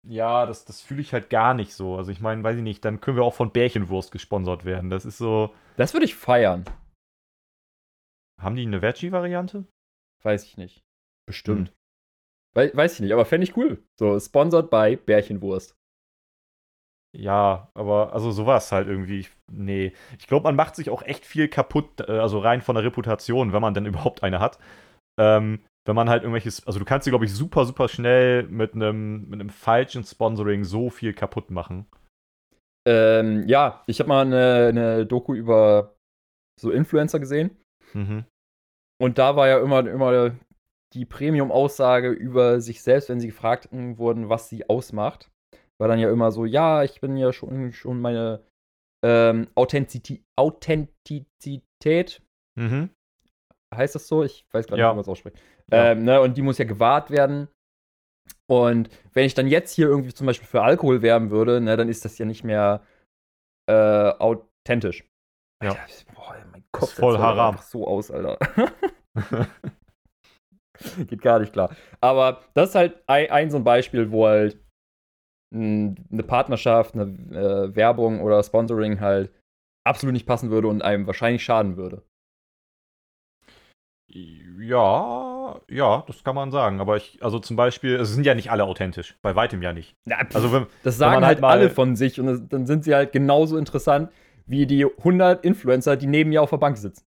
[0.05, 1.97] ja, das, das fühle ich halt gar nicht so.
[1.97, 4.91] Also ich meine, weiß ich nicht, dann können wir auch von Bärchenwurst gesponsert werden.
[4.91, 5.55] Das ist so.
[5.77, 6.65] Das würde ich feiern.
[8.41, 9.65] Haben die eine Veggie-Variante?
[10.23, 10.83] Weiß ich nicht.
[11.27, 11.73] Bestimmt.
[12.57, 13.83] Wei- weiß ich nicht, aber fände ich cool.
[13.99, 15.77] So, sponsored bei Bärchenwurst.
[17.17, 19.21] Ja, aber also sowas halt irgendwie.
[19.21, 19.93] ich- Nee.
[20.19, 23.53] Ich glaube, man macht sich auch echt viel kaputt, äh, also rein von der Reputation,
[23.53, 24.59] wenn man denn überhaupt eine hat.
[25.19, 28.75] Ähm, wenn man halt irgendwelches, also du kannst dir, glaube ich, super, super schnell mit
[28.75, 31.87] einem mit einem falschen Sponsoring so viel kaputt machen.
[32.89, 35.95] Ähm, ja, ich habe mal eine, eine Doku über
[36.61, 37.57] so Influencer gesehen.
[37.95, 38.25] Mhm.
[39.01, 40.35] Und da war ja immer, immer
[40.95, 45.31] die Premium-Aussage über sich selbst, wenn sie gefragt wurden, was sie ausmacht.
[45.79, 48.43] War dann ja immer so, ja, ich bin ja schon, schon meine
[49.05, 52.23] ähm, Authentizität, Authentizität,
[52.59, 52.91] Mhm.
[53.75, 54.23] heißt das so?
[54.25, 54.91] Ich weiß gar nicht, Ja.
[54.93, 55.37] wie man es ausspricht.
[55.71, 55.91] Ja.
[55.93, 57.49] Ähm, ne, und die muss ja gewahrt werden.
[58.49, 61.89] Und wenn ich dann jetzt hier irgendwie zum Beispiel für Alkohol werben würde, ne, dann
[61.89, 62.83] ist das ja nicht mehr
[63.69, 63.75] äh,
[64.19, 65.05] authentisch.
[65.63, 65.71] Ja.
[65.73, 65.83] Alter,
[66.15, 67.59] boah, mein Kopf voll setzt heute Haram.
[67.59, 68.39] so aus, Alter.
[71.07, 71.75] Geht gar nicht klar.
[72.01, 74.59] Aber das ist halt ein, ein so ein Beispiel, wo halt
[75.55, 79.33] mh, eine Partnerschaft, eine äh, Werbung oder Sponsoring halt
[79.87, 82.03] absolut nicht passen würde und einem wahrscheinlich schaden würde.
[84.09, 86.81] Ja, ja, das kann man sagen.
[86.81, 89.17] Aber ich, also zum Beispiel, es sind ja nicht alle authentisch.
[89.21, 89.95] Bei weitem ja nicht.
[90.07, 92.67] Ja, pff, Also wenn, das sagen man halt halt alle von sich und das, dann
[92.67, 94.11] sind sie halt genauso interessant
[94.47, 97.05] wie die 100 Influencer, die neben mir auf der Bank sitzen.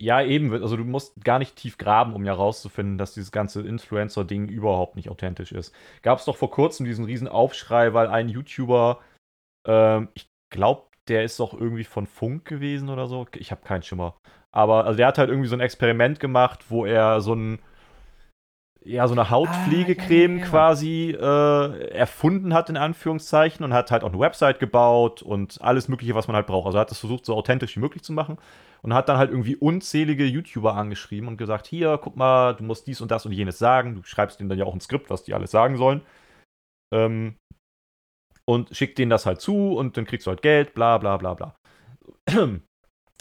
[0.00, 3.60] Ja, eben, also du musst gar nicht tief graben, um ja rauszufinden, dass dieses ganze
[3.60, 5.74] Influencer-Ding überhaupt nicht authentisch ist.
[6.00, 9.00] Gab es doch vor kurzem diesen riesen Aufschrei, weil ein YouTuber,
[9.66, 13.26] ähm, ich glaube, der ist doch irgendwie von Funk gewesen oder so.
[13.36, 14.16] Ich habe keinen Schimmer.
[14.52, 17.60] Aber also der hat halt irgendwie so ein Experiment gemacht, wo er so ein
[18.82, 20.50] ja, so eine Hautpflegecreme Ah, ja, ja.
[20.50, 25.88] quasi äh, erfunden hat, in Anführungszeichen, und hat halt auch eine Website gebaut und alles
[25.88, 26.66] Mögliche, was man halt braucht.
[26.66, 28.38] Also hat das versucht, so authentisch wie möglich zu machen
[28.82, 32.86] und hat dann halt irgendwie unzählige YouTuber angeschrieben und gesagt: Hier, guck mal, du musst
[32.86, 33.96] dies und das und jenes sagen.
[33.96, 36.02] Du schreibst denen dann ja auch ein Skript, was die alles sagen sollen.
[36.92, 37.36] Ähm,
[38.46, 41.34] und schickt denen das halt zu und dann kriegst du halt Geld, bla bla bla
[41.34, 41.54] bla.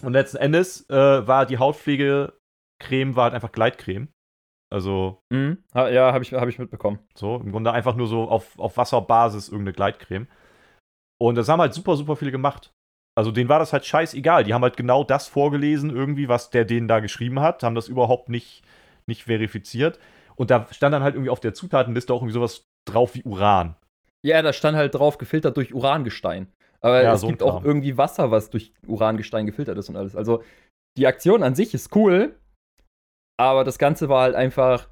[0.01, 4.07] Und letzten Endes äh, war die Hautpflegecreme war halt einfach Gleitcreme.
[4.72, 5.58] Also Mhm.
[5.74, 7.00] Ja, habe ich, hab ich mitbekommen.
[7.16, 10.28] so, im Grunde einfach nur so auf, auf Wasserbasis irgendeine Gleitcreme.
[11.22, 12.72] Und das haben halt super, super viele gemacht.
[13.18, 14.44] Also denen war das halt scheißegal.
[14.44, 17.88] Die haben halt genau das vorgelesen, irgendwie, was der denen da geschrieben hat, haben das
[17.90, 18.64] überhaupt nicht,
[19.08, 20.00] nicht verifiziert.
[20.36, 23.76] Und da stand dann halt irgendwie auf der Zutatenliste auch irgendwie sowas drauf wie Uran.
[24.26, 26.48] Ja, da stand halt drauf, gefiltert durch Urangestein.
[26.80, 30.16] Aber Ja, es so gibt auch irgendwie Wasser, was durch Urangestein gefiltert ist und alles.
[30.16, 30.44] Also
[30.98, 32.38] die Aktion an sich ist cool,
[33.40, 34.90] aber das Ganze war halt einfach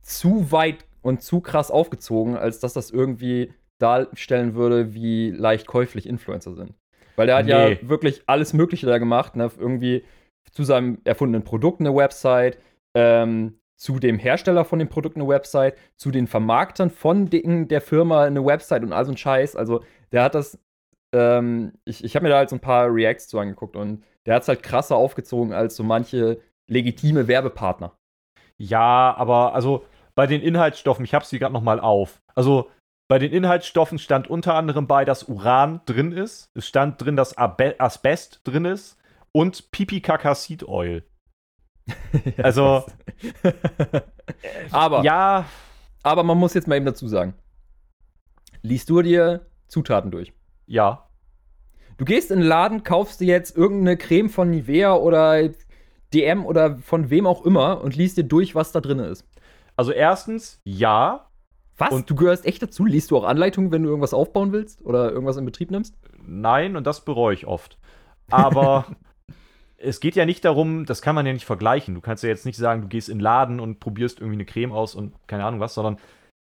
[0.00, 6.08] zu weit und zu krass aufgezogen, als dass das irgendwie darstellen würde, wie leicht käuflich
[6.08, 6.72] Influencer sind.
[7.16, 7.50] Weil der hat Nee.
[7.52, 9.50] ja wirklich alles Mögliche da gemacht, ne?
[9.58, 10.04] Irgendwie
[10.52, 12.58] zu seinem erfundenen Produkt eine Website,
[12.94, 17.82] ähm, zu dem Hersteller von dem Produkt eine Website, zu den Vermarktern von den, der
[17.82, 19.54] Firma eine Website und all so ein Scheiß.
[19.54, 20.58] Also der hat das,
[21.14, 24.34] ähm, ich, ich habe mir da halt so ein paar Reacts zu angeguckt und der
[24.34, 27.96] hat es halt krasser aufgezogen als so manche legitime Werbepartner.
[28.58, 32.20] Ja, aber also bei den Inhaltsstoffen, ich habe sie gerade nochmal auf.
[32.34, 32.70] Also
[33.08, 36.50] bei den Inhaltsstoffen stand unter anderem bei, dass Uran drin ist.
[36.54, 38.98] Es stand drin, dass Asbest drin ist
[39.32, 41.04] und Pipi Kaka Seed Oil.
[42.42, 42.84] Also-
[44.72, 45.46] aber, Ja,
[46.02, 47.34] aber man muss jetzt mal eben dazu sagen,
[48.62, 50.32] liest du dir Zutaten durch.
[50.66, 51.02] ja.
[51.98, 55.48] Du gehst in den Laden, kaufst dir jetzt irgendeine Creme von Nivea oder
[56.14, 59.26] DM oder von wem auch immer und liest dir durch, was da drin ist.
[59.76, 61.28] Also erstens, ja.
[61.76, 61.92] Was?
[61.92, 62.84] Und- du gehörst echt dazu?
[62.84, 65.94] Liest du auch Anleitungen, wenn du irgendwas aufbauen willst oder irgendwas in Betrieb nimmst?
[66.26, 67.78] Nein, und das bereue ich oft.
[68.30, 68.86] Aber
[69.76, 71.94] es geht ja nicht darum, das kann man ja nicht vergleichen.
[71.94, 74.46] Du kannst ja jetzt nicht sagen, du gehst in den Laden und probierst irgendwie eine
[74.46, 75.98] Creme aus und keine Ahnung was, sondern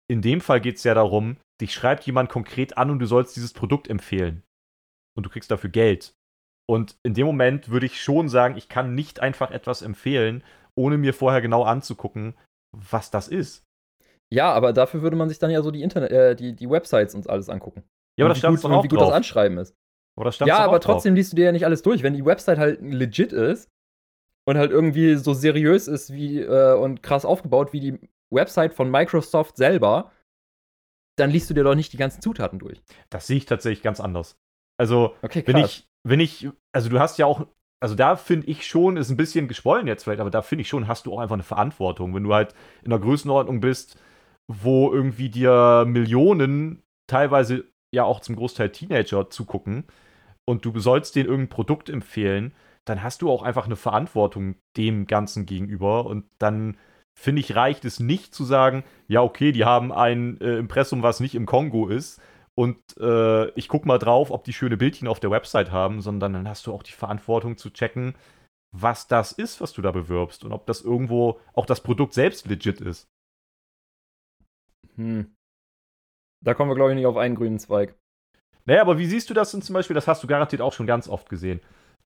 [0.09, 3.35] in dem Fall geht es ja darum, dich schreibt jemand konkret an und du sollst
[3.37, 4.43] dieses Produkt empfehlen.
[5.15, 6.13] Und du kriegst dafür Geld.
[6.69, 10.43] Und in dem Moment würde ich schon sagen, ich kann nicht einfach etwas empfehlen,
[10.75, 12.35] ohne mir vorher genau anzugucken,
[12.71, 13.63] was das ist.
[14.33, 17.13] Ja, aber dafür würde man sich dann ja so die Internet, äh, die, die Websites
[17.13, 17.83] und alles angucken.
[18.17, 19.15] Ja, aber das stand doch auch wie gut das drauf.
[19.15, 19.75] Anschreiben ist.
[20.15, 20.95] Aber das Ja, aber auch drauf.
[20.95, 22.03] trotzdem liest du dir ja nicht alles durch.
[22.03, 23.69] Wenn die Website halt legit ist
[24.47, 27.99] und halt irgendwie so seriös ist wie äh, und krass aufgebaut wie die
[28.33, 30.11] Website von Microsoft selber,
[31.17, 32.81] dann liest du dir doch nicht die ganzen Zutaten durch.
[33.09, 34.37] Das sehe ich tatsächlich ganz anders.
[34.77, 37.47] Also, Okay, wenn ich, wenn ich, also du hast ja auch,
[37.79, 40.69] also da finde ich schon, ist ein bisschen geschwollen jetzt vielleicht, aber da finde ich
[40.69, 42.13] schon, hast du auch einfach eine Verantwortung.
[42.13, 43.99] Wenn du halt in einer Größenordnung bist,
[44.47, 49.85] wo irgendwie dir Millionen, teilweise ja auch zum Großteil Teenager zugucken
[50.45, 52.53] und du sollst denen irgendein Produkt empfehlen,
[52.85, 56.77] dann hast du auch einfach eine Verantwortung dem Ganzen gegenüber und dann
[57.13, 61.19] finde ich, reicht es nicht zu sagen, ja, okay, die haben ein äh, Impressum, was
[61.19, 62.21] nicht im Kongo ist
[62.57, 66.33] und äh, ich guck mal drauf, ob die schöne Bildchen auf der Website haben, sondern
[66.33, 68.15] dann hast du auch die Verantwortung zu checken,
[68.75, 72.47] was das ist, was du da bewirbst und ob das irgendwo auch das Produkt selbst
[72.47, 73.09] legit ist.
[74.95, 75.33] Hm.
[76.43, 77.95] Da kommen wir, glaube ich, nicht auf einen grünen Zweig.
[78.65, 79.93] Naja, aber wie siehst du das denn zum Beispiel?
[79.93, 81.61] Das hast du garantiert auch schon ganz oft gesehen.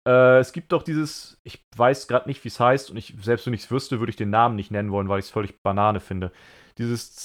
[0.08, 3.46] Äh, es gibt doch dieses, ich weiß gerade nicht, wie es heißt, und ich, selbst
[3.46, 5.62] wenn ich es wüsste, würde ich den Namen nicht nennen wollen, weil ich es völlig
[5.64, 6.32] Banane finde.
[6.78, 7.16] Dieses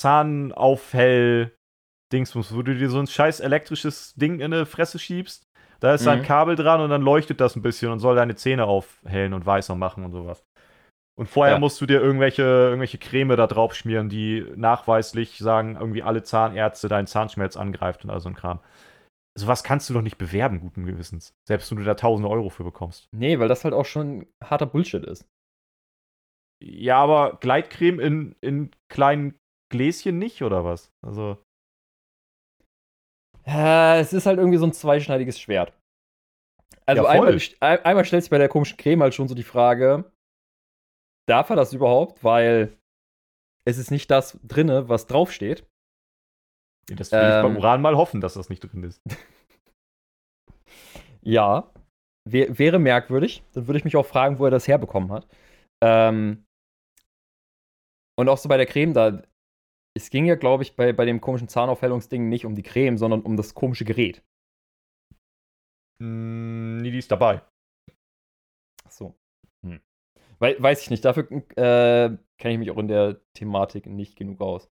[2.11, 5.47] Zahnaufhell-Dingsbums, wo du dir so ein scheiß elektrisches Ding in eine Fresse schiebst.
[5.81, 6.25] Da ist ein Mhm.
[6.25, 9.75] Kabel dran und dann leuchtet das ein bisschen und soll deine Zähne aufhellen und weißer
[9.75, 10.45] machen und sowas.
[11.19, 11.59] Und vorher Ja.
[11.59, 16.89] musst du dir irgendwelche, irgendwelche Creme da drauf schmieren, die nachweislich sagen, irgendwie alle Zahnärzte
[16.89, 18.61] deinen Zahnschmerz angreift und all so ein Kram.
[19.39, 21.33] Sowas kannst du doch nicht bewerben, guten Gewissens.
[21.47, 23.09] Selbst wenn du da tausende Euro für bekommst.
[23.13, 25.25] Nee, weil das halt auch schon harter Bullshit ist.
[26.63, 29.39] Ja, aber Gleitcreme in, in kleinen
[29.73, 30.91] Gläschen nicht, oder was?
[31.03, 31.39] Also,
[33.47, 35.73] Äh, es ist halt irgendwie so ein zweischneidiges Schwert.
[36.87, 39.43] Also Ja, einmal, ein- einmal stellt sich bei der komischen Creme halt schon so die
[39.45, 40.11] Frage,
[41.29, 42.23] darf er das überhaupt?
[42.25, 42.77] Weil
[43.65, 45.65] es ist nicht das drinne, was draufsteht.
[46.89, 47.43] das will ich Ähm.
[47.43, 49.01] beim Uran mal hoffen, dass das nicht drin ist.
[51.23, 51.71] Ja,
[52.27, 53.43] wär, wäre merkwürdig.
[53.53, 55.29] Dann würde ich mich auch fragen, wo er das herbekommen hat.
[55.83, 56.47] Ähm,
[58.19, 59.23] und auch so bei der Creme da,
[59.97, 63.23] es ging ja, glaube ich, bei, bei dem komischen Zahnaufhellungsding nicht um die Creme, sondern
[63.23, 64.23] um das komische Gerät.
[66.01, 67.43] Mm, nee, die ist dabei.
[68.85, 69.15] Ach so.
[69.65, 69.81] Hm.
[70.39, 71.05] Wei weiß ich nicht.
[71.05, 74.71] Dafür äh, kenne ich mich auch in der Thematik nicht genug aus.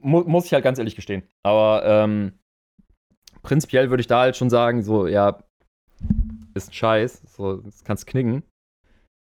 [0.00, 1.28] Mu muss ich halt ganz ehrlich gestehen.
[1.44, 2.38] Aber ähm,
[3.42, 5.42] prinzipiell würde ich da halt schon sagen, so, ja,
[6.54, 7.22] ist ein Scheiß.
[7.26, 8.42] So, das kannst knicken.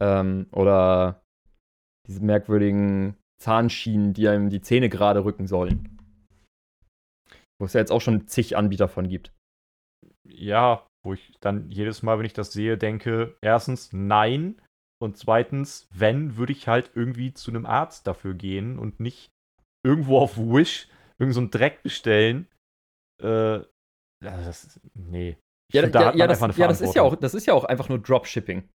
[0.02, 1.24] Ähm, oder
[2.08, 5.98] diese merkwürdigen Zahnschienen, die einem die Zähne gerade rücken sollen.
[7.60, 9.34] Wo es ja jetzt auch schon zig Anbieter von gibt.
[10.28, 14.62] Ja, wo ich dann jedes Mal, wenn ich das sehe, denke, erstens, nein.
[15.02, 19.30] Und zweitens, wenn, würde ich halt irgendwie zu einem Arzt dafür gehen und nicht
[19.86, 22.48] irgendwo auf Wish irgend so einen Dreck bestellen.
[23.22, 23.62] Äh,
[24.22, 25.38] das nee.
[25.70, 27.34] Ich Ja, find, ja, hat ja, das, einfach eine ja, das ist ja auch, das
[27.34, 28.68] ist ja auch einfach nur Dropshipping.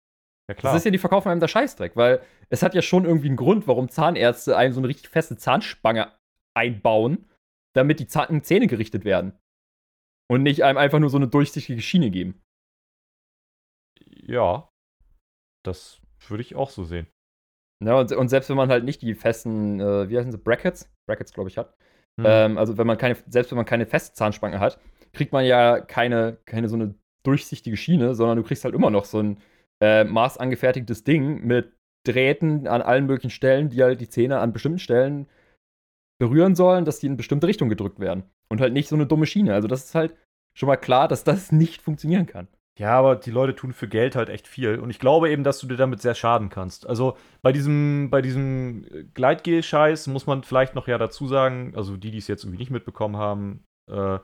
[0.47, 0.73] Ja, klar.
[0.73, 3.37] Das ist ja, die verkaufen einem da Scheißdreck, weil es hat ja schon irgendwie einen
[3.37, 6.11] Grund, warum Zahnärzte einem so eine richtig feste Zahnspange
[6.55, 7.25] einbauen,
[7.73, 9.33] damit die Zähne gerichtet werden.
[10.27, 12.41] Und nicht einem einfach nur so eine durchsichtige Schiene geben.
[14.27, 14.69] ja.
[15.63, 17.07] Das würde ich auch so sehen.
[17.83, 20.91] Ja, und, und selbst wenn man halt nicht die festen, äh, wie heißen sie, Brackets?
[21.07, 21.75] Brackets, glaube ich, hat.
[22.19, 22.25] Hm.
[22.27, 24.79] Ähm, also wenn man keine, selbst wenn man keine feste Zahnspange hat,
[25.13, 29.05] kriegt man ja keine, keine so eine durchsichtige Schiene, sondern du kriegst halt immer noch
[29.05, 29.41] so ein
[29.81, 31.73] äh, maßangefertigtes Ding mit
[32.05, 35.27] Drähten an allen möglichen Stellen, die halt die Zähne an bestimmten Stellen
[36.19, 38.23] berühren sollen, dass die in bestimmte Richtung gedrückt werden.
[38.47, 39.53] Und halt nicht so eine dumme Schiene.
[39.53, 40.15] Also das ist halt
[40.57, 42.47] schon mal klar, dass das nicht funktionieren kann.
[42.77, 44.79] Ja, aber die Leute tun für Geld halt echt viel.
[44.79, 46.85] Und ich glaube eben, dass du dir damit sehr schaden kannst.
[46.85, 52.11] Also bei diesem, bei diesem Gleitgel-Scheiß muss man vielleicht noch ja dazu sagen, also die,
[52.11, 54.19] die es jetzt irgendwie nicht mitbekommen haben, äh,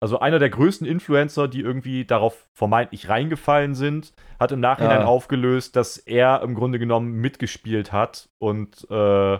[0.00, 5.06] also einer der größten Influencer, die irgendwie darauf vermeintlich reingefallen sind, hat im Nachhinein Ja.
[5.06, 9.38] aufgelöst, dass er im Grunde genommen mitgespielt hat und äh,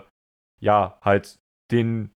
[0.61, 1.39] ja, halt
[1.71, 2.11] den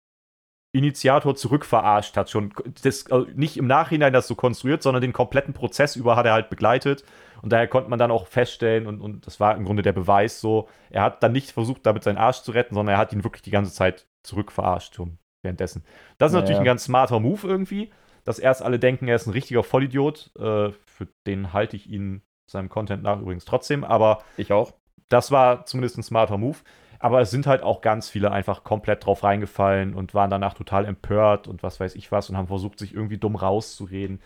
[0.75, 2.29] Initiator zurückverarscht hat.
[2.31, 6.25] Schon das, also nicht im Nachhinein das so konstruiert, sondern den kompletten Prozess über hat
[6.25, 7.03] er halt begleitet.
[7.43, 10.39] Und daher konnte man dann auch feststellen, und, und das war im Grunde der Beweis
[10.41, 13.23] so, er hat dann nicht versucht, damit seinen Arsch zu retten, sondern er hat ihn
[13.23, 15.83] wirklich die ganze Zeit zurückverarscht schon währenddessen.
[16.17, 17.91] Das ist Ja, natürlich ein ganz smarter Move irgendwie,
[18.23, 20.31] dass erst alle denken, er ist ein richtiger Vollidiot.
[20.37, 24.73] Äh, für den halte ich ihn seinem Content nach übrigens trotzdem, aber Ich auch.
[25.09, 26.57] das war zumindest ein smarter Move.
[26.99, 30.85] Aber es sind halt auch ganz viele einfach komplett drauf reingefallen und waren danach total
[30.85, 34.21] empört und was weiß ich was und haben versucht, sich irgendwie dumm rauszureden.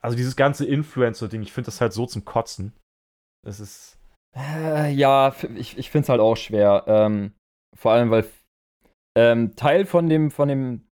[0.00, 2.72] Also dieses ganze Influencer-Ding, ich finde das halt so zum Kotzen.
[3.46, 3.98] Es ist.
[4.34, 6.84] Äh, ja, ich, ich finde es halt auch schwer.
[6.86, 7.34] Ähm,
[7.76, 8.24] vor allem, weil
[9.14, 10.88] ähm, Teil von dem, von dem,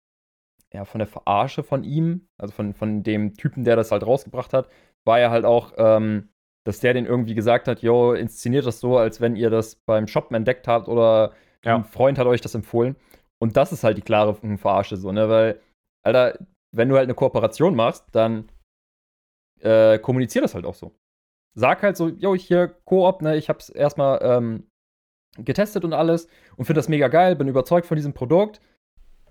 [0.74, 4.52] ja, von der Verarsche von ihm, also von, von dem Typen, der das halt rausgebracht
[4.52, 4.68] hat,
[5.06, 6.28] war ja halt auch, ähm,
[6.66, 10.08] dass der den irgendwie gesagt hat, yo, inszeniert das so, als wenn ihr das beim
[10.08, 11.32] Shoppen entdeckt habt oder
[11.64, 11.76] Ja.
[11.76, 12.96] ein Freund hat euch das empfohlen.
[13.40, 15.28] Und das ist halt die klare Verarsche so, ne?
[15.28, 15.60] Weil,
[16.02, 16.38] Alter,
[16.74, 18.48] wenn du halt eine Kooperation machst, dann
[19.60, 20.94] äh, kommunizier das halt auch so.
[21.56, 24.66] Sag halt so, yo, hier Koop, ne, ich hab's erstmal ähm,
[25.38, 28.60] getestet und alles und finde das mega geil, bin überzeugt von diesem Produkt.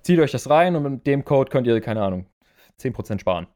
[0.04, 2.28] Zieht euch das rein und mit dem Code könnt ihr, keine Ahnung,
[2.80, 3.48] 10% sparen.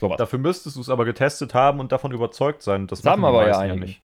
[0.00, 0.16] Sowas.
[0.18, 2.86] Dafür müsstest du es aber getestet haben und davon überzeugt sein.
[2.86, 3.80] Das Das haben aber ja einige.
[3.80, 4.02] nicht.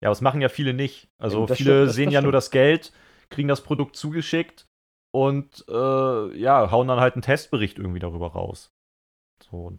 [0.00, 1.08] Ja, aber das machen ja viele nicht.
[1.18, 2.34] Also das viele stimmt, das- sehen das ja nur stimmt.
[2.36, 2.92] das Geld,
[3.28, 4.66] kriegen das Produkt zugeschickt
[5.14, 8.72] und äh, ja, hauen dann halt einen Testbericht irgendwie darüber raus.
[9.44, 9.78] So,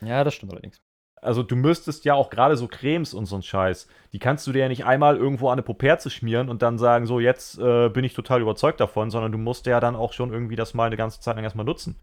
[0.00, 0.78] Ja, das stimmt allerdings.
[1.22, 4.52] Also du müsstest ja auch gerade so Cremes und so ein Scheiß, die kannst du
[4.52, 7.88] dir ja nicht einmal irgendwo an eine Puperze schmieren und dann sagen, so jetzt äh,
[7.88, 10.86] bin ich total überzeugt davon, sondern du musst ja dann auch schon irgendwie das mal
[10.86, 11.96] eine ganze Zeit lang erstmal nutzen.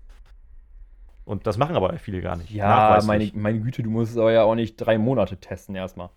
[1.25, 2.51] Und das machen aber viele gar nicht.
[2.51, 6.09] Ja, meine, meine Güte, du musst es aber ja auch nicht drei Monate testen erstmal.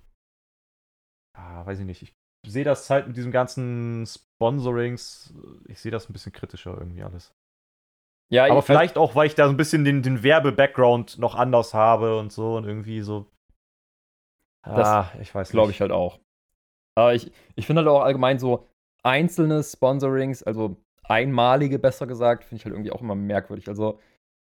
[1.34, 2.02] Ah, weiß ich nicht.
[2.02, 2.14] Ich
[2.46, 5.34] sehe das halt mit diesem ganzen Sponsorings,
[5.66, 7.34] ich sehe das ein bisschen kritischer irgendwie alles.
[8.30, 11.34] Ja, Aber ich- vielleicht auch, weil ich da so ein bisschen den, den Werbe-Background noch
[11.34, 13.26] anders habe und so und irgendwie so.
[14.64, 16.18] Das Ah, ich weiß glaube ich halt auch.
[16.96, 18.66] Aber ich, ich finde halt auch allgemein so
[19.04, 23.68] einzelne Sponsorings, also einmalige besser gesagt, finde ich halt irgendwie auch immer merkwürdig.
[23.68, 24.00] Also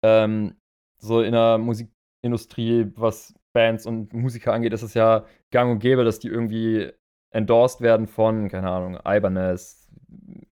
[0.06, 0.56] ähm,
[1.02, 6.06] so in der Musikindustrie, was Bands und Musiker angeht, ist es ja gang und gäbe,
[6.06, 6.92] dass die irgendwie
[7.34, 9.90] endorsed werden von, keine Ahnung, Ibanez,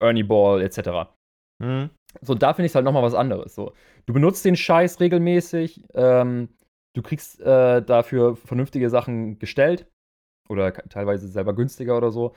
[0.00, 1.14] Ernie Ball etc.
[1.62, 1.90] Mhm.
[2.20, 3.54] So, da finde ich es halt nochmal was anderes.
[3.54, 3.72] So,
[4.06, 6.48] du benutzt den Scheiß regelmäßig, ähm,
[6.94, 9.86] du kriegst äh, dafür vernünftige Sachen gestellt
[10.48, 12.34] oder teilweise selber günstiger oder so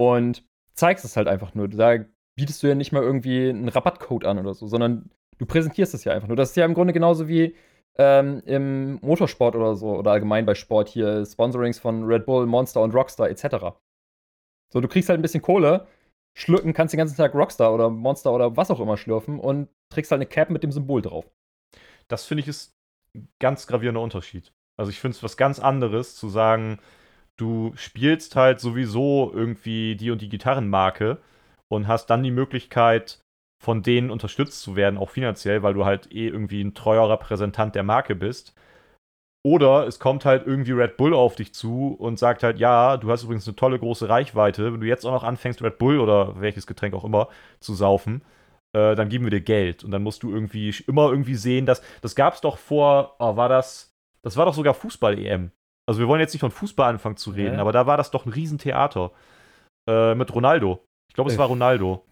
[0.00, 1.68] und zeigst es halt einfach nur.
[1.68, 1.98] Da
[2.36, 6.04] bietest du ja nicht mal irgendwie einen Rabattcode an oder so, sondern du präsentierst es
[6.04, 6.36] ja einfach nur.
[6.36, 7.54] Das ist ja im Grunde genauso wie
[7.98, 12.80] ähm, im Motorsport oder so oder allgemein bei Sport hier Sponsorings von Red Bull, Monster
[12.80, 13.76] und Rockstar etc.
[14.72, 15.86] So, du kriegst halt ein bisschen Kohle,
[16.34, 20.10] schlürfen, kannst den ganzen Tag Rockstar oder Monster oder was auch immer schlürfen und trägst
[20.10, 21.30] halt eine Cap mit dem Symbol drauf.
[22.08, 22.74] Das finde ich ist
[23.14, 24.52] ein ganz gravierender Unterschied.
[24.76, 26.78] Also ich finde es was ganz anderes zu sagen,
[27.36, 31.18] du spielst halt sowieso irgendwie die und die Gitarrenmarke
[31.68, 33.20] und hast dann die Möglichkeit,
[33.60, 37.74] von denen unterstützt zu werden, auch finanziell, weil du halt eh irgendwie ein treuer Repräsentant
[37.74, 38.54] der Marke bist.
[39.48, 43.10] Oder es kommt halt irgendwie Red Bull auf dich zu und sagt halt, ja, du
[43.10, 44.74] hast übrigens eine tolle große Reichweite.
[44.74, 47.28] Wenn du jetzt auch noch anfängst, Red Bull oder welches Getränk auch immer
[47.58, 48.20] zu saufen,
[48.76, 49.84] äh, dann geben wir dir Geld.
[49.84, 51.80] Und dann musst du irgendwie immer irgendwie sehen, dass.
[52.02, 53.94] Das gab es doch vor, oh, war das.
[54.20, 55.50] Das war doch sogar Fußball-EM.
[55.88, 57.60] Also wir wollen jetzt nicht von Fußball anfangen zu reden, ja.
[57.62, 59.12] aber da war das doch ein Riesentheater.
[59.88, 60.84] Äh, mit Ronaldo.
[61.08, 62.04] Ich glaube, es war Ronaldo.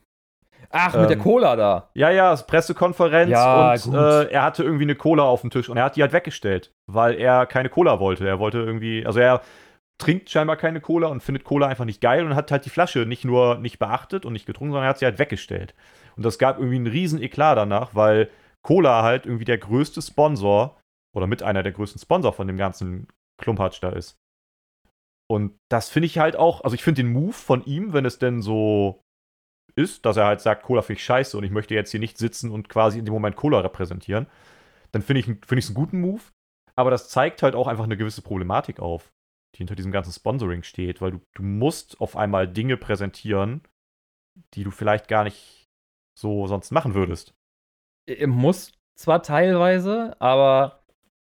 [0.70, 1.90] Ach, mit der ähm, Cola da.
[1.94, 5.76] Ja, ja, Pressekonferenz ja, und äh, er hatte irgendwie eine Cola auf dem Tisch und
[5.76, 8.26] er hat die halt weggestellt, weil er keine Cola wollte.
[8.26, 9.42] Er wollte irgendwie, also er
[9.98, 13.00] trinkt scheinbar keine Cola und findet Cola einfach nicht geil und hat halt die Flasche
[13.06, 15.74] nicht nur nicht beachtet und nicht getrunken, sondern er hat sie halt weggestellt.
[16.16, 18.30] Und das gab irgendwie einen riesen Eklat danach, weil
[18.62, 20.78] Cola halt irgendwie der größte Sponsor
[21.14, 23.08] oder mit einer der größten Sponsor von dem ganzen
[23.40, 24.18] Klumpatsch da ist.
[25.28, 28.18] Und das finde ich halt auch, also ich finde den Move von ihm, wenn es
[28.18, 29.02] denn so
[29.74, 32.18] ist, dass er halt sagt, Cola finde ich scheiße und ich möchte jetzt hier nicht
[32.18, 34.26] sitzen und quasi in dem Moment Cola repräsentieren,
[34.92, 36.22] dann finde ich es find einen guten Move.
[36.76, 39.12] Aber das zeigt halt auch einfach eine gewisse Problematik auf,
[39.54, 43.62] die hinter diesem ganzen Sponsoring steht, weil du, du musst auf einmal Dinge präsentieren,
[44.54, 45.66] die du vielleicht gar nicht
[46.18, 47.34] so sonst machen würdest.
[48.26, 50.84] Muss zwar teilweise, aber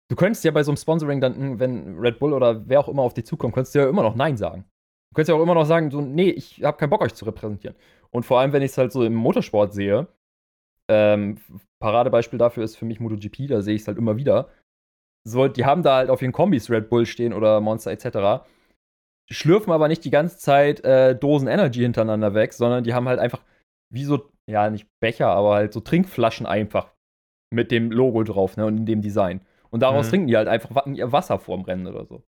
[0.09, 3.03] du könntest ja bei so einem Sponsoring dann, wenn Red Bull oder wer auch immer
[3.03, 4.65] auf dich zukommt, könntest du ja immer noch Nein sagen.
[5.11, 7.25] Du könntest ja auch immer noch sagen, so, nee, ich habe keinen Bock, euch zu
[7.25, 7.77] repräsentieren.
[8.15, 10.07] Und vor allem, wenn ich es halt so im Motorsport sehe,
[10.89, 11.39] ähm,
[11.81, 14.49] Paradebeispiel dafür ist für mich MotoGP, da sehe ich es halt immer wieder.
[15.27, 18.47] So, die haben da halt auf ihren Kombis Red Bull stehen oder Monster etc.
[19.31, 23.19] Schlürfen aber nicht die ganze Zeit äh, Dosen Energy hintereinander weg, sondern die haben halt
[23.19, 23.43] einfach
[23.91, 26.93] wie so, ja, nicht Becher, aber halt so Trinkflaschen einfach
[27.53, 29.41] mit dem Logo drauf, ne, und in dem Design.
[29.71, 30.11] Und daraus mhm.
[30.11, 32.23] trinken die halt einfach ihr Wasser vorm Rennen oder so.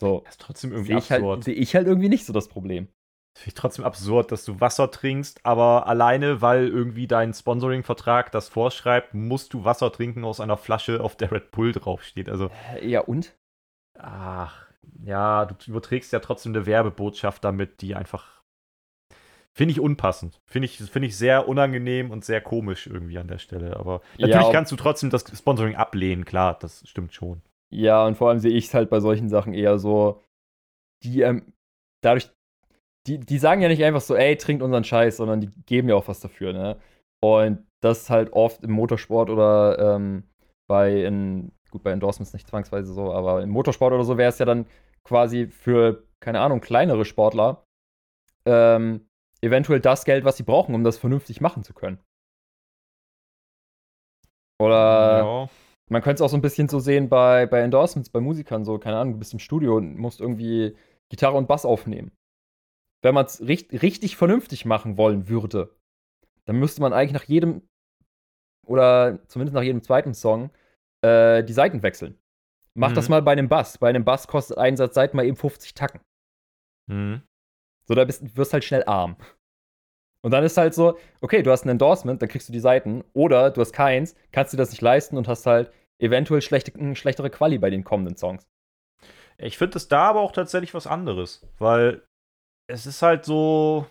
[0.00, 0.22] So.
[0.24, 2.88] Das ist trotzdem irgendwie sehe ich, halt, seh ich halt irgendwie nicht so das Problem.
[3.34, 8.48] Finde ich trotzdem absurd, dass du Wasser trinkst, aber alleine, weil irgendwie dein Sponsoring-Vertrag das
[8.48, 12.28] vorschreibt, musst du Wasser trinken aus einer Flasche, auf der Red Bull draufsteht.
[12.28, 12.50] Also.
[12.82, 13.34] Ja, und?
[13.98, 14.66] Ach,
[15.04, 18.42] ja, du überträgst ja trotzdem eine Werbebotschaft damit, die einfach.
[19.54, 20.40] Finde ich unpassend.
[20.46, 23.76] Finde ich, find ich sehr unangenehm und sehr komisch irgendwie an der Stelle.
[23.76, 27.42] Aber natürlich ja, kannst du trotzdem das Sponsoring ablehnen, klar, das stimmt schon.
[27.70, 30.22] Ja, und vor allem sehe ich es halt bei solchen Sachen eher so,
[31.02, 31.52] die ähm,
[32.02, 32.30] dadurch,
[33.06, 35.94] die, die sagen ja nicht einfach so, ey, trinkt unseren Scheiß, sondern die geben ja
[35.96, 36.78] auch was dafür, ne?
[37.20, 40.24] Und das ist halt oft im Motorsport oder ähm,
[40.68, 44.38] bei, in, gut, bei Endorsements nicht zwangsweise so, aber im Motorsport oder so wäre es
[44.38, 44.66] ja dann
[45.04, 47.64] quasi für, keine Ahnung, kleinere Sportler
[48.44, 49.08] ähm,
[49.40, 51.98] eventuell das Geld, was sie brauchen, um das vernünftig machen zu können.
[54.60, 55.48] Oder ja.
[55.90, 58.78] Man könnte es auch so ein bisschen so sehen bei, bei Endorsements, bei Musikern, so,
[58.78, 60.74] keine Ahnung, du bist im Studio und musst irgendwie
[61.10, 62.12] Gitarre und Bass aufnehmen.
[63.02, 65.74] Wenn man es richtig, richtig vernünftig machen wollen würde,
[66.44, 67.62] dann müsste man eigentlich nach jedem
[68.66, 70.50] oder zumindest nach jedem zweiten Song
[71.02, 72.18] äh, die Seiten wechseln.
[72.74, 72.94] Mach mhm.
[72.94, 73.78] das mal bei einem Bass.
[73.78, 76.00] Bei einem Bass kostet ein Satz Seiten mal eben 50 Tacken.
[76.86, 77.22] Mhm.
[77.86, 79.16] So, da bist, wirst halt schnell arm.
[80.24, 83.02] Und dann ist halt so, okay, du hast ein Endorsement, dann kriegst du die Seiten.
[83.12, 87.30] Oder du hast keins, kannst dir das nicht leisten und hast halt eventuell schlechte, schlechtere
[87.30, 88.48] Quali bei den kommenden Songs.
[89.38, 92.04] Ich finde es da aber auch tatsächlich was anderes, weil
[92.68, 93.86] es ist halt so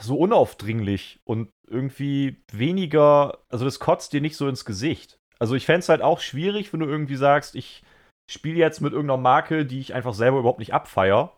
[0.00, 5.18] so unaufdringlich und irgendwie weniger, also das kotzt dir nicht so ins Gesicht.
[5.38, 7.82] Also ich fände es halt auch schwierig, wenn du irgendwie sagst, ich
[8.30, 11.36] spiele jetzt mit irgendeiner Marke, die ich einfach selber überhaupt nicht abfeier.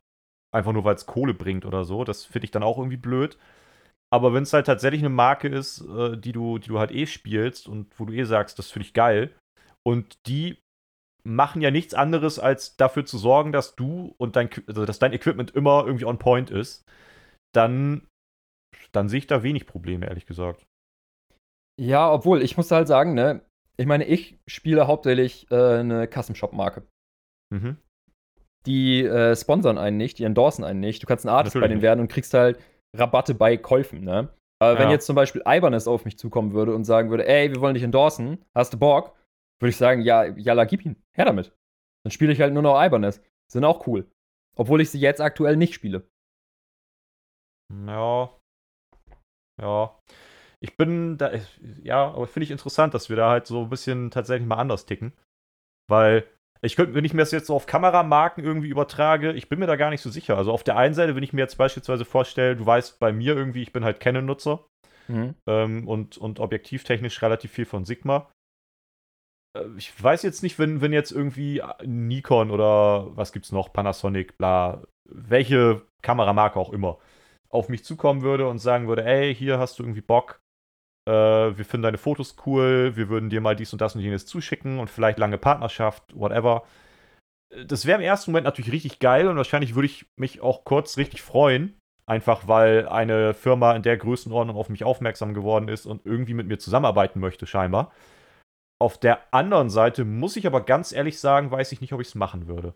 [0.53, 2.03] Einfach nur, weil es Kohle bringt oder so.
[2.05, 3.39] Das finde ich dann auch irgendwie blöd.
[4.13, 7.07] Aber wenn es halt tatsächlich eine Marke ist, äh, die, du, die du halt eh
[7.07, 9.33] spielst und wo du eh sagst, das finde ich geil,
[9.87, 10.59] und die
[11.25, 15.13] machen ja nichts anderes, als dafür zu sorgen, dass du und dein, also dass dein
[15.13, 16.85] Equipment immer irgendwie on point ist,
[17.55, 18.07] dann,
[18.93, 20.65] dann sehe ich da wenig Probleme, ehrlich gesagt.
[21.81, 23.43] Ja, obwohl, ich muss halt sagen, ne,
[23.79, 26.87] ich meine, ich spiele hauptsächlich äh, eine Custom Shop Marke.
[27.53, 27.79] Mhm.
[28.67, 31.03] Die äh, sponsern einen nicht, die endorsen einen nicht.
[31.03, 31.83] Du kannst ein Artist Natürlich bei denen nicht.
[31.83, 32.61] werden und kriegst halt
[32.95, 34.29] Rabatte bei Käufen, ne?
[34.63, 34.93] Aber wenn Ja.
[34.93, 37.83] jetzt zum Beispiel Ibanez auf mich zukommen würde und sagen würde, ey, wir wollen dich
[37.83, 39.17] endorsen, hast du Bock?
[39.61, 41.53] Würde ich sagen, ja, jalla, gib ihn, her damit.
[42.05, 43.23] Dann spiele ich halt nur noch Ibanez.
[43.51, 44.11] Sind auch cool.
[44.57, 46.09] Obwohl ich sie jetzt aktuell nicht spiele.
[47.87, 48.31] Ja.
[49.61, 49.99] Ja.
[50.63, 51.33] Ich bin da,
[51.83, 54.87] ja, aber finde ich interessant, dass wir da halt so ein bisschen tatsächlich mal anders
[54.87, 55.13] ticken.
[55.89, 56.27] Weil
[56.63, 59.67] ich könnte, wenn ich mir das jetzt so auf Kameramarken irgendwie übertrage, ich bin mir
[59.67, 60.37] da gar nicht so sicher.
[60.37, 63.35] Also auf der einen Seite, wenn ich mir jetzt beispielsweise vorstelle, du weißt bei mir
[63.35, 64.67] irgendwie, ich bin halt Canon-Nutzer
[65.09, 65.35] Mhm.
[65.49, 68.31] ähm, und, und objektivtechnisch relativ viel von Sigma.
[69.57, 74.37] Äh, Ich weiß jetzt nicht, wenn, wenn jetzt irgendwie Nikon oder was gibt's noch, Panasonic,
[74.39, 76.99] bla, welche Kameramarke auch immer,
[77.51, 80.41] auf mich zukommen würde und sagen würde, ey, hier hast du irgendwie Bock,
[81.09, 84.27] äh, wir finden deine Fotos cool, wir würden dir mal dies und das und jenes
[84.27, 86.65] zuschicken und vielleicht lange Partnerschaft, whatever.
[87.51, 90.65] Äh, Das wäre im ersten Moment natürlich richtig geil und wahrscheinlich würde ich mich auch
[90.65, 95.87] kurz richtig freuen, einfach weil eine Firma in der Größenordnung auf mich aufmerksam geworden ist
[95.87, 97.93] und irgendwie mit mir zusammenarbeiten möchte, scheinbar.
[98.81, 102.09] Auf der anderen Seite muss ich aber ganz ehrlich sagen, weiß ich nicht, ob ich
[102.09, 102.75] es machen würde.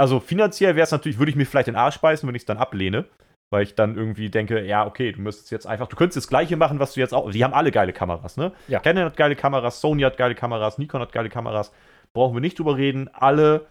[0.00, 2.46] Also finanziell wäre es natürlich, würde ich mir vielleicht den Arsch beißen, wenn ich es
[2.46, 3.04] dann ablehne.
[3.52, 6.56] Weil ich dann irgendwie denke, ja, okay, du müsstest jetzt einfach, du könntest das Gleiche
[6.56, 7.30] machen, was du jetzt auch.
[7.30, 8.52] Die haben alle geile Kameras, ne?
[8.66, 8.80] Ja.
[8.80, 11.70] Canon hat geile Kameras, Sony hat geile Kameras, Nikon hat geile Kameras.
[12.14, 13.10] Brauchen wir nicht drüber reden.
[13.12, 13.66] Alle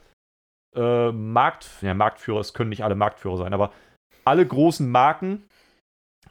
[0.76, 3.72] äh, Markt, ja, Marktführer, es können nicht alle Marktführer sein, aber
[4.24, 5.45] alle großen Marken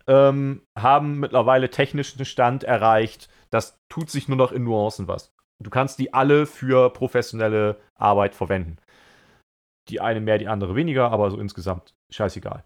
[0.06, 3.28] ähm, haben mittlerweile technischen Stand erreicht.
[3.52, 5.32] Das tut sich nur noch in Nuancen was.
[5.62, 8.78] Du kannst die alle für professionelle Arbeit verwenden.
[9.88, 12.64] Die eine mehr, die andere weniger, aber so insgesamt scheißegal.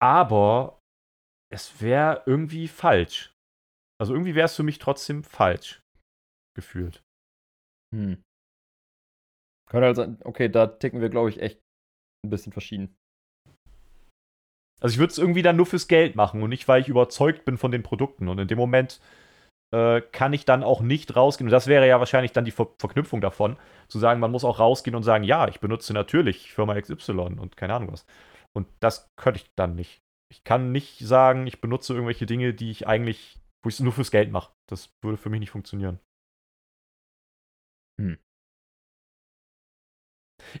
[0.00, 0.80] Aber
[1.52, 3.34] es wäre irgendwie falsch.
[4.00, 5.82] Also irgendwie wäre es für mich trotzdem falsch
[6.56, 7.02] gefühlt.
[7.94, 8.22] Hm.
[9.70, 11.60] Könnte sein, okay, da ticken wir, glaube ich, echt
[12.24, 12.94] ein bisschen verschieden.
[14.80, 17.44] Also ich würde es irgendwie dann nur fürs Geld machen und nicht, weil ich überzeugt
[17.44, 18.28] bin von den Produkten.
[18.28, 19.00] Und in dem Moment
[19.74, 21.48] äh, kann ich dann auch nicht rausgehen.
[21.48, 23.56] Und das wäre ja wahrscheinlich dann die Ver Verknüpfung davon,
[23.88, 27.56] zu sagen, man muss auch rausgehen und sagen, ja, ich benutze natürlich Firma XY und
[27.56, 28.06] keine Ahnung was.
[28.56, 30.00] Und das könnte ich dann nicht.
[30.30, 33.92] Ich kann nicht sagen, ich benutze irgendwelche Dinge, die ich eigentlich, wo ich es nur
[33.92, 34.52] fürs Geld mache.
[34.70, 35.98] Das würde für mich nicht funktionieren.
[38.00, 38.18] Hm.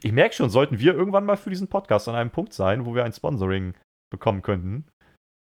[0.02, 2.94] Ich merke schon, sollten wir irgendwann mal für diesen Podcast an einem Punkt sein, wo
[2.96, 3.74] wir ein Sponsoring
[4.10, 4.88] bekommen könnten,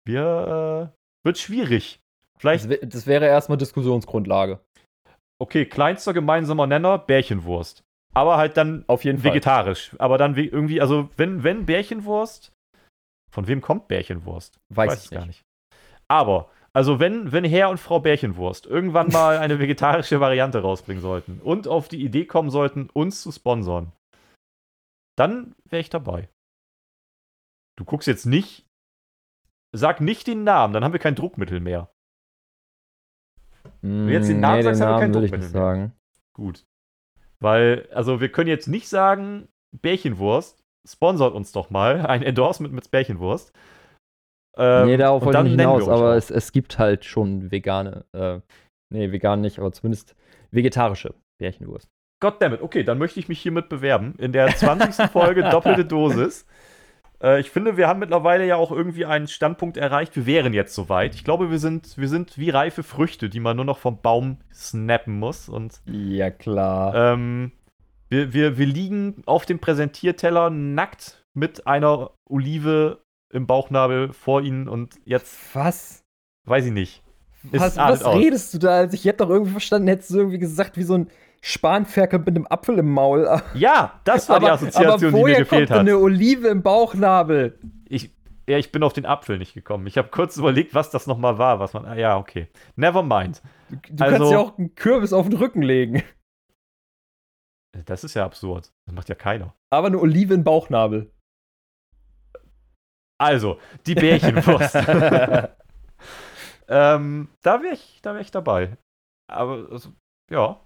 [0.05, 1.99] wir äh, wird schwierig.
[2.37, 4.59] Vielleicht, Das, das wäre erstmal Diskussionsgrundlage.
[5.41, 7.83] okay, kleinster gemeinsamer Nenner, Bärchenwurst.
[8.13, 9.31] Aber halt dann Auf jeden Fall.
[9.31, 9.95] vegetarisch.
[9.99, 12.51] Aber dann irgendwie, also wenn, wenn Bärchenwurst,
[13.31, 14.59] von wem kommt Bärchenwurst?
[14.73, 15.19] Weiß es ich nicht.
[15.19, 15.41] gar nicht.
[16.07, 21.39] Aber, also wenn, wenn Herr und Frau Bärchenwurst irgendwann mal eine vegetarische Variante rausbringen sollten
[21.41, 23.91] und auf die Idee kommen sollten, uns zu sponsern,
[25.15, 26.29] dann wäre ich dabei.
[27.77, 28.65] Du guckst jetzt nicht,
[29.75, 31.91] sag nicht den Namen, dann haben wir kein Druckmittel mehr.
[33.81, 35.49] Wenn du jetzt den Namen sagst, haben wir kein will ich nicht mehr.
[35.49, 35.93] sagen.
[36.33, 36.65] Gut.
[37.39, 39.47] Weil, also wir können jetzt nicht sagen,
[39.81, 43.53] Bärchenwurst, sponsert uns doch mal ein Endorsement mit Bärchenwurst.
[44.57, 48.39] Ähm, nee, darauf wollte ich nicht hinaus, aber es, es gibt halt schon vegane, äh,
[48.91, 50.15] nee, vegan nicht, aber zumindest
[50.49, 51.87] vegetarische Bärchenwurst.
[52.19, 54.15] Goddammit, okay, dann möchte ich mich hiermit bewerben.
[54.17, 55.11] In der 20.
[55.11, 56.47] Folge doppelte Dosis.
[57.21, 60.15] Äh, ich finde, wir haben mittlerweile ja auch irgendwie einen Standpunkt erreicht.
[60.15, 61.15] Wir wären jetzt soweit.
[61.15, 64.37] Ich glaube, wir sind, wir sind wie reife Früchte, die man nur noch vom Baum
[64.53, 65.49] snappen muss.
[65.49, 67.13] Und Ja, klar.
[67.13, 67.51] ähm,
[68.09, 74.67] wir, wir, wir liegen auf dem Präsentierteller nackt mit einer Olive im Bauchnabel vor ihnen
[74.67, 76.03] und jetzt was?
[76.45, 77.03] weiß ich nicht.
[77.43, 78.77] Was, was redest du da?
[78.77, 81.07] Also ich hätte doch irgendwie verstanden, hättest du irgendwie gesagt, wie so ein
[81.41, 83.27] Spanferkel mit einem Apfel im Maul.
[83.53, 85.79] Ja, das war die Assoziation, aber die mir gefehlt hat.
[85.79, 87.59] eine Olive im Bauchnabel?
[87.87, 88.11] Ich,
[88.49, 89.87] ja, ich bin auf den Apfel nicht gekommen.
[89.87, 91.59] Ich habe kurz überlegt, was das nochmal war.
[91.59, 92.47] Was man, ah, ja, okay.
[92.75, 93.41] Never mind.
[93.69, 96.03] Du, du Also- kannst ja auch einen Kürbis auf den Rücken legen.
[97.85, 98.71] Das ist ja absurd.
[98.85, 99.53] Das macht ja keiner.
[99.71, 101.11] Aber eine Olive im Bauchnabel.
[103.19, 104.75] Also, die Bärchenwurst.
[106.67, 108.77] ähm, da wäre ich, da wär ich dabei.
[109.29, 109.89] Aber, also,
[110.31, 110.59] ja.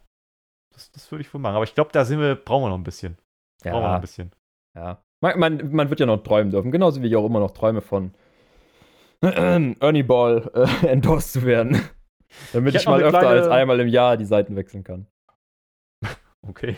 [0.81, 1.55] Das, das würde ich wohl machen.
[1.55, 3.17] Aber ich glaube, da sind wir, brauchen wir noch ein bisschen.
[3.61, 4.31] Brauchen wir noch Ja, ein bisschen.
[4.75, 5.03] ja.
[5.23, 6.71] Man, man, man wird ja noch träumen dürfen.
[6.71, 8.11] Genauso wie ich auch immer noch träume von
[9.21, 11.79] Ernie Ball äh, endorsed zu werden.
[12.53, 15.05] Damit Ich ich, mal öfter kleine- als einmal im Jahr die Seiten wechseln kann.
[16.47, 16.77] okay.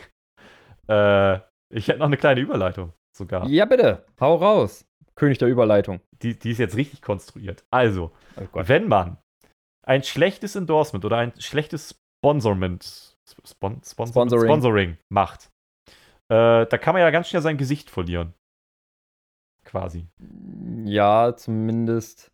[0.90, 1.36] Äh,
[1.74, 3.48] ich hätte noch eine kleine Überleitung sogar.
[3.48, 4.06] Ja, bitte.
[4.20, 4.86] Hau raus.
[5.16, 6.02] König der Überleitung.
[6.22, 7.64] Die, die ist jetzt richtig konstruiert.
[7.72, 9.18] Also, Oh wenn man
[9.86, 14.46] ein schlechtes Endorsement oder ein schlechtes Sponsorment, Spon Sponsor Sponsoring.
[14.50, 15.50] Sponsoring macht,
[16.30, 18.34] äh, da kann man ja ganz schnell sein Gesicht verlieren.
[19.66, 20.08] Quasi.
[20.86, 22.32] Ja, zumindest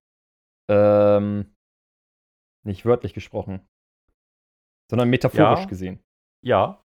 [0.70, 1.54] ähm,
[2.66, 3.62] nicht wörtlich gesprochen,
[4.90, 5.66] sondern metaphorisch Ja.
[5.66, 6.00] gesehen.
[6.44, 6.84] Ja.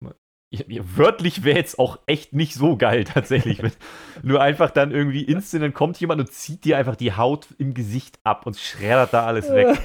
[0.53, 3.61] Wörtlich wäre jetzt auch echt nicht so geil, tatsächlich.
[4.25, 7.73] nur einfach dann irgendwie instant, dann kommt jemand und zieht dir einfach die Haut im
[7.73, 9.79] Gesicht ab und schreddert da alles weg.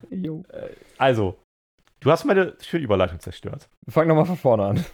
[0.10, 0.44] jo.
[0.98, 1.38] Also,
[2.00, 3.68] du hast meine schöne Überleitung zerstört.
[3.88, 4.84] Fang nochmal von vorne an.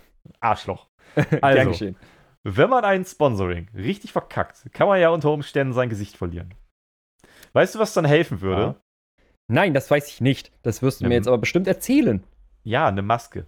[0.40, 0.88] Arschloch.
[1.42, 1.94] Also,
[2.44, 6.54] wenn man ein Sponsoring richtig verkackt, kann man ja unter Umständen sein Gesicht verlieren.
[7.52, 8.80] Weißt du, was dann helfen würde?
[9.48, 10.50] Nein, das weiß ich nicht.
[10.62, 12.24] Das wirst du Ja, mir jetzt aber bestimmt erzählen.
[12.64, 13.46] Ja, eine Maske.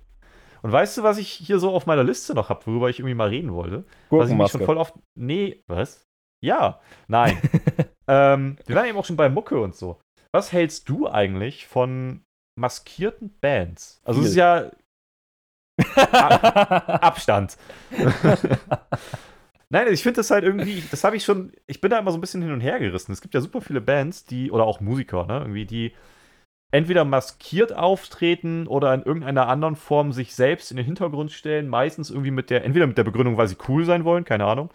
[0.63, 3.15] Und weißt du, was ich hier so auf meiner Liste noch habe, worüber ich irgendwie
[3.15, 3.85] mal reden wollte?
[4.11, 4.95] Was ich mich schon voll oft.
[5.15, 6.07] Nee, was?
[6.43, 7.39] Ja, nein.
[8.09, 10.01] ähm, wir waren eben auch schon bei Mucke und so.
[10.33, 12.24] Was hältst du eigentlich von
[12.57, 14.01] maskierten Bands?
[14.05, 14.71] Also, es ist ja
[15.97, 17.57] Abstand.
[19.71, 22.19] Nein, ich finde das halt irgendwie, das habe ich schon, ich bin da immer so
[22.19, 23.13] ein bisschen hin und her gerissen.
[23.13, 25.93] Es gibt ja super viele Bands, die, oder auch Musiker, ne, irgendwie, die
[26.71, 32.11] entweder maskiert auftreten oder in irgendeiner anderen Form sich selbst in den Hintergrund stellen, meistens
[32.11, 34.71] irgendwie mit der, entweder mit der Begründung, weil sie cool sein wollen, keine Ahnung,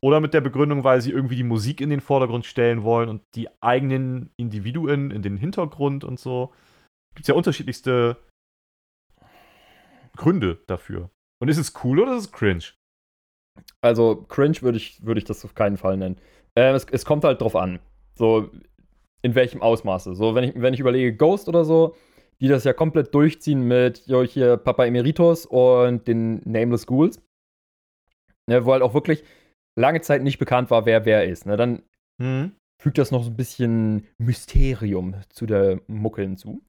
[0.00, 3.22] oder mit der Begründung, weil sie irgendwie die Musik in den Vordergrund stellen wollen und
[3.34, 6.52] die eigenen Individuen in den Hintergrund und so.
[7.14, 8.16] Gibt es ja unterschiedlichste
[10.16, 11.10] Gründe dafür.
[11.40, 12.64] Und ist es cool oder ist es cringe?
[13.80, 16.16] Also, cringe würde ich, würde ich das auf keinen Fall nennen.
[16.56, 17.78] Ähm, es, es kommt halt drauf an.
[18.14, 18.50] So,
[19.22, 20.14] in welchem Ausmaße.
[20.14, 21.96] So, wenn ich, wenn ich überlege, Ghost oder so,
[22.40, 27.20] die das ja komplett durchziehen mit, jo, hier Papa Emeritus und den Nameless Ghouls.
[28.48, 29.24] Ne, wo halt auch wirklich
[29.78, 31.46] lange Zeit nicht bekannt war, wer wer ist.
[31.46, 31.82] Ne, dann
[32.20, 32.52] Hm.
[32.82, 36.62] fügt das noch so ein bisschen Mysterium zu der Mucke hinzu.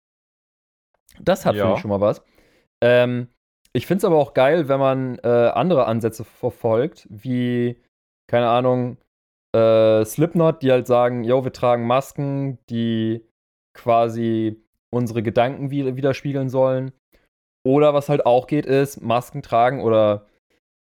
[1.20, 1.64] Das hat, Ja.
[1.64, 2.24] finde ich, schon mal was.
[2.82, 3.28] Ähm,
[3.74, 7.78] ich finde es aber auch geil, wenn man äh, andere Ansätze verfolgt, wie,
[8.28, 8.97] keine Ahnung,
[9.55, 13.26] äh, Slipknot, die halt sagen, yo, wir tragen Masken, die
[13.74, 14.62] quasi
[14.93, 16.91] unsere Gedanken wi- widerspiegeln sollen.
[17.66, 20.26] Oder was halt auch geht, ist Masken tragen oder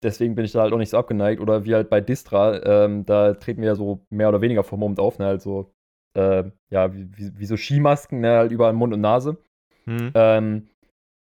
[0.03, 1.39] deswegen bin ich da halt auch nicht so abgeneigt.
[1.41, 4.79] Oder wie halt bei Distra, ähm, da treten wir ja so mehr oder weniger vom
[4.79, 5.71] Mund auf, ne, halt so,
[6.17, 9.37] äh, ja, wie, wie, wie so Skimasken, ne, halt überall Mund und Nase.
[9.85, 10.11] Hm.
[10.15, 10.69] Ähm,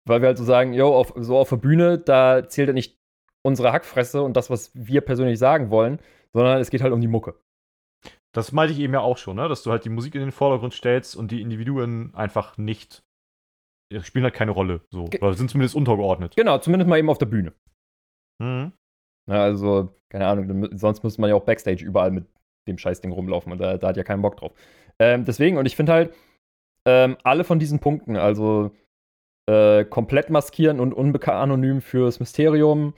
[0.06, 2.98] weil wir halt so sagen, yo, auf, so auf der Bühne, da zählt ja nicht
[3.46, 6.00] unsere Hackfresse und das, was wir persönlich sagen wollen,
[6.32, 7.34] sondern es geht halt um die Mucke.
[8.34, 9.48] Das meinte ich eben ja auch schon, ne?
[9.48, 13.02] dass du halt die Musik in den Vordergrund stellst und die Individuen einfach nicht.
[13.92, 14.82] Die spielen halt keine Rolle.
[14.90, 15.04] So.
[15.04, 16.36] Ge- Oder sind zumindest untergeordnet.
[16.36, 17.52] Genau, zumindest mal eben auf der Bühne.
[18.42, 18.72] Mhm.
[19.30, 22.26] Ja, also, keine Ahnung, sonst müsste man ja auch Backstage überall mit
[22.66, 24.52] dem Scheißding rumlaufen und da, da hat ja keinen Bock drauf.
[24.98, 26.14] Ähm, deswegen, und ich finde halt,
[26.88, 28.70] ähm, alle von diesen Punkten, also
[29.46, 32.94] äh, komplett maskieren und unbekannt anonym fürs Mysterium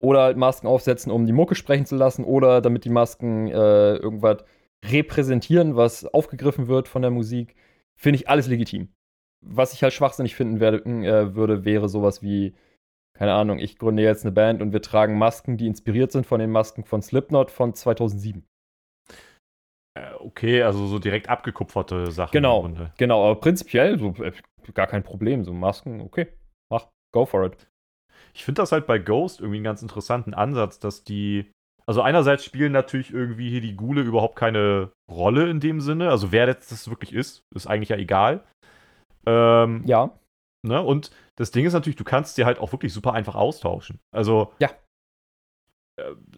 [0.00, 3.96] oder halt Masken aufsetzen, um die Mucke sprechen zu lassen oder damit die Masken äh,
[3.96, 4.44] irgendwas
[4.84, 7.56] repräsentieren, was aufgegriffen wird von der Musik,
[7.96, 8.92] finde ich alles legitim.
[9.40, 12.54] Was ich halt schwachsinnig finden werde, äh, würde, wäre sowas wie,
[13.14, 16.38] keine Ahnung, ich gründe jetzt eine Band und wir tragen Masken, die inspiriert sind von
[16.38, 18.44] den Masken von Slipknot von 2007.
[19.96, 22.32] Äh, okay, also so direkt abgekupferte Sachen.
[22.32, 22.68] Genau.
[22.98, 24.32] Genau, aber prinzipiell so, äh,
[24.74, 25.44] gar kein Problem.
[25.44, 26.28] So Masken, okay,
[26.70, 27.68] mach, go for it.
[28.34, 31.50] Ich finde das halt bei Ghost irgendwie einen ganz interessanten Ansatz, dass die.
[31.86, 36.08] Also einerseits spielen natürlich irgendwie hier die Ghule überhaupt keine Rolle in dem Sinne.
[36.08, 38.42] Also wer jetzt das wirklich ist, ist eigentlich ja egal.
[39.26, 40.10] Ähm, Ja,
[40.64, 40.80] Ne?
[40.82, 44.00] Und das Ding ist natürlich, du kannst dir halt auch wirklich super einfach austauschen.
[44.12, 44.52] Also.
[44.58, 44.70] Ja.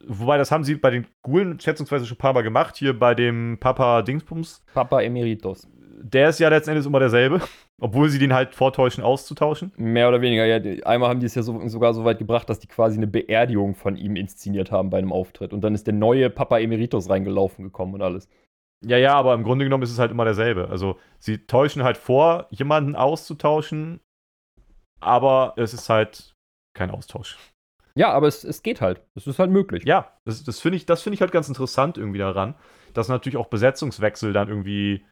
[0.06, 2.76] Wobei, das haben sie bei den Gulen schätzungsweise schon ein paar Mal gemacht.
[2.76, 4.64] Hier bei dem Papa Dingsbums.
[4.74, 5.68] Papa Emeritus.
[6.02, 7.40] Der ist ja letzten Endes immer derselbe.
[7.80, 9.72] Obwohl sie den halt vortäuschen, auszutauschen.
[9.76, 10.56] Mehr oder weniger, ja.
[10.84, 13.74] Einmal haben die es ja so, sogar so weit gebracht, dass die quasi eine Beerdigung
[13.74, 15.52] von ihm inszeniert haben bei einem Auftritt.
[15.52, 18.28] Und dann ist der neue Papa Emeritus reingelaufen gekommen und alles.
[18.84, 20.68] Ja, ja, aber im Grunde genommen ist es halt immer derselbe.
[20.68, 24.00] Also, sie täuschen halt vor, jemanden auszutauschen.
[25.00, 26.34] Aber es ist halt
[26.74, 27.38] kein Austausch.
[27.96, 29.00] Ja, aber es, es geht halt.
[29.14, 29.84] Es ist halt möglich.
[29.84, 32.54] Ja, das, das finde ich, das finde ich halt ganz interessant irgendwie daran,
[32.92, 35.04] dass natürlich auch Besetzungswechsel dann irgendwie,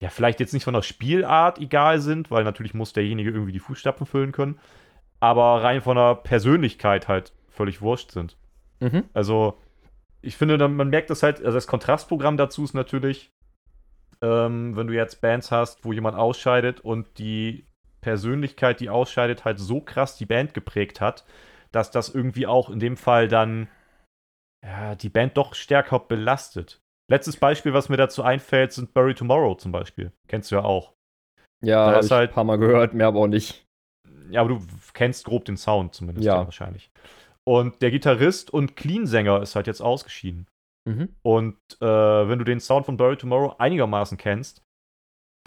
[0.00, 3.60] ja, vielleicht jetzt nicht von der Spielart egal sind, weil natürlich muss derjenige irgendwie die
[3.60, 4.58] Fußstapfen füllen können,
[5.20, 8.36] aber rein von der Persönlichkeit halt völlig wurscht sind.
[8.80, 9.04] Mhm.
[9.12, 9.58] Also,
[10.22, 13.30] ich finde, dann, man merkt das halt, also das Kontrastprogramm dazu ist natürlich,
[14.22, 17.66] ähm, wenn du jetzt Bands hast, wo jemand ausscheidet und die
[18.00, 21.24] Persönlichkeit, die ausscheidet, halt so krass die Band geprägt hat,
[21.76, 23.68] dass das irgendwie auch in dem Fall dann
[24.64, 26.80] ja, die Band doch stärker belastet.
[27.08, 30.10] Letztes Beispiel, was mir dazu einfällt, sind Bury Tomorrow zum Beispiel.
[30.26, 30.92] Kennst du ja auch.
[31.64, 33.64] Ja, Da hab ist ich halt- ein paar Mal gehört, mehr aber auch nicht.
[34.30, 34.60] Ja, aber du
[34.92, 36.36] kennst grob den Sound zumindest Ja.
[36.36, 36.44] ja.
[36.44, 36.90] wahrscheinlich.
[37.44, 40.48] Und der Gitarrist und Clean-Sänger ist halt jetzt ausgeschieden.
[40.88, 41.14] Mhm.
[41.22, 44.62] Und äh, wenn du den Sound von Bury Tomorrow einigermaßen kennst,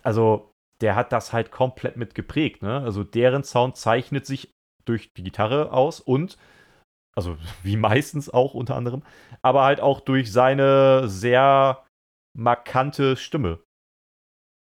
[0.03, 0.51] also
[0.81, 2.61] der hat das halt komplett mit geprägt.
[2.61, 2.79] Ne?
[2.79, 4.53] Also deren Sound zeichnet sich
[4.89, 6.37] durch die Gitarre aus und,
[7.15, 9.03] also wie meistens auch unter anderem,
[9.41, 11.85] aber halt auch durch seine sehr
[12.37, 13.59] markante Stimme.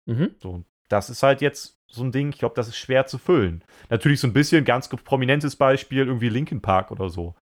[0.07, 0.35] Mhm.
[0.39, 3.63] So, das ist halt jetzt so ein Ding, ich glaube, das ist schwer zu füllen.
[3.89, 7.35] Natürlich so ein bisschen ganz prominentes Beispiel, irgendwie Linkin Park oder so.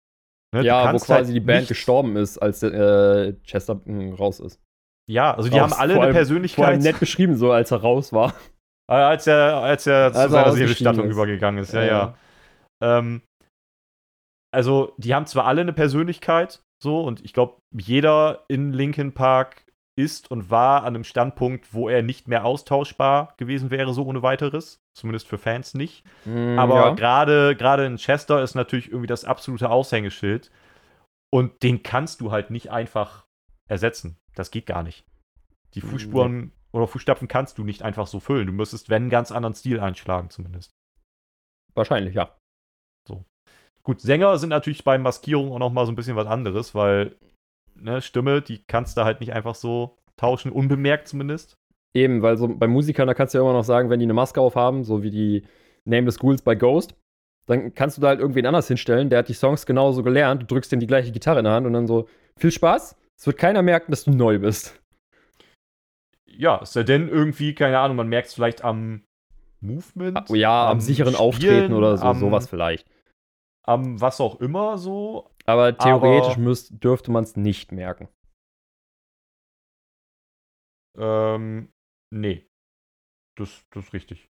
[0.54, 4.62] Ne, Ja, wo quasi halt die Band gestorben ist, als äh, Chester mh, raus ist.
[5.08, 6.56] Ja, also die Auch haben alle eine Persönlichkeit.
[6.56, 8.34] Vor allem nett beschrieben, so als er raus war.
[8.88, 10.82] Äh, als er, als er zu Als er seiner ist.
[10.82, 12.18] übergegangen ist, ja, Ja, ja.
[12.86, 13.22] Ähm,
[14.54, 19.66] also, die haben zwar alle eine Persönlichkeit, so, und ich glaube, jeder in Linkin Park
[19.98, 24.22] ist und war an einem Standpunkt, wo er nicht mehr austauschbar gewesen wäre, so ohne
[24.22, 24.82] weiteres.
[24.94, 26.04] Zumindest für Fans nicht.
[26.26, 26.90] Mm, Aber ja.
[26.94, 30.52] gerade gerade in Chester ist natürlich irgendwie das absolute Aushängeschild.
[31.34, 33.26] Und den kannst du halt nicht einfach
[33.70, 34.18] ersetzen.
[34.36, 35.06] Das geht gar nicht.
[35.74, 35.90] Die Nee.
[35.92, 38.48] Fußspuren oder Fußstapfen kannst du nicht einfach so füllen.
[38.48, 40.72] Du müsstest, wenn, einen ganz anderen Stil einschlagen, zumindest.
[41.74, 42.36] wahrscheinlich, ja.
[43.86, 47.16] Gut, Sänger sind natürlich bei Maskierung auch nochmal so ein bisschen was anderes, weil
[47.76, 51.56] ne, Stimme, die kannst du halt nicht einfach so tauschen, unbemerkt zumindest.
[51.96, 54.14] Eben, weil so bei Musikern, da kannst du ja immer noch sagen, wenn die eine
[54.14, 55.46] Maske aufhaben, so wie die
[55.86, 56.96] Nameless Ghouls bei Ghost,
[57.46, 60.46] dann kannst du da halt irgendwen anders hinstellen, der hat die Songs genauso gelernt, du
[60.48, 63.38] drückst dem die gleiche Gitarre in der Hand und dann so, viel Spaß, es wird
[63.38, 64.82] keiner merken, dass du neu bist.
[66.28, 69.04] Ja, es sei denn irgendwie, keine Ahnung, man merkt es vielleicht am
[69.62, 70.30] Movement.
[70.30, 72.86] Oh ja, am, am sicheren Spielen, Auftreten oder so, am- sowas vielleicht.
[73.68, 75.30] Am was auch immer so.
[75.46, 78.08] Aber theoretisch aber- müsst, dürfte man es nicht merken.
[80.98, 81.70] Ähm,
[82.14, 82.48] nee.
[83.38, 84.30] Das, das ist richtig.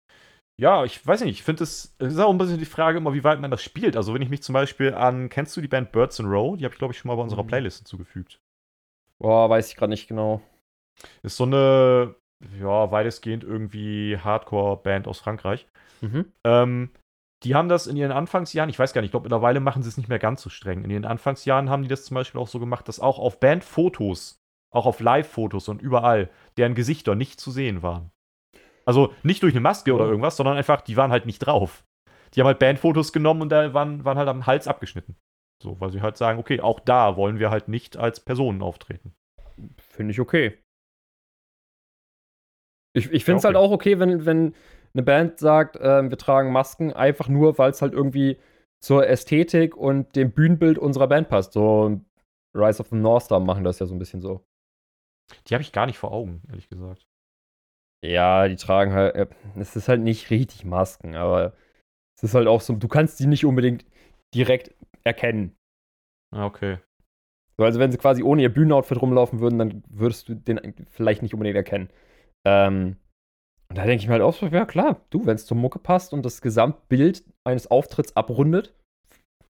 [0.59, 3.23] Ja, ich weiß nicht, ich finde es, ist auch ein bisschen die Frage immer, wie
[3.23, 3.97] weit man das spielt.
[3.97, 6.55] Also wenn ich mich zum Beispiel an, kennst du die Band Birds in Row?
[6.55, 7.47] Die habe ich, glaube ich, schon mal bei unserer Mhm.
[7.47, 8.39] Playlist hinzugefügt.
[9.19, 10.41] Boah, weiß ich gerade nicht genau.
[11.23, 12.15] Ist so eine,
[12.59, 15.67] ja, weitestgehend irgendwie Hardcore-Band aus Frankreich.
[16.01, 16.31] Mhm.
[16.45, 16.91] Ähm,
[17.43, 19.89] die haben das in ihren Anfangsjahren, ich weiß gar nicht, ich glaube, mittlerweile machen sie
[19.89, 20.83] es nicht mehr ganz so streng.
[20.83, 24.39] In ihren Anfangsjahren haben die das zum Beispiel auch so gemacht, dass auch auf Bandfotos,
[24.71, 28.11] auch auf Live-Fotos und überall, deren Gesichter nicht zu sehen waren.
[28.85, 31.83] Also nicht durch eine Maske oder irgendwas, sondern einfach, die waren halt nicht drauf.
[32.33, 35.15] Die haben halt Bandfotos genommen und da waren, waren halt am Hals abgeschnitten.
[35.61, 39.13] So, weil sie halt sagen, okay, auch da wollen wir halt nicht als Personen auftreten.
[39.77, 40.57] Finde ich okay.
[42.93, 43.65] Ich, ich finde es Ja, halt okay.
[43.65, 44.55] auch okay, wenn, wenn
[44.93, 48.37] eine Band sagt, ähm, wir tragen Masken, einfach nur, weil es halt irgendwie
[48.81, 51.53] zur Ästhetik und dem Bühnenbild unserer Band passt.
[51.53, 52.01] So
[52.55, 54.45] Rise of the North Star machen das ja so ein bisschen so.
[55.47, 57.05] Die habe ich gar nicht vor Augen, ehrlich gesagt.
[58.03, 59.27] Ja, die tragen halt, äh,
[59.57, 61.53] es ist halt nicht richtig Masken, aber
[62.17, 63.85] es ist halt auch so, du kannst die nicht unbedingt
[64.33, 64.73] direkt
[65.03, 65.55] erkennen.
[66.33, 66.79] Ah, okay.
[67.57, 71.21] So, also wenn sie quasi ohne ihr Bühnenoutfit rumlaufen würden, dann würdest du den vielleicht
[71.21, 71.89] nicht unbedingt erkennen.
[72.45, 72.97] Ähm,
[73.71, 75.79] und da denke ich mir halt auch so, ja klar, du, wenn es zur Mucke
[75.79, 78.73] passt und das Gesamtbild eines Auftritts abrundet,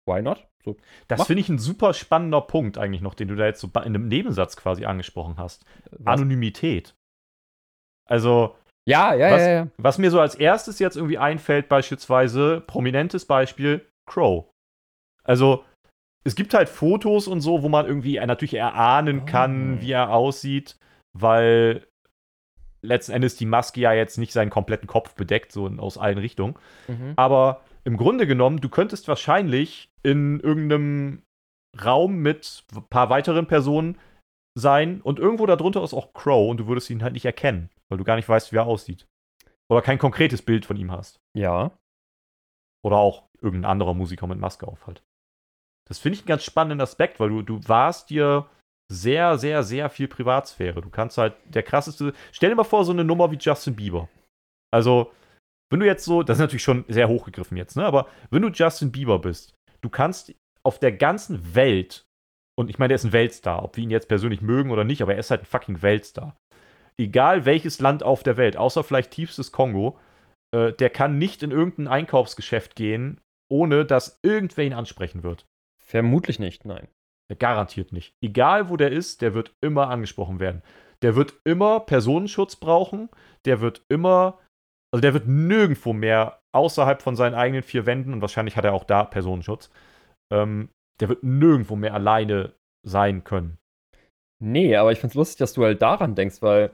[0.07, 0.47] why not?
[0.63, 0.77] So.
[1.09, 3.81] Das finde ich ein super spannender Punkt eigentlich noch, den du da jetzt so in
[3.83, 5.65] einem Nebensatz quasi angesprochen hast.
[5.93, 6.21] Was?
[6.21, 6.95] Anonymität.
[8.07, 8.55] Also,
[8.87, 9.69] Ja, ja, was, ja, ja.
[9.79, 14.51] was mir so als erstes jetzt irgendwie einfällt, beispielsweise, prominentes Beispiel, Crow.
[15.25, 15.65] Also,
[16.25, 19.81] es gibt halt Fotos und so, wo man irgendwie äh, natürlich erahnen kann, Oh.
[19.81, 20.77] wie er aussieht,
[21.19, 21.87] weil
[22.85, 26.55] letzten Endes die Maske ja jetzt nicht seinen kompletten Kopf bedeckt, so aus allen Richtungen.
[26.89, 27.15] Mhm.
[27.17, 31.23] Aber im Grunde genommen, du könntest wahrscheinlich in irgendeinem
[31.83, 33.99] Raum mit ein paar weiteren Personen
[34.55, 37.99] sein und irgendwo darunter ist auch Crow und du würdest ihn halt nicht erkennen, weil
[37.99, 39.07] du gar nicht weißt, wie er aussieht.
[39.71, 41.21] Oder kein konkretes Bild von ihm hast.
[41.35, 41.73] Ja.
[42.85, 45.03] Oder auch irgendein anderer Musiker mit Maske auf halt.
[45.89, 48.49] Das finde ich einen ganz spannenden Aspekt, weil du, du warst dir
[48.93, 50.81] sehr, sehr, sehr viel Privatsphäre.
[50.83, 52.13] Du kannst halt der krasseste.
[52.31, 54.09] Stell dir mal vor, so eine Nummer wie Justin Bieber.
[54.71, 55.13] Also,
[55.71, 57.85] wenn du jetzt so, das ist natürlich schon sehr hochgegriffen jetzt, ne?
[57.85, 62.05] Aber wenn du Justin Bieber bist, du kannst auf der ganzen Welt,
[62.59, 65.03] und ich meine, der ist ein Weltstar, ob wir ihn jetzt persönlich mögen oder nicht,
[65.03, 66.37] aber er ist halt ein fucking Weltstar.
[66.99, 69.99] Egal welches Land auf der Welt, außer vielleicht tiefstes Kongo,
[70.55, 73.21] äh, der kann nicht in irgendein Einkaufsgeschäft gehen,
[73.51, 75.47] ohne dass irgendwer ihn ansprechen wird.
[75.83, 76.89] Vermutlich nicht, nein.
[77.39, 78.15] Garantiert nicht.
[78.23, 80.63] Egal wo der ist, der wird immer angesprochen werden.
[81.03, 83.09] Der wird immer Personenschutz brauchen.
[83.45, 84.39] Der wird immer,
[84.93, 88.75] also der wird nirgendwo mehr außerhalb von seinen eigenen vier Wänden, und wahrscheinlich hat er
[88.75, 89.71] auch da Personenschutz,
[90.33, 90.69] ähm,
[91.01, 92.53] der wird nirgendwo mehr alleine
[92.87, 93.59] sein können.
[94.43, 96.73] Nee, aber ich find's lustig, dass du halt daran denkst, weil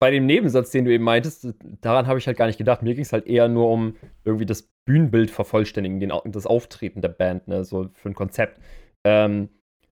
[0.00, 2.82] bei dem Nebensatz, den du eben meintest, daran habe ich halt gar nicht gedacht.
[2.82, 7.08] Mir ging es halt eher nur um irgendwie das Bühnenbild vervollständigen, den, das Auftreten der
[7.08, 8.60] Band, ne, so für ein Konzept.
[9.04, 9.48] Ähm,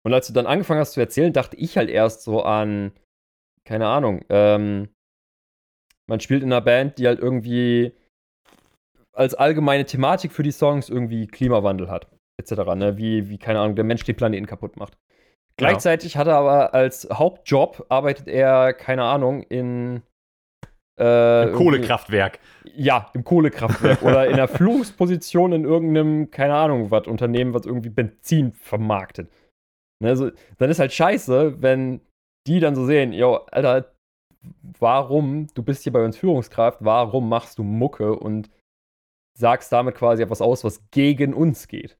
[0.04, 2.92] und als du dann angefangen hast zu erzählen, dachte ich halt erst so an,
[3.66, 4.90] keine Ahnung, ähm,
[6.10, 7.94] man spielt in einer Band, die halt irgendwie
[9.14, 12.08] als allgemeine Thematik für die Songs irgendwie Klimawandel hat,
[12.38, 12.52] etc.
[12.76, 12.98] Ne?
[12.98, 14.98] Wie, wie, keine Ahnung, der Mensch den Planeten kaputt macht.
[15.58, 15.72] Genau.
[15.72, 20.04] Gleichzeitig hat er aber als Hauptjob arbeitet er, keine Ahnung, in
[21.00, 22.40] äh, Im Kohlekraftwerk.
[22.76, 24.02] Ja, im Kohlekraftwerk.
[24.02, 29.30] oder in einer Führungsposition in irgendeinem, keine Ahnung, was Unternehmen, was irgendwie Benzin vermarktet.
[30.04, 32.02] Also, dann ist halt scheiße, wenn
[32.48, 33.92] die dann so sehen, yo, Alter,
[34.80, 38.50] warum, du bist hier bei uns Führungskraft, warum machst du Mucke und
[39.38, 41.98] sagst damit quasi etwas aus, was gegen uns geht.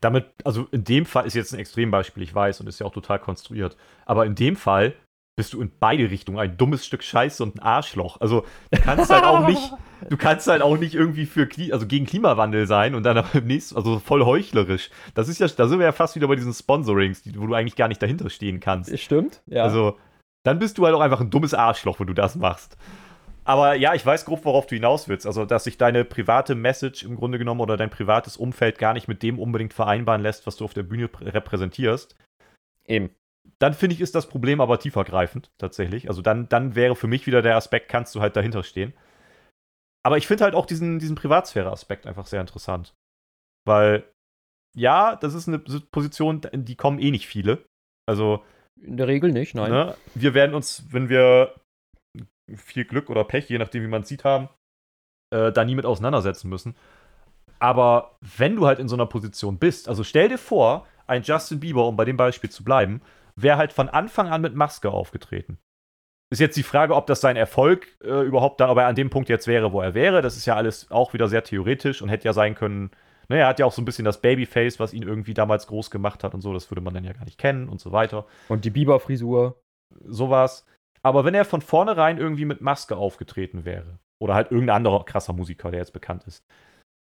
[0.00, 2.92] Damit, also in dem Fall ist jetzt ein Extrembeispiel, ich weiß, und ist ja auch
[2.92, 3.76] total konstruiert.
[4.04, 4.94] Aber in dem Fall
[5.36, 8.20] bist du in beide Richtungen ein dummes Stück Scheiße und ein Arschloch.
[8.20, 9.72] Also du kannst halt auch nicht,
[10.08, 13.76] du kannst halt auch nicht irgendwie für also gegen Klimawandel sein und dann im nächsten,
[13.76, 14.90] also voll heuchlerisch.
[15.14, 17.76] Das ist ja, da sind wir ja fast wieder bei diesen Sponsorings, wo du eigentlich
[17.76, 18.98] gar nicht dahinter stehen kannst.
[18.98, 19.62] Stimmt, ja.
[19.62, 19.98] Also
[20.42, 22.78] dann bist du halt auch einfach ein dummes Arschloch, wenn du das machst.
[23.44, 25.24] Aber ja, ich weiß grob, worauf du hinaus willst.
[25.24, 29.06] Also, dass sich deine private Message im Grunde genommen oder dein privates Umfeld gar nicht
[29.06, 32.16] mit dem unbedingt vereinbaren lässt, was du auf der Bühne repräsentierst.
[32.86, 33.10] Eben
[33.58, 36.08] dann finde ich, ist das Problem aber tiefergreifend, tatsächlich.
[36.08, 38.92] Also dann, dann wäre für mich wieder der Aspekt, kannst du halt dahinter stehen.
[40.04, 42.94] Aber ich finde halt auch diesen, diesen Privatsphäre-Aspekt einfach sehr interessant.
[43.66, 44.04] Weil,
[44.76, 47.64] ja, das ist eine Position, in die kommen eh nicht viele.
[48.06, 48.44] Also.
[48.80, 49.70] In der Regel nicht, nein.
[49.70, 51.54] Ne, wir werden uns, wenn wir
[52.54, 54.48] viel Glück oder Pech, je nachdem, wie man es sieht, haben,
[55.34, 56.76] äh, da nie mit auseinandersetzen müssen.
[57.58, 61.60] Aber wenn du halt in so einer Position bist, also stell dir vor, ein Justin
[61.60, 63.00] Bieber, um bei dem Beispiel zu bleiben,
[63.36, 65.58] wäre halt von Anfang an mit Maske aufgetreten.
[66.30, 69.10] Ist jetzt die Frage, ob das sein Erfolg äh, überhaupt dann, ob er an dem
[69.10, 70.22] Punkt jetzt wäre, wo er wäre.
[70.22, 72.90] Das ist ja alles auch wieder sehr theoretisch und hätte ja sein können.
[73.28, 75.90] Ne, er hat ja auch so ein bisschen das Babyface, was ihn irgendwie damals groß
[75.90, 76.52] gemacht hat und so.
[76.52, 78.26] Das würde man dann ja gar nicht kennen und so weiter.
[78.48, 79.60] Und die Biber-Frisur.
[80.04, 80.66] Sowas.
[81.02, 85.32] Aber wenn er von vornherein irgendwie mit Maske aufgetreten wäre, oder halt irgendein anderer krasser
[85.32, 86.44] Musiker, der jetzt bekannt ist,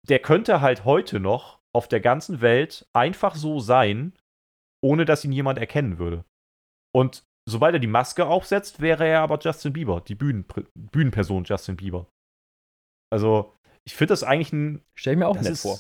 [0.10, 4.14] der könnte halt heute noch auf der ganzen Welt einfach so sein
[4.84, 6.26] ohne dass ihn jemand erkennen würde.
[6.96, 10.46] Und sobald er die Maske aufsetzt, wäre er aber Justin Bieber, die Bühnen,
[10.76, 12.08] Bühnenperson Justin Bieber.
[13.12, 13.54] Also,
[13.86, 14.84] ich finde das eigentlich ein.
[14.96, 15.80] Stell ich mir auch nett ist, vor.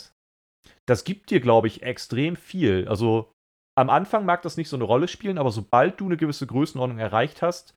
[0.86, 2.88] Das gibt dir, glaube ich, extrem viel.
[2.88, 3.32] Also,
[3.78, 7.00] am Anfang mag das nicht so eine Rolle spielen, aber sobald du eine gewisse Größenordnung
[7.00, 7.76] erreicht hast,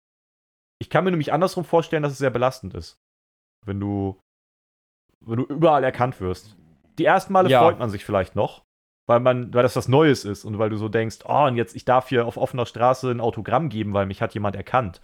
[0.81, 2.99] ich kann mir nämlich andersrum vorstellen, dass es sehr belastend ist.
[3.67, 4.19] Wenn du,
[5.25, 6.57] wenn du überall erkannt wirst.
[6.99, 7.61] Die ersten Male ja.
[7.61, 8.63] freut man sich vielleicht noch,
[9.11, 11.75] weil man, weil das was Neues ist und weil du so denkst, oh, und jetzt,
[11.75, 15.01] ich darf hier auf offener Straße ein Autogramm geben, weil mich hat jemand erkannt.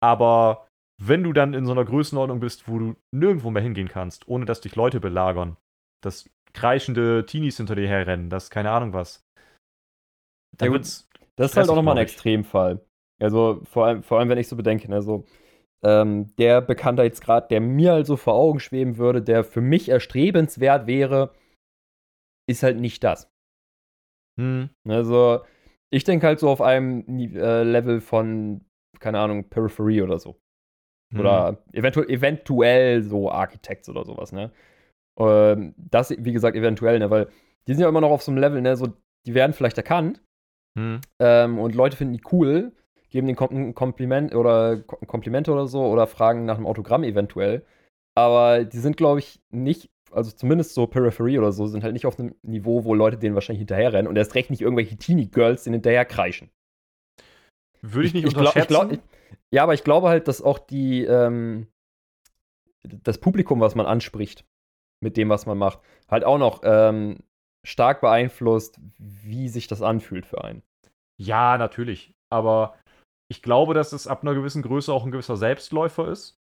[0.00, 0.66] Aber
[0.98, 4.46] wenn du dann in so einer Größenordnung bist, wo du nirgendwo mehr hingehen kannst, ohne
[4.46, 5.58] dass dich Leute belagern,
[6.02, 9.22] dass kreischende Teenies hinter dir herrennen, das keine Ahnung was.
[10.56, 11.06] Dann ja, wird's
[11.36, 12.80] das ist halt auch nochmal ein Extremfall.
[13.20, 15.26] Also vor allem, vor allem, wenn ich so bedenke, also
[15.84, 21.34] ähm, der Bekanntheitsgrad, der mir also vor Augen schweben würde, der für mich erstrebenswert wäre,
[22.48, 23.30] ist halt nicht das.
[24.38, 24.70] Hm.
[24.86, 25.40] Also,
[25.90, 28.64] ich denke halt so auf einem äh, Level von,
[29.00, 30.40] keine Ahnung, Periphery oder so.
[31.12, 31.20] Hm.
[31.20, 34.52] Oder eventu eventuell so Architects oder sowas, ne?
[35.18, 37.10] Ähm, das, wie gesagt, eventuell, ne?
[37.10, 37.28] Weil
[37.66, 38.76] die sind ja immer noch auf so einem Level, ne?
[38.76, 38.88] So,
[39.26, 40.22] die werden vielleicht erkannt.
[40.78, 41.00] Hm.
[41.18, 42.72] Ähm, und Leute finden die cool,
[43.10, 47.64] geben den Kom Kompliment oder Komplimente oder so oder fragen nach einem Autogramm eventuell.
[48.14, 52.06] Aber die sind, glaube ich, nicht also zumindest so Periphery oder so, sind halt nicht
[52.06, 55.74] auf einem Niveau, wo Leute denen wahrscheinlich hinterherrennen und erst recht nicht irgendwelche Teenie-Girls denen
[55.74, 56.50] hinterher kreischen.
[57.82, 58.60] Würde ich nicht ich, unterschätzen.
[58.62, 59.08] Ich glaub, ich glaub,
[59.50, 61.68] ja, aber ich glaube halt, dass auch die, ähm,
[62.82, 64.44] das Publikum, was man anspricht,
[65.00, 67.18] mit dem, was man macht, halt auch noch ähm,
[67.66, 70.62] stark beeinflusst, wie sich das anfühlt für einen.
[71.20, 72.14] Ja, natürlich.
[72.30, 72.76] Aber
[73.30, 76.38] ich glaube, dass es ab einer gewissen Größe auch ein gewisser Selbstläufer ist.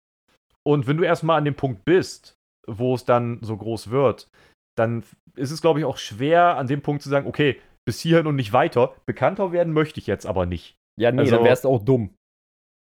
[0.64, 2.38] Und wenn du erstmal an dem Punkt bist,
[2.68, 4.30] wo es dann so groß wird,
[4.78, 5.04] dann
[5.36, 8.36] ist es, glaube ich, auch schwer, an dem Punkt zu sagen, okay, bis hierhin und
[8.36, 8.96] nicht weiter.
[9.06, 10.76] Bekannter werden möchte ich jetzt aber nicht.
[11.00, 12.16] Ja, nee, also, dann wäre es auch dumm.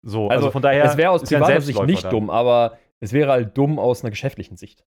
[0.05, 0.85] So, also, also, von daher.
[0.85, 2.11] Es wäre aus privater Sicht nicht dann.
[2.11, 4.83] dumm, aber es wäre halt dumm aus einer geschäftlichen Sicht.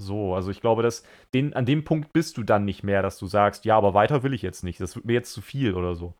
[0.00, 1.02] So, also ich glaube, dass
[1.34, 4.22] den, an dem Punkt bist du dann nicht mehr, dass du sagst, ja, aber weiter
[4.22, 4.80] will ich jetzt nicht.
[4.80, 6.14] Das wird mir jetzt zu viel oder so.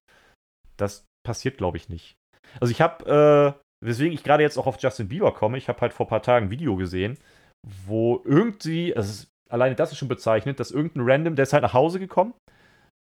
[0.76, 2.16] Das passiert, glaube ich, nicht.
[2.60, 5.80] Also ich habe, äh, weswegen ich gerade jetzt auch auf Justin Bieber komme, ich habe
[5.80, 7.18] halt vor ein paar Tagen ein Video gesehen,
[7.66, 11.74] wo irgendwie, also alleine das ist schon bezeichnet, dass irgendein Random, der ist halt nach
[11.74, 12.34] Hause gekommen.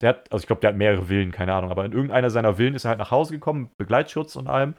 [0.01, 2.55] Der hat, also ich glaube, der hat mehrere Villen, keine Ahnung, aber in irgendeiner seiner
[2.55, 4.75] Villen ist er halt nach Hause gekommen, mit Begleitschutz und allem.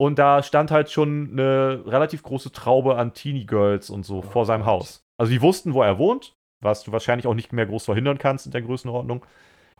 [0.00, 4.64] Und da stand halt schon eine relativ große Traube an Teenie-Girls und so vor seinem
[4.64, 5.04] Haus.
[5.20, 8.46] Also die wussten, wo er wohnt, was du wahrscheinlich auch nicht mehr groß verhindern kannst
[8.46, 9.26] in der Größenordnung.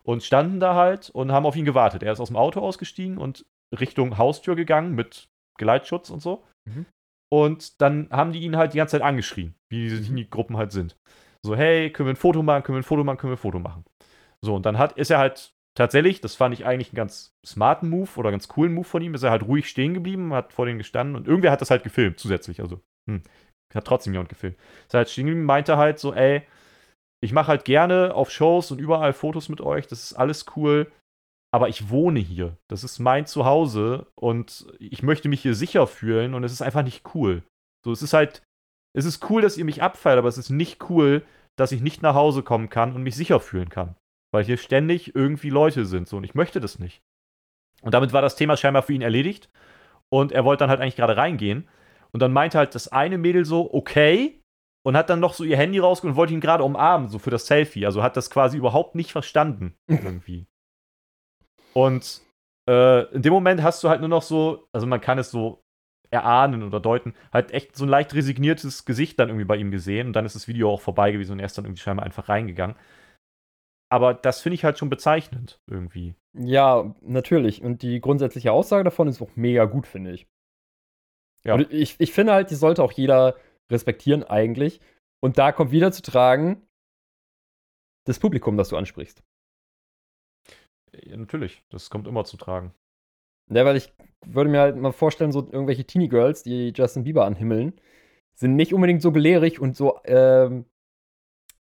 [0.02, 2.02] Und standen da halt und haben auf ihn gewartet.
[2.02, 3.46] Er ist aus dem Auto ausgestiegen und
[3.78, 5.28] Richtung Haustür gegangen mit
[5.58, 6.44] Geleitschutz und so.
[6.64, 6.86] Mhm.
[7.30, 10.96] Und dann haben die ihn halt die ganze Zeit angeschrien, wie diese Teenie-Gruppen halt sind.
[11.44, 13.40] So, hey, können wir ein Foto machen, können wir ein Foto machen, können wir ein
[13.40, 13.84] Foto machen.
[14.44, 17.88] So, und dann hat, ist er halt tatsächlich, das fand ich eigentlich einen ganz smarten
[17.88, 20.66] Move oder ganz coolen Move von ihm, ist er halt ruhig stehen geblieben, hat vor
[20.66, 22.60] denen gestanden und irgendwer hat das halt gefilmt, zusätzlich.
[22.60, 23.22] Also, hm,
[23.74, 24.56] hat trotzdem jemand gefilmt.
[24.86, 26.42] Ist halt stehen geblieben, meinte halt so, ey,
[27.20, 30.90] ich mache halt gerne auf Shows und überall Fotos mit euch, das ist alles cool,
[31.52, 32.56] aber ich wohne hier.
[32.68, 36.82] Das ist mein Zuhause und ich möchte mich hier sicher fühlen und es ist einfach
[36.82, 37.42] nicht cool.
[37.84, 38.42] So, es ist halt,
[38.94, 41.24] es ist cool, dass ihr mich abfeiert, aber es ist nicht cool,
[41.56, 43.96] dass ich nicht nach Hause kommen kann und mich sicher fühlen kann.
[44.32, 47.00] Weil hier ständig irgendwie Leute sind so und ich möchte das nicht.
[47.82, 49.48] Und damit war das Thema scheinbar für ihn erledigt
[50.10, 51.68] und er wollte dann halt eigentlich gerade reingehen
[52.12, 54.42] und dann meinte halt das eine Mädel so, okay,
[54.84, 57.30] und hat dann noch so ihr Handy rausgeholt und wollte ihn gerade umarmen, so für
[57.30, 57.86] das Selfie.
[57.86, 60.46] Also hat das quasi überhaupt nicht verstanden, irgendwie.
[61.74, 62.20] Und
[62.68, 65.62] äh, in dem Moment hast du halt nur noch so, also man kann es so
[66.10, 70.08] erahnen oder deuten, halt echt so ein leicht resigniertes Gesicht dann irgendwie bei ihm gesehen
[70.08, 72.28] und dann ist das Video auch vorbei gewesen und er ist dann irgendwie scheinbar einfach
[72.28, 72.76] reingegangen.
[73.90, 76.14] Aber das finde ich halt schon bezeichnend irgendwie.
[76.34, 77.62] Ja, natürlich.
[77.62, 80.26] Und die grundsätzliche Aussage davon ist auch mega gut, finde ich.
[81.44, 81.54] Ja.
[81.54, 83.36] Und ich, ich finde halt, die sollte auch jeder
[83.70, 84.80] respektieren eigentlich.
[85.20, 86.62] Und da kommt wieder zu tragen
[88.04, 89.22] das Publikum, das du ansprichst.
[91.04, 92.72] Ja, natürlich, das kommt immer zu tragen.
[93.50, 93.92] Ja, weil ich
[94.26, 97.80] würde mir halt mal vorstellen, so irgendwelche Teenie-Girls, die Justin Bieber anhimmeln,
[98.34, 100.66] sind nicht unbedingt so belehrig und so, ähm,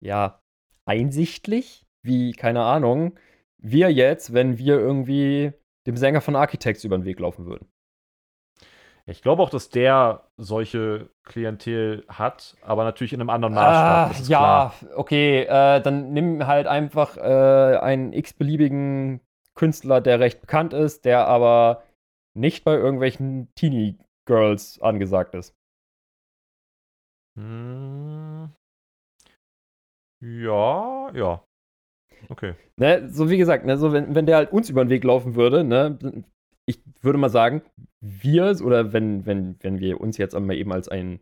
[0.01, 0.43] ja,
[0.85, 3.19] einsichtlich wie, keine Ahnung,
[3.59, 5.53] wir jetzt, wenn wir irgendwie
[5.87, 7.69] dem Sänger von Architects über den Weg laufen würden.
[9.09, 13.97] Ich glaube auch, dass der solche Klientel hat, aber natürlich in einem anderen Maßstab.
[13.97, 14.75] Ah, das ist ja, klar.
[14.97, 19.21] okay, äh, dann nimm halt einfach äh, einen x-beliebigen
[19.55, 21.83] Künstler, der recht bekannt ist, der aber
[22.35, 25.55] nicht bei irgendwelchen Teenie-Girls angesagt ist.
[27.39, 28.51] Hm.
[30.21, 31.43] Ja, ja.
[32.29, 32.55] Okay.
[32.77, 35.35] Ne, so wie gesagt, ne, so wenn, wenn der halt uns über den Weg laufen
[35.35, 35.99] würde, ne,
[36.69, 37.63] ich würde mal sagen,
[38.01, 41.21] wir, oder wenn, wenn, wenn wir uns jetzt einmal eben als ein,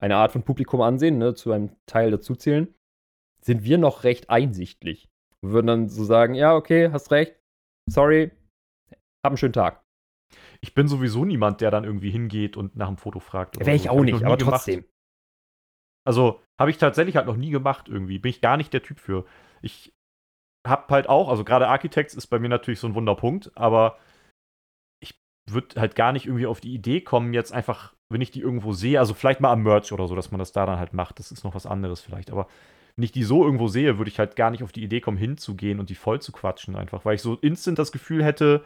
[0.00, 2.74] eine Art von Publikum ansehen, ne, zu einem Teil dazuzählen,
[3.40, 5.08] sind wir noch recht einsichtlich.
[5.40, 7.36] Wir würden dann so sagen, ja, okay, hast recht,
[7.88, 8.32] sorry,
[9.24, 9.84] hab einen schönen Tag.
[10.60, 13.60] Ich bin sowieso niemand, der dann irgendwie hingeht und nach einem Foto fragt.
[13.60, 13.76] Wäre so.
[13.76, 14.64] ich Hab auch nicht, aber gemacht.
[14.64, 14.84] trotzdem.
[16.04, 18.18] Also habe ich tatsächlich halt noch nie gemacht irgendwie.
[18.18, 19.24] Bin ich gar nicht der Typ für.
[19.62, 19.94] Ich
[20.66, 23.96] hab halt auch, also gerade Architects ist bei mir natürlich so ein Wunderpunkt, aber
[25.52, 28.72] würde halt gar nicht irgendwie auf die Idee kommen, jetzt einfach, wenn ich die irgendwo
[28.72, 31.18] sehe, also vielleicht mal am Merch oder so, dass man das da dann halt macht.
[31.18, 32.48] Das ist noch was anderes vielleicht, aber
[32.96, 35.16] wenn ich die so irgendwo sehe, würde ich halt gar nicht auf die Idee kommen,
[35.16, 38.64] hinzugehen und die voll zu quatschen einfach, weil ich so instant das Gefühl hätte,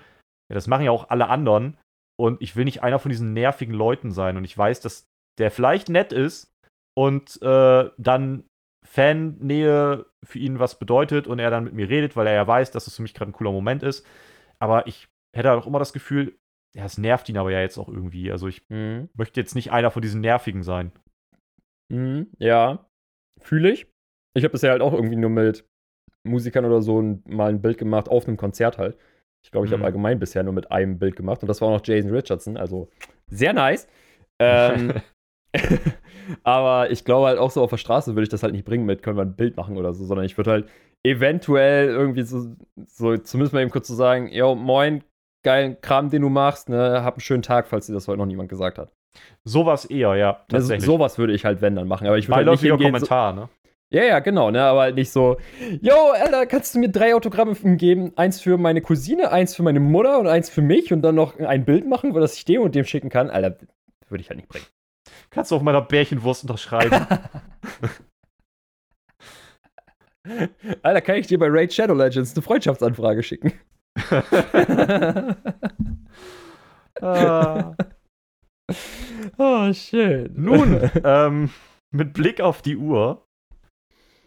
[0.50, 1.76] ja, das machen ja auch alle anderen
[2.18, 5.06] und ich will nicht einer von diesen nervigen Leuten sein und ich weiß, dass
[5.38, 6.52] der vielleicht nett ist
[6.94, 8.44] und äh, dann
[8.84, 12.70] Fannähe für ihn was bedeutet und er dann mit mir redet, weil er ja weiß,
[12.72, 14.04] dass es für mich gerade ein cooler Moment ist.
[14.58, 16.36] Aber ich hätte halt auch immer das Gefühl,
[16.74, 18.30] ja, es nervt ihn aber ja jetzt auch irgendwie.
[18.32, 19.08] Also ich Mhm.
[19.14, 20.92] möchte jetzt nicht einer von diesen Nervigen sein.
[21.90, 22.86] Mhm, ja,
[23.40, 23.86] fühle ich.
[24.34, 25.66] Ich habe bisher halt auch irgendwie nur mit
[26.24, 28.96] Musikern oder so ein, mal ein Bild gemacht auf einem Konzert halt.
[29.44, 29.86] Ich glaube, ich habe Mhm.
[29.86, 32.88] allgemein bisher nur mit einem Bild gemacht und das war auch noch Jason Richardson, also
[33.26, 33.88] sehr nice.
[34.38, 34.94] Ähm,
[36.44, 38.86] aber ich glaube halt auch so auf der Straße würde ich das halt nicht bringen
[38.86, 40.68] mit, können wir ein Bild machen oder so, sondern ich würde halt
[41.04, 42.54] eventuell irgendwie so,
[42.86, 45.02] so zumindest mal eben kurz zu so sagen, yo, moin,
[45.42, 48.26] geilen Kram, den du machst, ne, hab einen schönen Tag, falls dir das heute noch
[48.26, 48.92] niemand gesagt hat.
[49.44, 50.30] Sowas eher, ja.
[50.30, 50.86] Also, Tatsächlich.
[50.86, 52.06] sowas würde ich halt, wenn, dann machen.
[52.06, 53.48] Aber ich würde halt nicht hingehen, so, Kommentar, ne?
[53.90, 54.62] ja, ja, genau, ne?
[54.62, 55.36] Aber halt nicht so,
[55.80, 58.12] yo, Alter, kannst du mir drei Autogramme geben?
[58.16, 61.38] Eins für meine Cousine, eins für meine Mutter und eins für mich und dann noch
[61.38, 63.28] ein Bild machen, wo das ich dem und dem schicken kann?
[63.28, 63.58] Alter,
[64.08, 64.66] würde ich halt nicht bringen.
[65.30, 67.06] Kannst du auf meiner Bärchenwurst unterschreiben.
[70.82, 73.52] Alter, kann ich dir bei Raid Shadow Legends eine Freundschaftsanfrage schicken?
[77.00, 77.74] Ah.
[79.38, 80.36] oh, shit.
[80.36, 81.50] Nun, ähm,
[81.90, 83.26] mit Blick auf die Uhr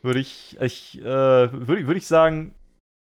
[0.02, 2.54] würde ich, ich, äh, würde, würde ich sagen,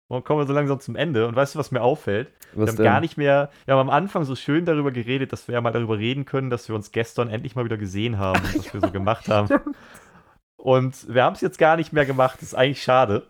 [0.09, 1.27] wir kommen so langsam zum Ende.
[1.27, 2.31] Und weißt du, was mir auffällt?
[2.51, 2.83] Wir Was haben denn?
[2.83, 5.71] gar nicht mehr, wir haben am Anfang so schön darüber geredet, dass wir ja mal
[5.71, 8.91] darüber reden können, dass wir uns gestern endlich mal wieder gesehen haben was wir so
[8.91, 9.49] gemacht haben.
[10.57, 12.35] Und wir haben es jetzt gar nicht mehr gemacht.
[12.35, 13.27] Das ist eigentlich schade.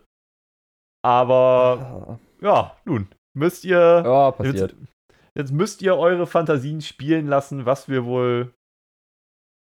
[1.02, 4.02] Aber ja, nun, müsst ihr.
[4.04, 4.56] Ja, passiert.
[4.72, 4.76] Jetzt,
[5.34, 8.52] jetzt müsst ihr eure Fantasien spielen lassen, was wir wohl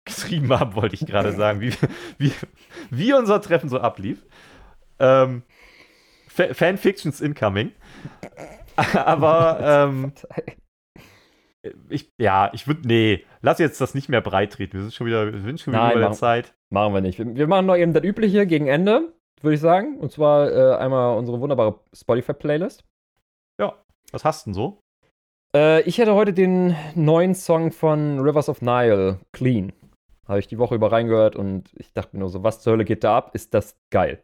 [0.07, 1.73] geschrieben haben, wollte ich gerade sagen, wie,
[2.17, 2.31] wie,
[2.91, 4.25] wie unser Treffen so ablief.
[4.99, 5.43] Ähm,
[6.27, 7.71] Fa- Fanfictions incoming.
[8.93, 10.13] Aber ähm,
[11.89, 14.73] ich, ja, ich würde, nee, lass jetzt das nicht mehr breit treten.
[14.73, 16.53] Wir sind schon wieder, wir sind schon wieder Nein, über der machen- Zeit.
[16.71, 17.17] Machen wir nicht.
[17.17, 19.97] Wir, wir machen noch eben das Übliche gegen Ende, würde ich sagen.
[19.99, 22.83] Und zwar äh, einmal unsere wunderbare Spotify-Playlist.
[24.11, 24.79] Was hast du denn so?
[25.53, 29.73] Äh, ich hätte heute den neuen Song von Rivers of Nile, Clean.
[30.25, 32.85] Habe ich die Woche über reingehört und ich dachte mir nur so, was zur Hölle
[32.85, 33.35] geht da ab?
[33.35, 34.23] Ist das geil?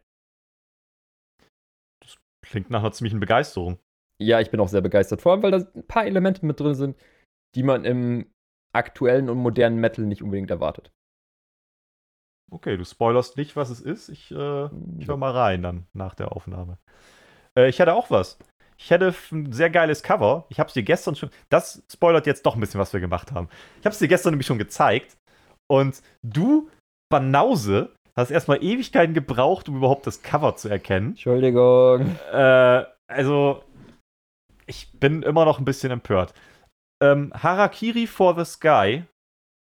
[2.40, 3.78] Klingt nach einer ziemlichen Begeisterung.
[4.18, 5.20] Ja, ich bin auch sehr begeistert.
[5.20, 6.96] Vor allem, weil da ein paar Elemente mit drin sind,
[7.54, 8.32] die man im
[8.74, 10.90] aktuellen und modernen Metal nicht unbedingt erwartet.
[12.50, 14.08] Okay, du spoilerst nicht, was es ist.
[14.08, 14.64] Ich, äh,
[14.98, 16.78] ich höre mal rein dann nach der Aufnahme.
[17.56, 18.38] Äh, ich hätte auch was.
[18.76, 20.46] Ich hätte ein sehr geiles Cover.
[20.48, 21.30] Ich habe es dir gestern schon.
[21.48, 23.48] Das spoilert jetzt doch ein bisschen, was wir gemacht haben.
[23.80, 25.16] Ich habe es dir gestern nämlich schon gezeigt.
[25.70, 26.68] Und du,
[27.10, 31.10] Banause, hast erstmal Ewigkeiten gebraucht, um überhaupt das Cover zu erkennen.
[31.10, 32.16] Entschuldigung.
[32.32, 33.62] Äh, also,
[34.66, 36.34] ich bin immer noch ein bisschen empört.
[37.02, 39.04] Ähm, Harakiri for the Sky,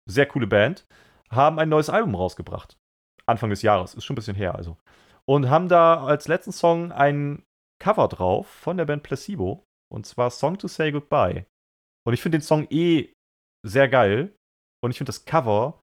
[0.09, 0.85] sehr coole Band,
[1.29, 2.77] haben ein neues Album rausgebracht.
[3.25, 4.77] Anfang des Jahres, ist schon ein bisschen her also.
[5.25, 7.43] Und haben da als letzten Song ein
[7.79, 9.63] Cover drauf von der Band Placebo.
[9.89, 11.45] Und zwar Song to Say Goodbye.
[12.05, 13.13] Und ich finde den Song eh
[13.65, 14.33] sehr geil.
[14.83, 15.81] Und ich finde das Cover,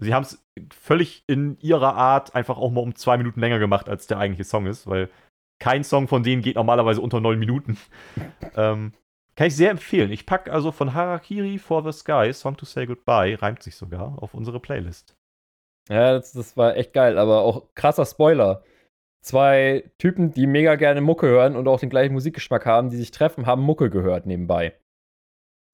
[0.00, 0.42] sie haben es
[0.72, 4.48] völlig in ihrer Art einfach auch mal um zwei Minuten länger gemacht, als der eigentliche
[4.48, 5.10] Song ist, weil
[5.60, 7.76] kein Song von denen geht normalerweise unter neun Minuten.
[8.56, 8.92] ähm,
[9.34, 10.10] kann ich sehr empfehlen.
[10.10, 14.20] Ich packe also von Harakiri for the Sky, Song to Say Goodbye, reimt sich sogar,
[14.22, 15.14] auf unsere Playlist.
[15.88, 18.62] Ja, das, das war echt geil, aber auch krasser Spoiler.
[19.24, 23.10] Zwei Typen, die mega gerne Mucke hören und auch den gleichen Musikgeschmack haben, die sich
[23.10, 24.78] treffen, haben Mucke gehört nebenbei.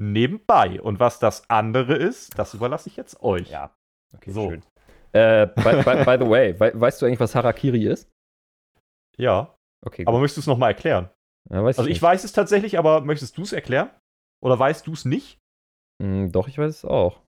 [0.00, 0.80] Nebenbei.
[0.80, 3.50] Und was das andere ist, das überlasse ich jetzt euch.
[3.50, 3.74] Ja,
[4.14, 4.48] okay, So.
[4.50, 4.62] schön.
[5.12, 8.10] Äh, by, by, by the way, wei- weißt du eigentlich, was Harakiri ist?
[9.16, 9.54] Ja,
[9.86, 11.10] Okay, aber möchtest du es nochmal erklären?
[11.50, 12.02] Ja, Also ich nicht.
[12.02, 13.90] weiß es tatsächlich, aber möchtest du es erklären?
[14.42, 15.38] Oder weißt du es nicht?
[16.02, 17.20] Hm, doch, ich weiß es auch.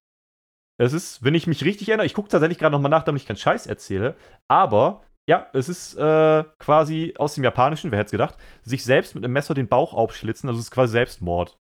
[0.81, 3.29] Es ist, wenn ich mich richtig erinnere, ich gucke tatsächlich gerade nochmal nach, damit ich
[3.29, 4.17] keinen Scheiß erzähle,
[4.51, 9.15] aber ja, es ist äh, quasi aus dem Japanischen, wer hätte es gedacht, sich selbst
[9.15, 11.59] mit einem Messer den Bauch aufschlitzen, also es ist quasi Selbstmord.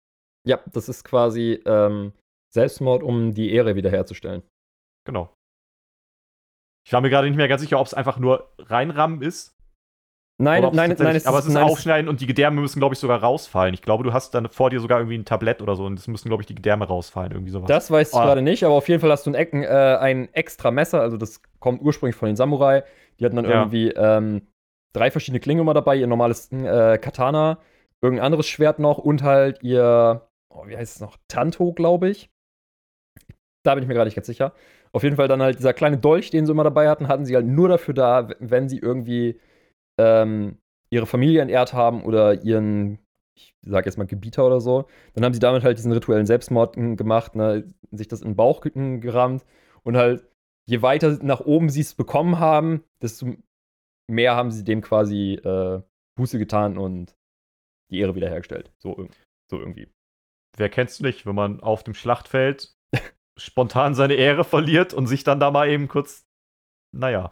[0.46, 2.12] Ja, das ist quasi ähm,
[2.52, 4.42] Selbstmord, um die Ehre wiederherzustellen.
[5.06, 5.34] Genau.
[6.86, 9.54] Ich war mir gerade nicht mehr ganz sicher, ob es einfach nur reinrammen ist.
[10.42, 12.98] Nein, nein, nein, es aber es ist nein, Aufschneiden und die Gedärme müssen, glaube ich,
[12.98, 13.74] sogar rausfallen.
[13.74, 16.08] Ich glaube, du hast dann vor dir sogar irgendwie ein Tablett oder so und es
[16.08, 17.68] müssen, glaube ich, die Gedärme rausfallen, irgendwie sowas.
[17.68, 18.24] Das weiß ich Ah.
[18.24, 19.66] gerade nicht, aber auf jeden Fall hast du ein, Ecken, äh,
[20.00, 22.84] ein extra Messer, also das kommt ursprünglich von den Samurai.
[23.20, 23.62] Die hatten dann Ja.
[23.62, 24.42] irgendwie ähm,
[24.92, 27.58] drei verschiedene Klingen immer dabei, ihr normales äh, Katana,
[28.02, 32.30] irgendein anderes Schwert noch und halt ihr, oh, wie heißt es noch, Tanto, glaube ich.
[33.62, 34.54] Da bin ich mir gerade nicht ganz sicher.
[34.92, 37.36] Auf jeden Fall dann halt dieser kleine Dolch, den sie immer dabei hatten, hatten sie
[37.36, 39.38] halt nur dafür da, wenn sie irgendwie
[39.98, 40.58] ähm,
[40.90, 42.98] ihre Familie entehrt haben oder ihren,
[43.36, 44.86] ich sag jetzt mal Gebieter oder so.
[45.14, 48.36] Dann haben sie damit halt diesen rituellen Selbstmord m, gemacht, ne, sich das in den
[48.36, 49.44] Bauch ge- m, gerammt
[49.82, 50.24] und halt,
[50.70, 53.34] je weiter nach oben sie es bekommen haben, desto
[54.08, 55.82] mehr haben sie dem quasi äh,
[56.16, 57.16] Buße getan und
[57.90, 58.72] die Ehre wiederhergestellt.
[58.78, 59.08] So,
[59.50, 59.92] so irgendwie.
[60.56, 62.72] Wer kennst du nicht, wenn man auf dem Schlachtfeld
[63.36, 66.24] spontan seine Ehre verliert und sich dann da mal eben kurz,
[66.96, 67.30] naja,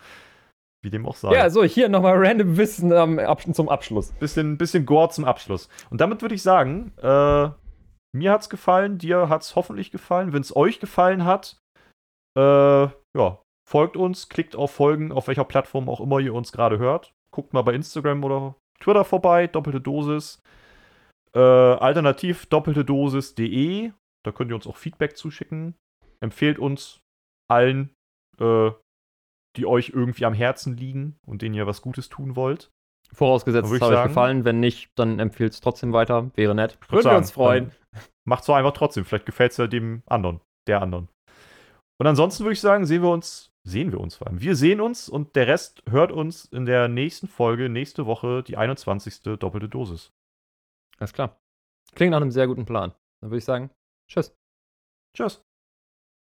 [0.83, 1.33] wie dem auch sei.
[1.33, 4.13] Ja, so, hier nochmal random Wissen Ab zum Abschluss.
[4.15, 5.69] bisschen, bisschen Gore zum Abschluss.
[5.91, 7.51] Und damit würde ich sagen, äh,
[8.13, 10.33] mir hat's gefallen, dir hat's hoffentlich gefallen.
[10.33, 11.61] Wenn es euch gefallen hat,
[12.39, 16.79] äh, ja, folgt uns, klickt auf Folgen, auf welcher Plattform auch immer ihr uns gerade
[16.79, 17.13] hört.
[17.35, 20.41] Guckt mal bei Instagram oder Twitter vorbei, doppelte Dosis.
[21.35, 23.93] Äh, alternativ doppelte Dosis.de.
[24.25, 25.75] Da könnt ihr uns auch Feedback zuschicken.
[26.21, 27.01] Empfehlt uns
[27.51, 27.91] allen,
[28.39, 28.71] äh,
[29.57, 32.71] die euch irgendwie am Herzen liegen und denen ihr was Gutes tun wollt.
[33.13, 34.45] Vorausgesetzt, es hat euch gefallen.
[34.45, 36.31] Wenn nicht, dann empfiehlt es trotzdem weiter.
[36.35, 36.79] Wäre nett.
[36.81, 37.73] würd Würden wir uns freuen.
[38.25, 39.05] Macht's doch einfach trotzdem.
[39.05, 41.09] Vielleicht gefällt's ja dem anderen, der anderen.
[41.99, 44.41] Und ansonsten würde ich sagen, sehen wir uns, sehen wir uns vor allem.
[44.41, 48.57] Wir sehen uns und der Rest hört uns in der nächsten Folge, nächste Woche, die
[48.57, 49.23] 21.
[49.39, 50.13] doppelte Dosis.
[50.99, 51.41] Alles klar.
[51.95, 52.93] Klingt nach einem sehr guten Plan.
[53.21, 53.71] Dann würde ich sagen,
[54.09, 54.37] tschüss.
[55.15, 55.48] Tschüss.